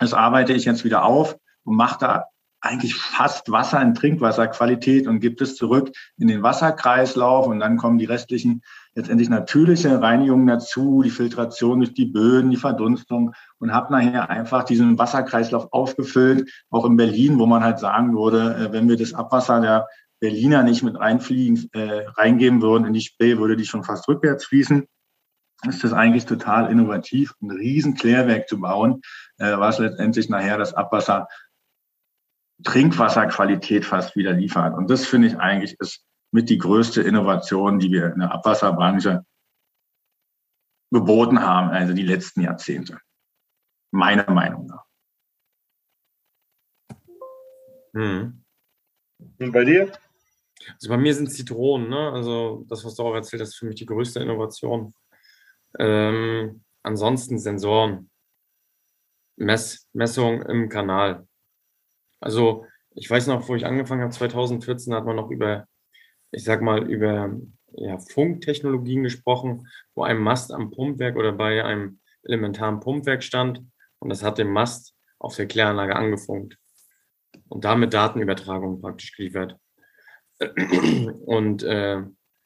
das 0.00 0.12
arbeite 0.12 0.54
ich 0.54 0.64
jetzt 0.64 0.84
wieder 0.84 1.04
auf 1.04 1.36
und 1.62 1.76
mache 1.76 1.98
da 2.00 2.24
eigentlich 2.60 2.94
fast 2.94 3.50
Wasser 3.50 3.80
in 3.80 3.94
Trinkwasserqualität 3.94 5.06
und 5.06 5.20
gibt 5.20 5.40
es 5.40 5.56
zurück 5.56 5.90
in 6.18 6.28
den 6.28 6.42
Wasserkreislauf 6.42 7.46
und 7.46 7.60
dann 7.60 7.78
kommen 7.78 7.98
die 7.98 8.04
restlichen 8.04 8.62
letztendlich 8.94 9.30
natürliche 9.30 10.00
Reinigungen 10.00 10.46
dazu, 10.46 11.02
die 11.02 11.10
Filtration 11.10 11.78
durch 11.78 11.94
die 11.94 12.06
Böden, 12.06 12.50
die 12.50 12.56
Verdunstung 12.56 13.32
und 13.58 13.72
habe 13.72 13.92
nachher 13.92 14.28
einfach 14.28 14.64
diesen 14.64 14.98
Wasserkreislauf 14.98 15.72
aufgefüllt, 15.72 16.50
auch 16.70 16.84
in 16.84 16.96
Berlin, 16.96 17.38
wo 17.38 17.46
man 17.46 17.64
halt 17.64 17.78
sagen 17.78 18.14
würde, 18.14 18.54
äh, 18.56 18.72
wenn 18.72 18.88
wir 18.88 18.96
das 18.96 19.14
Abwasser 19.14 19.60
der 19.60 19.86
Berliner 20.20 20.62
nicht 20.62 20.82
mit 20.82 20.98
reinfliegen, 20.98 21.70
äh, 21.72 22.04
reingeben 22.16 22.60
würden 22.60 22.86
in 22.86 22.92
die 22.92 23.00
Spree, 23.00 23.38
würde 23.38 23.56
die 23.56 23.64
schon 23.64 23.84
fast 23.84 24.06
rückwärts 24.06 24.44
fließen. 24.44 24.86
Ist 25.68 25.84
das 25.84 25.92
eigentlich 25.92 26.26
total 26.26 26.70
innovativ, 26.70 27.34
ein 27.42 27.50
riesen 27.50 27.94
Klärwerk 27.94 28.48
zu 28.48 28.60
bauen, 28.60 29.02
äh, 29.38 29.56
was 29.56 29.78
letztendlich 29.78 30.28
nachher 30.28 30.58
das 30.58 30.74
Abwasser 30.74 31.28
Trinkwasserqualität 32.62 33.84
fast 33.84 34.16
wieder 34.16 34.32
liefert. 34.32 34.74
Und 34.76 34.90
das 34.90 35.06
finde 35.06 35.28
ich 35.28 35.38
eigentlich 35.38 35.78
ist 35.80 36.04
mit 36.32 36.48
die 36.48 36.58
größte 36.58 37.02
Innovation, 37.02 37.78
die 37.78 37.90
wir 37.90 38.12
in 38.12 38.20
der 38.20 38.32
Abwasserbranche 38.32 39.24
geboten 40.92 41.40
haben, 41.40 41.70
also 41.70 41.92
die 41.92 42.02
letzten 42.02 42.42
Jahrzehnte. 42.42 43.00
Meiner 43.92 44.30
Meinung 44.30 44.66
nach. 44.66 44.84
Hm. 47.94 48.44
Und 49.38 49.52
bei 49.52 49.64
dir? 49.64 49.92
Also 50.74 50.88
bei 50.88 50.96
mir 50.96 51.14
sind 51.14 51.32
Zitronen, 51.32 51.88
ne? 51.88 52.12
Also 52.12 52.64
das, 52.68 52.84
was 52.84 52.94
du 52.94 53.02
auch 53.02 53.14
erzählt 53.14 53.42
hast, 53.42 53.50
ist 53.50 53.58
für 53.58 53.66
mich 53.66 53.76
die 53.76 53.86
größte 53.86 54.20
Innovation. 54.20 54.94
Ähm, 55.78 56.62
ansonsten 56.82 57.38
Sensoren. 57.38 58.10
Mess, 59.36 59.88
Messung 59.92 60.42
im 60.42 60.68
Kanal. 60.68 61.26
Also 62.20 62.66
ich 62.94 63.08
weiß 63.08 63.26
noch, 63.28 63.48
wo 63.48 63.54
ich 63.54 63.66
angefangen 63.66 64.02
habe, 64.02 64.12
2014 64.12 64.94
hat 64.94 65.04
man 65.04 65.16
noch 65.16 65.30
über, 65.30 65.66
ich 66.32 66.44
sag 66.44 66.62
mal, 66.62 66.90
über 66.90 67.36
ja, 67.72 67.98
Funktechnologien 67.98 69.02
gesprochen, 69.02 69.68
wo 69.94 70.02
ein 70.02 70.18
Mast 70.18 70.52
am 70.52 70.70
Pumpwerk 70.70 71.16
oder 71.16 71.32
bei 71.32 71.64
einem 71.64 72.00
elementaren 72.22 72.80
Pumpwerk 72.80 73.22
stand 73.22 73.62
und 73.98 74.08
das 74.08 74.22
hat 74.22 74.38
den 74.38 74.50
Mast 74.50 74.94
auf 75.18 75.36
der 75.36 75.46
Kläranlage 75.46 75.96
angefunkt 75.96 76.56
und 77.48 77.64
damit 77.64 77.94
Datenübertragung 77.94 78.80
praktisch 78.80 79.14
geliefert. 79.16 79.56
Und 81.26 81.62
äh, 81.64 82.02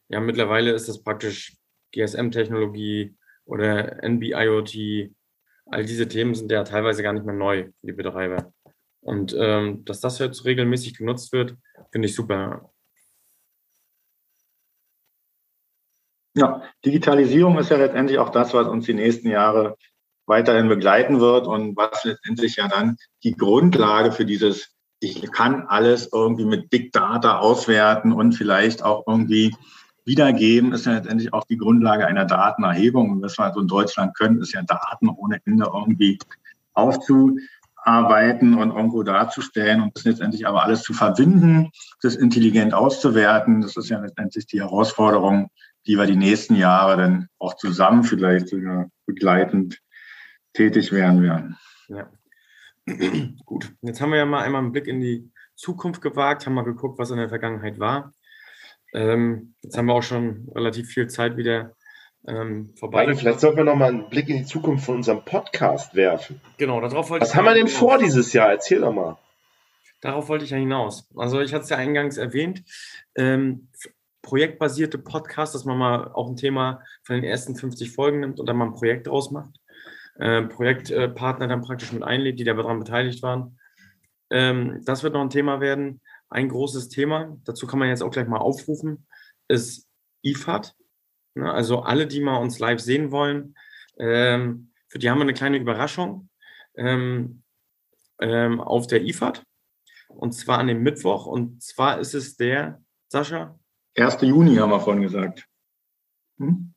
ja, 0.09 0.21
mittlerweile 0.21 0.73
ist 0.73 0.89
das 0.89 1.03
praktisch 1.03 1.57
GSM-Technologie 1.93 3.17
oder 3.45 4.03
NB-IoT. 4.03 5.15
All 5.67 5.85
diese 5.85 6.09
Themen 6.09 6.35
sind 6.35 6.51
ja 6.51 6.65
teilweise 6.65 7.05
gar 7.05 7.13
nicht 7.13 7.25
mehr 7.25 7.37
neu 7.37 7.67
für 7.81 7.87
die 7.87 7.93
Betreiber. 7.93 8.53
Und 9.05 9.37
ähm, 9.39 9.85
dass 9.85 10.01
das 10.01 10.19
jetzt 10.19 10.45
regelmäßig 10.47 10.97
genutzt 10.97 11.33
wird, 11.33 11.57
finde 11.93 12.09
ich 12.09 12.15
super. 12.15 12.71
Ja, 16.37 16.63
Digitalisierung 16.85 17.59
ist 17.59 17.71
ja 17.71 17.77
letztendlich 17.77 18.19
auch 18.19 18.31
das, 18.31 18.55
was 18.55 18.67
uns 18.67 18.87
die 18.87 18.95
nächsten 18.95 19.29
Jahre 19.29 19.77
weiterhin 20.27 20.69
begleiten 20.69 21.21
wird 21.21 21.47
und 21.47 21.77
was 21.77 22.03
letztendlich 22.05 22.57
ja 22.57 22.67
dann 22.67 22.97
die 23.23 23.37
Grundlage 23.37 24.11
für 24.11 24.25
dieses, 24.25 24.75
ich 25.01 25.31
kann 25.31 25.67
alles 25.67 26.09
irgendwie 26.13 26.47
mit 26.47 26.71
Big 26.71 26.93
Data 26.93 27.39
auswerten 27.39 28.11
und 28.11 28.33
vielleicht 28.33 28.83
auch 28.83 29.05
irgendwie 29.07 29.55
wiedergeben, 30.07 30.73
ist 30.73 30.87
ja 30.87 30.95
letztendlich 30.95 31.33
auch 31.35 31.45
die 31.45 31.59
Grundlage 31.59 32.07
einer 32.07 32.25
Datenerhebung. 32.25 33.11
Und 33.11 33.23
was 33.23 33.39
wir 33.39 33.45
also 33.45 33.61
in 33.61 33.69
Deutschland 33.69 34.17
können, 34.17 34.41
ist 34.41 34.55
ja 34.55 34.63
Daten 34.63 35.11
ohne 35.11 35.41
Ende 35.45 35.71
irgendwie 35.73 36.19
aufzu, 36.73 37.39
arbeiten 37.85 38.55
und 38.55 38.71
irgendwo 38.71 39.03
darzustellen 39.03 39.83
und 39.83 39.97
das 39.97 40.05
letztendlich 40.05 40.47
aber 40.47 40.63
alles 40.63 40.83
zu 40.83 40.95
verbinden, 40.95 41.71
das 42.03 42.17
intelligent 42.17 42.75
auszuwerten. 42.75 43.61
Das 43.61 43.77
ist 43.77 43.91
ja 43.91 44.01
letztendlich 44.01 44.47
die 44.47 44.61
Herausforderung, 44.61 45.51
die 45.87 45.97
wir 45.97 46.07
die 46.07 46.17
nächsten 46.17 46.57
Jahre 46.57 46.97
dann 46.97 47.29
auch 47.39 47.55
zusammen 47.55 48.03
vielleicht 48.03 48.49
sogar 48.49 48.89
begleitend 49.07 49.81
tätig 50.55 50.93
werden 50.93 51.23
werden. 51.23 51.57
Ja. 51.89 52.11
Gut, 53.45 53.73
jetzt 53.83 54.01
haben 54.01 54.11
wir 54.11 54.19
ja 54.19 54.27
mal 54.27 54.43
einmal 54.43 54.63
einen 54.63 54.73
Blick 54.73 54.87
in 54.87 55.01
die 55.01 55.31
Zukunft 55.55 56.01
gewagt, 56.01 56.47
haben 56.47 56.55
mal 56.55 56.63
geguckt, 56.63 56.99
was 56.99 57.11
in 57.11 57.19
der 57.19 57.29
Vergangenheit 57.29 57.79
war. 57.79 58.15
Ähm, 58.93 59.55
jetzt 59.63 59.77
haben 59.77 59.87
wir 59.87 59.95
auch 59.95 60.03
schon 60.03 60.49
relativ 60.55 60.89
viel 60.89 61.09
Zeit 61.09 61.37
wieder 61.37 61.75
ähm, 62.27 62.73
vorbei. 62.77 63.07
Warte, 63.07 63.17
vielleicht 63.17 63.41
sollten 63.41 63.59
wir 63.59 63.65
noch 63.65 63.77
mal 63.77 63.89
einen 63.89 64.09
Blick 64.09 64.29
in 64.29 64.39
die 64.39 64.45
Zukunft 64.45 64.87
von 64.87 64.97
unserem 64.97 65.25
Podcast 65.25 65.95
werfen. 65.95 66.41
Genau, 66.57 66.81
darauf 66.81 67.11
wollte 67.11 67.23
Was 67.23 67.31
ich. 67.31 67.35
Was 67.35 67.39
haben 67.39 67.45
wir 67.45 67.55
denn 67.55 67.69
vor 67.69 67.99
dieses 67.99 68.33
Jahr? 68.33 68.51
Erzähl 68.51 68.81
doch 68.81 68.93
mal. 68.93 69.19
Darauf 70.01 70.29
wollte 70.29 70.45
ich 70.45 70.51
ja 70.51 70.57
hinaus. 70.57 71.09
Also 71.17 71.41
ich 71.41 71.53
hatte 71.53 71.65
es 71.65 71.71
ja 71.71 71.77
eingangs 71.77 72.17
erwähnt. 72.17 72.63
Ähm, 73.15 73.69
projektbasierte 74.23 74.99
Podcasts, 74.99 75.53
dass 75.53 75.65
man 75.65 75.79
mal 75.79 76.13
auch 76.13 76.29
ein 76.29 76.37
Thema 76.37 76.83
von 77.03 77.17
den 77.17 77.25
ersten 77.25 77.57
50 77.57 77.93
Folgen 77.93 78.21
nimmt 78.21 78.41
und 78.41 78.47
dann 78.47 78.57
mal 78.57 78.67
ein 78.67 78.75
Projekt 78.75 79.07
draus 79.07 79.31
macht. 79.31 79.61
Äh, 80.19 80.43
Projektpartner 80.43 81.49
dann 81.49 81.63
praktisch 81.63 81.93
mit 81.93 82.03
einlädt, 82.03 82.39
die 82.39 82.45
daran 82.45 82.79
beteiligt 82.79 83.23
waren. 83.23 83.59
Ähm, 84.31 84.81
das 84.85 85.03
wird 85.03 85.15
noch 85.15 85.21
ein 85.21 85.31
Thema 85.31 85.61
werden. 85.61 86.01
Ein 86.29 86.49
großes 86.49 86.89
Thema, 86.89 87.37
dazu 87.45 87.67
kann 87.67 87.79
man 87.79 87.89
jetzt 87.89 88.03
auch 88.03 88.11
gleich 88.11 88.27
mal 88.27 88.39
aufrufen, 88.39 89.07
ist 89.49 89.89
IFAD. 90.23 90.75
Ne, 91.35 91.53
also 91.53 91.81
alle, 91.81 92.07
die 92.07 92.21
mal 92.21 92.37
uns 92.37 92.59
live 92.59 92.81
sehen 92.81 93.11
wollen, 93.11 93.57
ähm, 93.99 94.71
für 94.89 94.99
die 94.99 95.11
haben 95.11 95.19
wir 95.19 95.23
eine 95.23 95.35
kleine 95.35 95.59
Überraschung 95.59 96.29
ähm, 96.77 97.43
ähm, 98.21 98.61
auf 98.61 98.87
der 98.87 99.03
IFAD. 99.03 99.43
Und 100.09 100.33
zwar 100.33 100.59
an 100.59 100.69
dem 100.69 100.83
Mittwoch. 100.83 101.27
Und 101.27 101.63
zwar 101.63 101.99
ist 101.99 102.15
es 102.15 102.37
der, 102.37 102.81
Sascha? 103.09 103.59
1. 103.97 104.19
Juni 104.23 104.57
haben 104.57 104.71
wir 104.71 104.81
vorhin 104.81 105.03
gesagt. 105.03 105.49
Hm? 106.39 106.75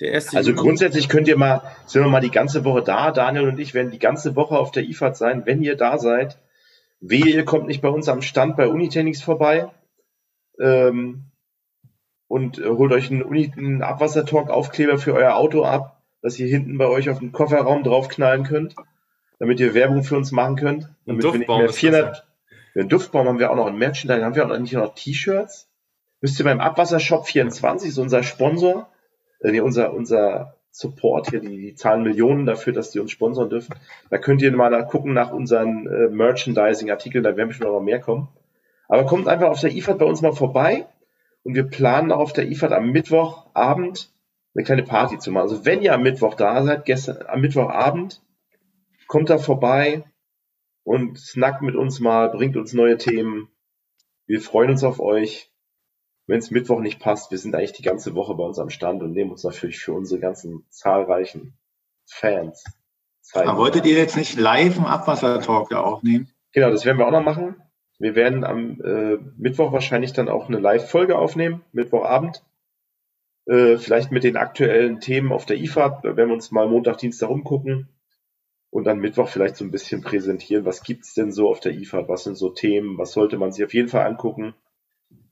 Der 0.00 0.14
1. 0.14 0.34
Also 0.34 0.50
Juni. 0.50 0.62
grundsätzlich 0.62 1.08
könnt 1.08 1.28
ihr 1.28 1.36
mal, 1.36 1.62
sind 1.86 2.02
wir 2.02 2.08
mal 2.08 2.20
die 2.20 2.30
ganze 2.30 2.64
Woche 2.64 2.82
da. 2.82 3.10
Daniel 3.10 3.48
und 3.48 3.58
ich 3.58 3.74
werden 3.74 3.90
die 3.90 3.98
ganze 3.98 4.36
Woche 4.36 4.58
auf 4.58 4.70
der 4.70 4.84
IFAD 4.84 5.16
sein. 5.16 5.46
Wenn 5.46 5.62
ihr 5.62 5.76
da 5.76 5.98
seid, 5.98 6.38
wehe, 7.00 7.26
ihr 7.26 7.44
kommt 7.44 7.66
nicht 7.66 7.82
bei 7.82 7.88
uns 7.88 8.08
am 8.08 8.22
Stand 8.22 8.56
bei 8.56 8.68
Unitenix 8.68 9.22
vorbei. 9.22 9.70
Ähm, 10.58 11.30
und 12.28 12.58
äh, 12.58 12.68
holt 12.68 12.92
euch 12.92 13.10
einen, 13.10 13.24
einen 13.24 13.82
Abwassertalk-Aufkleber 13.82 14.98
für 14.98 15.14
euer 15.14 15.34
Auto 15.34 15.64
ab, 15.64 16.02
dass 16.22 16.38
ihr 16.38 16.46
hinten 16.46 16.78
bei 16.78 16.86
euch 16.86 17.10
auf 17.10 17.18
den 17.18 17.32
Kofferraum 17.32 17.82
draufknallen 17.82 18.44
könnt, 18.44 18.76
damit 19.38 19.60
ihr 19.60 19.74
Werbung 19.74 20.04
für 20.04 20.16
uns 20.16 20.30
machen 20.30 20.56
könnt. 20.56 20.88
Damit 21.06 21.24
Duftbaum 21.24 21.60
wir 21.60 21.66
nicht 21.66 21.82
mehr 21.82 21.92
400, 21.92 22.26
den 22.74 22.88
Duftbaum 22.88 23.26
haben 23.26 23.38
wir 23.38 23.50
auch 23.50 23.56
noch 23.56 23.66
ein 23.66 23.78
Merchandise, 23.78 24.24
haben 24.24 24.34
wir 24.34 24.44
auch 24.44 24.48
noch 24.48 24.58
nicht 24.58 24.74
noch 24.74 24.94
T-Shirts? 24.94 25.68
müsst 26.20 26.38
ihr 26.40 26.44
beim 26.44 26.60
Abwassershop 26.60 27.26
24, 27.26 27.90
ist 27.90 27.98
unser 27.98 28.22
Sponsor, 28.22 28.88
äh, 29.40 29.50
nee, 29.50 29.60
unser, 29.60 29.92
unser 29.92 30.54
Support 30.70 31.30
hier, 31.30 31.40
die, 31.40 31.56
die 31.56 31.74
zahlen 31.74 32.02
Millionen 32.02 32.46
dafür, 32.46 32.72
dass 32.72 32.90
die 32.90 33.00
uns 33.00 33.10
sponsern 33.10 33.50
dürfen. 33.50 33.74
Da 34.10 34.18
könnt 34.18 34.42
ihr 34.42 34.54
mal 34.54 34.86
gucken 34.86 35.12
nach 35.12 35.32
unseren 35.32 35.86
äh, 35.86 36.08
Merchandising-Artikeln, 36.08 37.24
da 37.24 37.36
werden 37.36 37.48
bestimmt 37.48 37.70
noch 37.70 37.80
mehr 37.80 38.00
kommen. 38.00 38.28
Aber 38.88 39.06
kommt 39.06 39.28
einfach 39.28 39.48
auf 39.48 39.60
der 39.60 39.74
IFAD 39.74 39.98
bei 39.98 40.06
uns 40.06 40.22
mal 40.22 40.32
vorbei 40.32 40.86
und 41.48 41.54
wir 41.54 41.64
planen 41.64 42.12
auf 42.12 42.34
der 42.34 42.50
IFAD 42.50 42.72
am 42.72 42.90
Mittwochabend 42.90 44.12
eine 44.54 44.64
kleine 44.64 44.82
Party 44.82 45.18
zu 45.18 45.30
machen. 45.30 45.48
Also 45.48 45.64
wenn 45.64 45.80
ihr 45.80 45.94
am 45.94 46.02
Mittwoch 46.02 46.34
da 46.34 46.62
seid, 46.62 46.84
gestern 46.84 47.24
am 47.26 47.40
Mittwochabend, 47.40 48.20
kommt 49.06 49.30
da 49.30 49.38
vorbei 49.38 50.04
und 50.84 51.18
snackt 51.18 51.62
mit 51.62 51.74
uns 51.74 52.00
mal, 52.00 52.28
bringt 52.28 52.58
uns 52.58 52.74
neue 52.74 52.98
Themen. 52.98 53.48
Wir 54.26 54.42
freuen 54.42 54.68
uns 54.68 54.84
auf 54.84 55.00
euch. 55.00 55.50
Wenn 56.26 56.38
es 56.38 56.50
Mittwoch 56.50 56.80
nicht 56.80 57.00
passt, 57.00 57.30
wir 57.30 57.38
sind 57.38 57.54
eigentlich 57.54 57.72
die 57.72 57.82
ganze 57.82 58.14
Woche 58.14 58.34
bei 58.34 58.44
uns 58.44 58.58
am 58.58 58.68
Stand 58.68 59.02
und 59.02 59.12
nehmen 59.12 59.30
uns 59.30 59.42
natürlich 59.42 59.78
für 59.78 59.94
unsere 59.94 60.20
ganzen 60.20 60.66
zahlreichen 60.68 61.56
Fans 62.04 62.62
Zeit. 63.22 63.46
Aber 63.46 63.56
wolltet 63.56 63.86
ihr 63.86 63.96
jetzt 63.96 64.18
nicht 64.18 64.38
live 64.38 64.76
im 64.76 64.84
Abwassertalk 64.84 65.70
da 65.70 65.80
aufnehmen? 65.80 66.30
Genau, 66.52 66.70
das 66.70 66.84
werden 66.84 66.98
wir 66.98 67.06
auch 67.06 67.10
noch 67.12 67.24
machen. 67.24 67.56
Wir 67.98 68.14
werden 68.14 68.44
am 68.44 68.80
äh, 68.80 69.18
Mittwoch 69.36 69.72
wahrscheinlich 69.72 70.12
dann 70.12 70.28
auch 70.28 70.48
eine 70.48 70.58
Live-Folge 70.58 71.18
aufnehmen, 71.18 71.64
Mittwochabend. 71.72 72.44
Äh, 73.46 73.78
vielleicht 73.78 74.12
mit 74.12 74.24
den 74.24 74.36
aktuellen 74.36 75.00
Themen 75.00 75.32
auf 75.32 75.46
der 75.46 75.58
IFAB, 75.58 76.02
da 76.02 76.16
werden 76.16 76.28
wir 76.28 76.34
uns 76.34 76.50
mal 76.50 76.68
Montag, 76.68 76.98
Dienstag 76.98 77.30
umgucken 77.30 77.88
und 78.70 78.84
dann 78.84 79.00
Mittwoch 79.00 79.28
vielleicht 79.28 79.56
so 79.56 79.64
ein 79.64 79.70
bisschen 79.70 80.02
präsentieren, 80.02 80.64
was 80.64 80.82
gibt's 80.82 81.14
denn 81.14 81.32
so 81.32 81.48
auf 81.48 81.60
der 81.60 81.72
IFAB, 81.72 82.08
was 82.08 82.24
sind 82.24 82.36
so 82.36 82.50
Themen, 82.50 82.98
was 82.98 83.12
sollte 83.12 83.38
man 83.38 83.50
sich 83.50 83.64
auf 83.64 83.74
jeden 83.74 83.88
Fall 83.88 84.06
angucken 84.06 84.54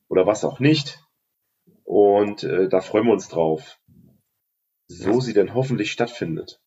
oder 0.08 0.26
was 0.26 0.44
auch 0.44 0.60
nicht. 0.60 1.04
Und 1.84 2.42
äh, 2.42 2.68
da 2.68 2.80
freuen 2.80 3.06
wir 3.06 3.12
uns 3.12 3.28
drauf, 3.28 3.78
so 4.88 5.20
sie 5.20 5.34
denn 5.34 5.54
hoffentlich 5.54 5.92
stattfindet. 5.92 6.60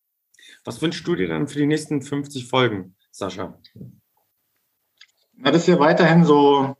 Was 0.64 0.82
wünschst 0.82 1.08
du 1.08 1.16
dir 1.16 1.28
dann 1.28 1.48
für 1.48 1.60
die 1.60 1.66
nächsten 1.66 2.02
50 2.02 2.48
Folgen, 2.48 2.96
Sascha? 3.12 3.60
Na, 5.42 5.52
das 5.52 5.62
ist 5.62 5.68
ja 5.68 5.80
weiterhin 5.80 6.26
so 6.26 6.76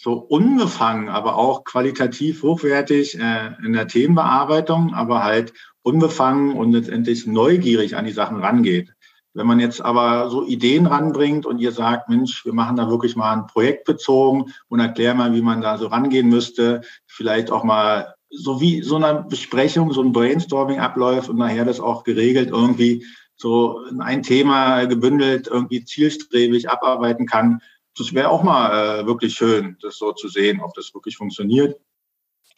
so 0.00 0.12
unbefangen, 0.12 1.08
aber 1.08 1.36
auch 1.36 1.64
qualitativ 1.64 2.44
hochwertig 2.44 3.18
äh, 3.18 3.50
in 3.64 3.72
der 3.72 3.88
Themenbearbeitung, 3.88 4.94
aber 4.94 5.24
halt 5.24 5.52
unbefangen 5.82 6.56
und 6.56 6.72
letztendlich 6.72 7.26
neugierig 7.26 7.96
an 7.96 8.04
die 8.04 8.12
Sachen 8.12 8.36
rangeht. 8.36 8.94
Wenn 9.34 9.48
man 9.48 9.58
jetzt 9.58 9.84
aber 9.84 10.30
so 10.30 10.46
Ideen 10.46 10.86
ranbringt 10.86 11.46
und 11.46 11.58
ihr 11.58 11.72
sagt, 11.72 12.08
Mensch, 12.08 12.44
wir 12.44 12.52
machen 12.52 12.76
da 12.76 12.88
wirklich 12.88 13.16
mal 13.16 13.32
ein 13.32 13.46
Projekt 13.48 13.86
bezogen 13.86 14.52
und 14.68 14.78
erklär 14.78 15.14
mal, 15.14 15.34
wie 15.34 15.42
man 15.42 15.60
da 15.60 15.78
so 15.78 15.88
rangehen 15.88 16.28
müsste, 16.28 16.82
vielleicht 17.06 17.50
auch 17.50 17.64
mal 17.64 18.14
so 18.30 18.60
wie 18.60 18.82
so 18.82 18.96
eine 18.96 19.26
Besprechung, 19.28 19.92
so 19.92 20.02
ein 20.02 20.12
Brainstorming 20.12 20.78
abläuft 20.78 21.28
und 21.28 21.38
nachher 21.38 21.64
das 21.64 21.80
auch 21.80 22.04
geregelt 22.04 22.50
irgendwie 22.50 23.04
so 23.36 23.84
in 23.90 24.00
ein 24.00 24.22
Thema 24.22 24.84
gebündelt 24.84 25.48
irgendwie 25.48 25.84
zielstrebig 25.84 26.68
abarbeiten 26.70 27.26
kann, 27.26 27.60
das 27.98 28.14
wäre 28.14 28.30
auch 28.30 28.42
mal 28.42 29.00
äh, 29.00 29.06
wirklich 29.06 29.34
schön, 29.34 29.76
das 29.82 29.96
so 29.98 30.12
zu 30.12 30.28
sehen, 30.28 30.60
ob 30.60 30.74
das 30.74 30.94
wirklich 30.94 31.16
funktioniert. 31.16 31.80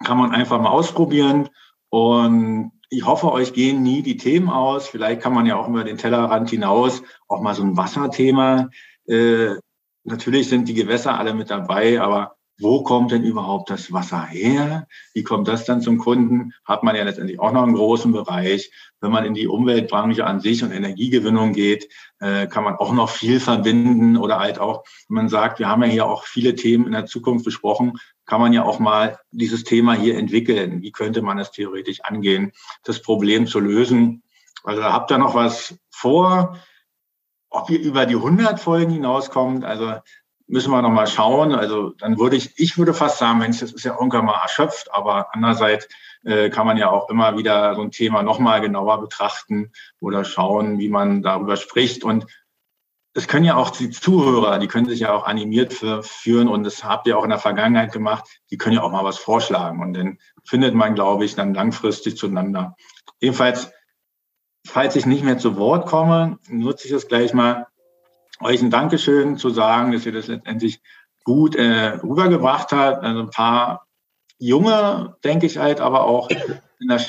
Kann 0.05 0.19
man 0.19 0.33
einfach 0.33 0.61
mal 0.61 0.71
ausprobieren. 0.71 1.49
Und 1.91 2.73
ich 2.89 3.05
hoffe, 3.05 3.31
euch 3.33 3.53
gehen 3.53 3.83
nie 3.83 4.03
die 4.03 4.17
Themen 4.17 4.49
aus. 4.49 4.89
Vielleicht 4.89 5.21
kann 5.21 5.35
man 5.35 5.47
ja 5.47 5.57
auch 5.57 5.69
über 5.69 5.85
den 5.85 5.99
Tellerrand 5.99 6.51
hinaus 6.51 7.03
auch 7.29 7.41
mal 7.41 7.55
so 7.55 7.63
ein 7.63 7.77
Wasserthema. 7.77 8.71
Äh, 9.07 9.55
natürlich 10.05 10.49
sind 10.49 10.69
die 10.69 10.75
Gewässer 10.75 11.19
alle 11.19 11.35
mit 11.35 11.51
dabei, 11.51 12.01
aber 12.01 12.37
wo 12.61 12.83
kommt 12.83 13.11
denn 13.11 13.25
überhaupt 13.25 13.71
das 13.71 13.93
Wasser 13.93 14.27
her? 14.27 14.87
Wie 15.15 15.23
kommt 15.23 15.49
das 15.49 15.65
dann 15.65 15.81
zum 15.81 15.99
Kunden? 15.99 16.53
Hat 16.65 16.83
man 16.83 16.95
ja 16.95 17.05
letztendlich 17.05 17.41
auch 17.41 17.53
noch 17.53 17.63
einen 17.63 17.75
großen 17.75 18.13
Bereich. 18.13 18.71
Wenn 19.01 19.11
man 19.11 19.25
in 19.25 19.35
die 19.35 19.49
Umweltbranche 19.49 20.27
an 20.27 20.41
sich 20.41 20.63
und 20.63 20.71
Energiegewinnung 20.71 21.53
geht, 21.53 21.89
äh, 22.21 22.47
kann 22.47 22.65
man 22.65 22.77
auch 22.77 22.93
noch 22.93 23.09
viel 23.09 23.41
verbinden 23.41 24.17
oder 24.17 24.39
halt 24.39 24.59
auch, 24.59 24.85
man 25.09 25.29
sagt, 25.29 25.59
wir 25.59 25.69
haben 25.69 25.83
ja 25.83 25.89
hier 25.89 26.07
auch 26.07 26.25
viele 26.25 26.55
Themen 26.55 26.87
in 26.87 26.93
der 26.93 27.07
Zukunft 27.07 27.45
besprochen, 27.45 27.99
kann 28.27 28.41
man 28.41 28.53
ja 28.53 28.65
auch 28.65 28.79
mal 28.79 29.19
dieses 29.31 29.65
Thema 29.65 29.95
hier 29.95 30.19
entwickeln. 30.19 30.83
Wie 30.83 30.93
könnte 30.93 31.23
man 31.23 31.39
es 31.39 31.51
theoretisch 31.51 32.03
angehen, 32.03 32.53
das 32.85 33.01
Problem 33.01 33.47
zu 33.47 33.59
lösen? 33.59 34.23
Also 34.63 34.85
habt 34.85 35.11
ihr 35.11 35.19
noch 35.19 35.35
was 35.35 35.79
vor? 35.91 36.59
Ob 37.49 37.71
ihr 37.71 37.81
über 37.81 38.07
die 38.07 38.15
100 38.15 38.61
Folgen 38.61 38.93
hinauskommt, 38.93 39.65
also 39.65 39.95
müssen 40.51 40.71
wir 40.71 40.83
noch 40.83 40.91
mal 40.91 41.07
schauen. 41.07 41.55
Also 41.55 41.91
dann 41.91 42.19
würde 42.19 42.37
ich, 42.37 42.59
ich 42.59 42.77
würde 42.77 42.93
fast 42.93 43.19
sagen, 43.19 43.39
Mensch, 43.39 43.61
das 43.61 43.73
ist 43.73 43.85
ja 43.85 43.95
irgendwann 43.95 44.25
mal 44.25 44.41
erschöpft, 44.43 44.93
aber 44.93 45.33
andererseits 45.33 45.89
äh, 46.25 46.51
kann 46.51 46.67
man 46.67 46.77
ja 46.77 46.91
auch 46.91 47.09
immer 47.09 47.39
wieder 47.39 47.75
so 47.75 47.83
ein 47.83 47.93
Thema 47.93 48.23
noch 48.23 48.39
mal 48.39 48.61
genauer 48.61 49.01
betrachten 49.01 49.73
oder 50.01 50.25
schauen, 50.25 50.79
wie 50.79 50.89
man 50.89 51.23
darüber 51.23 51.57
spricht. 51.57 52.05
Und 52.05 52.27
es 53.15 53.29
können 53.29 53.45
ja 53.45 53.57
auch 53.57 53.71
die 53.71 53.91
Zuhörer, 53.91 54.59
die 54.59 54.67
können 54.67 54.89
sich 54.89 55.01
ja 55.01 55.13
auch 55.13 55.25
animiert 55.25 55.73
für, 55.73 56.03
führen 56.03 56.49
und 56.49 56.65
das 56.65 56.85
habt 56.85 57.07
ihr 57.07 57.19
auch 57.19 57.25
in 57.25 57.31
der 57.31 57.39
Vergangenheit 57.39 57.93
gemacht, 57.93 58.25
die 58.51 58.57
können 58.57 58.77
ja 58.77 58.83
auch 58.83 58.93
mal 58.93 59.05
was 59.05 59.19
vorschlagen 59.19 59.83
und 59.83 59.95
dann 59.95 60.19
findet 60.45 60.75
man, 60.75 60.95
glaube 60.95 61.25
ich, 61.25 61.35
dann 61.35 61.55
langfristig 61.55 62.17
zueinander. 62.17 62.77
Jedenfalls, 63.19 63.73
falls 64.65 64.95
ich 64.95 65.07
nicht 65.07 65.25
mehr 65.25 65.39
zu 65.39 65.57
Wort 65.57 65.87
komme, 65.87 66.39
nutze 66.49 66.87
ich 66.87 66.93
das 66.93 67.09
gleich 67.09 67.35
mal 67.35 67.67
euch 68.41 68.63
ein 68.63 68.71
Dankeschön 68.71 69.37
zu 69.37 69.51
sagen, 69.51 69.93
dass 69.93 70.07
ihr 70.07 70.13
das 70.13 70.27
letztendlich 70.27 70.81
gut 71.25 71.55
äh, 71.57 71.99
rübergebracht 72.03 72.73
habt. 72.73 73.05
Also 73.05 73.21
ein 73.21 73.31
paar 73.31 73.87
junge, 74.39 75.17
denke 75.23 75.47
ich 75.47 75.59
halt, 75.59 75.81
aber 75.81 76.05
auch 76.05 76.29
der, 76.29 77.01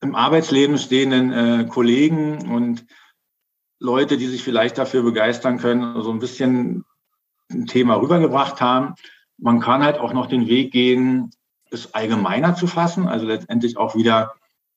im 0.00 0.14
Arbeitsleben 0.14 0.78
stehenden 0.78 1.32
äh, 1.32 1.66
Kollegen 1.66 2.50
und 2.52 2.86
Leute, 3.78 4.16
die 4.16 4.26
sich 4.26 4.42
vielleicht 4.42 4.78
dafür 4.78 5.02
begeistern 5.02 5.58
können, 5.58 6.02
so 6.02 6.10
ein 6.10 6.18
bisschen 6.18 6.84
ein 7.50 7.66
Thema 7.66 7.96
rübergebracht 7.96 8.60
haben. 8.60 8.94
Man 9.38 9.60
kann 9.60 9.84
halt 9.84 9.98
auch 9.98 10.12
noch 10.12 10.26
den 10.26 10.46
Weg 10.48 10.72
gehen, 10.72 11.30
es 11.70 11.94
allgemeiner 11.94 12.54
zu 12.54 12.66
fassen, 12.66 13.08
also 13.08 13.26
letztendlich 13.26 13.76
auch 13.76 13.94
wieder 13.94 14.34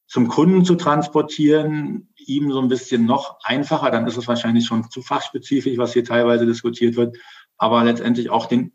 zum 0.08 0.28
Kunden 0.28 0.66
zu 0.66 0.76
transportieren, 0.76 2.09
ihm 2.30 2.52
so 2.52 2.62
ein 2.62 2.70
bisschen 2.70 3.06
noch 3.06 3.40
einfacher, 3.44 3.92
dann 3.92 4.08
ist 4.08 4.18
es 4.18 4.28
wahrscheinlich 4.28 4.66
schon 4.66 4.90
zu 4.90 5.02
fachspezifisch, 5.02 5.78
was 5.78 5.94
hier 5.94 6.06
teilweise 6.06 6.46
diskutiert 6.46 6.96
wird, 6.96 7.18
aber 7.58 7.84
letztendlich 7.84 8.30
auch 8.30 8.46
den 8.46 8.74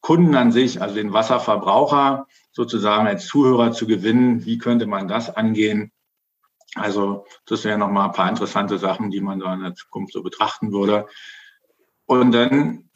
Kunden 0.00 0.34
an 0.34 0.52
sich, 0.52 0.82
also 0.82 0.94
den 0.94 1.12
Wasserverbraucher 1.12 2.26
sozusagen 2.52 3.06
als 3.06 3.26
Zuhörer 3.26 3.72
zu 3.72 3.86
gewinnen. 3.86 4.44
Wie 4.44 4.58
könnte 4.58 4.86
man 4.86 5.08
das 5.08 5.34
angehen? 5.34 5.90
Also 6.74 7.26
das 7.46 7.64
wären 7.64 7.80
nochmal 7.80 8.06
ein 8.06 8.14
paar 8.14 8.28
interessante 8.28 8.78
Sachen, 8.78 9.10
die 9.10 9.20
man 9.20 9.40
da 9.40 9.54
in 9.54 9.62
der 9.62 9.74
Zukunft 9.74 10.12
so 10.12 10.22
betrachten 10.22 10.72
würde. 10.72 11.06
Und 12.04 12.32
dann 12.32 12.90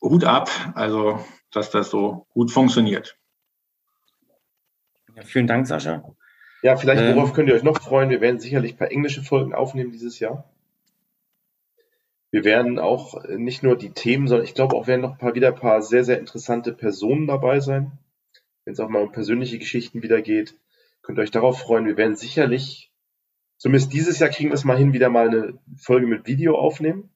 Hut 0.00 0.24
ab, 0.24 0.50
also 0.74 1.24
dass 1.50 1.70
das 1.70 1.90
so 1.90 2.26
gut 2.30 2.50
funktioniert. 2.50 3.16
Ja, 5.14 5.22
vielen 5.22 5.46
Dank, 5.46 5.66
Sascha. 5.66 6.02
Ja, 6.64 6.76
vielleicht, 6.76 7.02
ähm, 7.02 7.14
worauf 7.14 7.34
könnt 7.34 7.50
ihr 7.50 7.54
euch 7.54 7.62
noch 7.62 7.78
freuen? 7.78 8.08
Wir 8.08 8.22
werden 8.22 8.40
sicherlich 8.40 8.72
ein 8.72 8.78
paar 8.78 8.90
englische 8.90 9.22
Folgen 9.22 9.54
aufnehmen 9.54 9.92
dieses 9.92 10.18
Jahr. 10.18 10.50
Wir 12.30 12.42
werden 12.42 12.78
auch 12.78 13.22
nicht 13.28 13.62
nur 13.62 13.76
die 13.76 13.90
Themen, 13.90 14.28
sondern 14.28 14.46
ich 14.46 14.54
glaube 14.54 14.74
auch 14.74 14.86
werden 14.86 15.02
noch 15.02 15.12
ein 15.12 15.18
paar, 15.18 15.34
wieder 15.34 15.48
ein 15.48 15.54
paar 15.56 15.82
sehr, 15.82 16.04
sehr 16.04 16.18
interessante 16.18 16.72
Personen 16.72 17.26
dabei 17.26 17.60
sein. 17.60 17.98
Wenn 18.64 18.72
es 18.72 18.80
auch 18.80 18.88
mal 18.88 19.02
um 19.02 19.12
persönliche 19.12 19.58
Geschichten 19.58 20.02
wieder 20.02 20.22
geht, 20.22 20.54
könnt 21.02 21.18
ihr 21.18 21.22
euch 21.22 21.30
darauf 21.30 21.58
freuen. 21.58 21.84
Wir 21.84 21.98
werden 21.98 22.16
sicherlich, 22.16 22.90
zumindest 23.58 23.92
dieses 23.92 24.18
Jahr 24.18 24.30
kriegen 24.30 24.48
wir 24.48 24.54
es 24.54 24.64
mal 24.64 24.78
hin, 24.78 24.94
wieder 24.94 25.10
mal 25.10 25.28
eine 25.28 25.58
Folge 25.76 26.06
mit 26.06 26.26
Video 26.26 26.56
aufnehmen. 26.58 27.10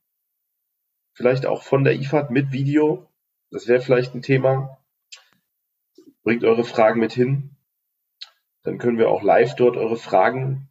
Vielleicht 1.14 1.46
auch 1.46 1.62
von 1.62 1.84
der 1.84 1.94
IFAD 1.94 2.30
mit 2.30 2.52
Video. 2.52 3.06
Das 3.50 3.66
wäre 3.66 3.80
vielleicht 3.80 4.14
ein 4.14 4.20
Thema. 4.20 4.76
Bringt 6.22 6.44
eure 6.44 6.64
Fragen 6.64 7.00
mit 7.00 7.14
hin. 7.14 7.56
Dann 8.68 8.76
können 8.76 8.98
wir 8.98 9.08
auch 9.08 9.22
live 9.22 9.54
dort 9.54 9.78
eure 9.78 9.96
Fragen 9.96 10.68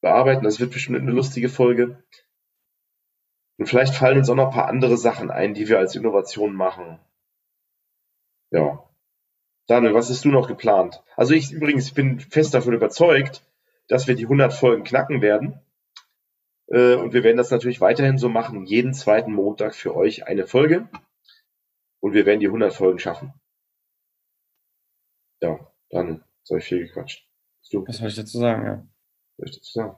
bearbeiten. 0.00 0.42
Das 0.42 0.58
wird 0.58 0.72
bestimmt 0.72 0.98
eine 0.98 1.12
lustige 1.12 1.48
Folge. 1.48 2.02
Und 3.58 3.68
vielleicht 3.68 3.94
fallen 3.94 4.18
uns 4.18 4.28
auch 4.28 4.34
noch 4.34 4.46
ein 4.46 4.52
paar 4.52 4.66
andere 4.66 4.96
Sachen 4.96 5.30
ein, 5.30 5.54
die 5.54 5.68
wir 5.68 5.78
als 5.78 5.94
Innovation 5.94 6.52
machen. 6.52 6.98
Ja. 8.50 8.84
Daniel, 9.68 9.94
was 9.94 10.10
hast 10.10 10.24
du 10.24 10.30
noch 10.30 10.48
geplant? 10.48 11.00
Also 11.16 11.32
ich 11.32 11.52
übrigens, 11.52 11.92
bin 11.94 12.18
fest 12.18 12.54
davon 12.54 12.74
überzeugt, 12.74 13.48
dass 13.86 14.08
wir 14.08 14.16
die 14.16 14.24
100 14.24 14.52
Folgen 14.52 14.82
knacken 14.82 15.22
werden. 15.22 15.60
Äh, 16.66 16.96
und 16.96 17.12
wir 17.12 17.22
werden 17.22 17.36
das 17.36 17.52
natürlich 17.52 17.80
weiterhin 17.80 18.18
so 18.18 18.28
machen. 18.28 18.64
Jeden 18.64 18.94
zweiten 18.94 19.32
Montag 19.32 19.76
für 19.76 19.94
euch 19.94 20.26
eine 20.26 20.48
Folge. 20.48 20.88
Und 22.00 22.14
wir 22.14 22.26
werden 22.26 22.40
die 22.40 22.48
100 22.48 22.74
Folgen 22.74 22.98
schaffen. 22.98 23.32
Ja, 25.40 25.72
dann 25.90 26.24
soll 26.42 26.58
ich 26.58 26.64
viel 26.64 26.84
gequatscht. 26.84 27.27
Du. 27.70 27.84
Was 27.86 27.98
soll 27.98 28.08
ich 28.08 28.16
dazu 28.16 28.38
sagen, 28.38 28.64
ja? 28.64 28.72
Was 28.72 29.36
soll 29.36 29.46
ich 29.48 29.56
dazu 29.56 29.72
sagen? 29.72 29.96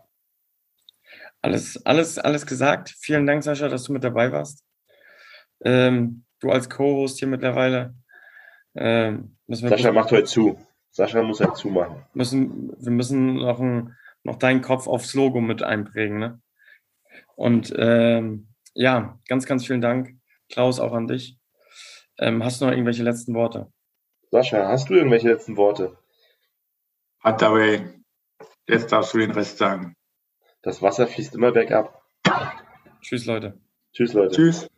Alles, 1.43 1.85
alles, 1.87 2.19
alles 2.19 2.47
gesagt. 2.47 2.95
Vielen 3.01 3.27
Dank, 3.27 3.43
Sascha, 3.43 3.69
dass 3.69 3.85
du 3.85 3.93
mit 3.93 4.05
dabei 4.05 4.31
warst. 4.33 4.65
Ähm, 5.65 6.25
du 6.41 6.51
als 6.51 6.69
Co-Host 6.69 7.19
hier 7.19 7.29
mittlerweile. 7.29 7.95
Ähm, 8.75 9.37
Sascha 9.49 9.93
macht 9.93 10.11
heute 10.11 10.25
zu. 10.25 10.59
Sascha 10.91 11.23
muss 11.23 11.41
halt 11.41 11.57
zumachen. 11.57 12.05
müssen, 12.15 12.73
wir 12.79 12.93
müssen 12.93 13.35
noch, 13.35 13.61
ein, 13.61 13.97
noch 14.25 14.37
deinen 14.37 14.61
Kopf 14.61 14.87
aufs 14.87 15.15
Logo 15.15 15.41
mit 15.41 15.63
einprägen. 15.63 16.19
Ne? 16.19 16.41
Und 17.37 17.73
ähm, 17.77 18.49
ja, 18.75 19.19
ganz, 19.29 19.47
ganz 19.47 19.67
vielen 19.67 19.81
Dank, 19.81 20.17
Klaus, 20.51 20.81
auch 20.81 20.93
an 20.93 21.07
dich. 21.07 21.39
Ähm, 22.19 22.45
hast 22.45 22.61
du 22.61 22.67
noch 22.67 22.73
irgendwelche 22.73 23.03
letzten 23.03 23.35
Worte? 23.35 23.73
Sascha, 24.31 24.69
hast 24.69 24.91
du 24.91 24.95
irgendwelche 24.95 25.29
letzten 25.29 25.57
Worte? 25.57 25.97
Hat 27.21 27.43
dabei, 27.43 28.01
jetzt 28.67 28.93
darfst 28.93 29.13
du 29.13 29.19
den 29.19 29.31
Rest 29.33 29.59
sagen. 29.59 29.95
Das 30.63 30.81
Wasser 30.81 31.07
fließt 31.07 31.35
immer 31.35 31.53
bergab. 31.53 32.03
Tschüss, 33.03 33.27
Leute. 33.27 33.61
Tschüss, 33.93 34.15
Leute. 34.15 34.35
Tschüss. 34.35 34.71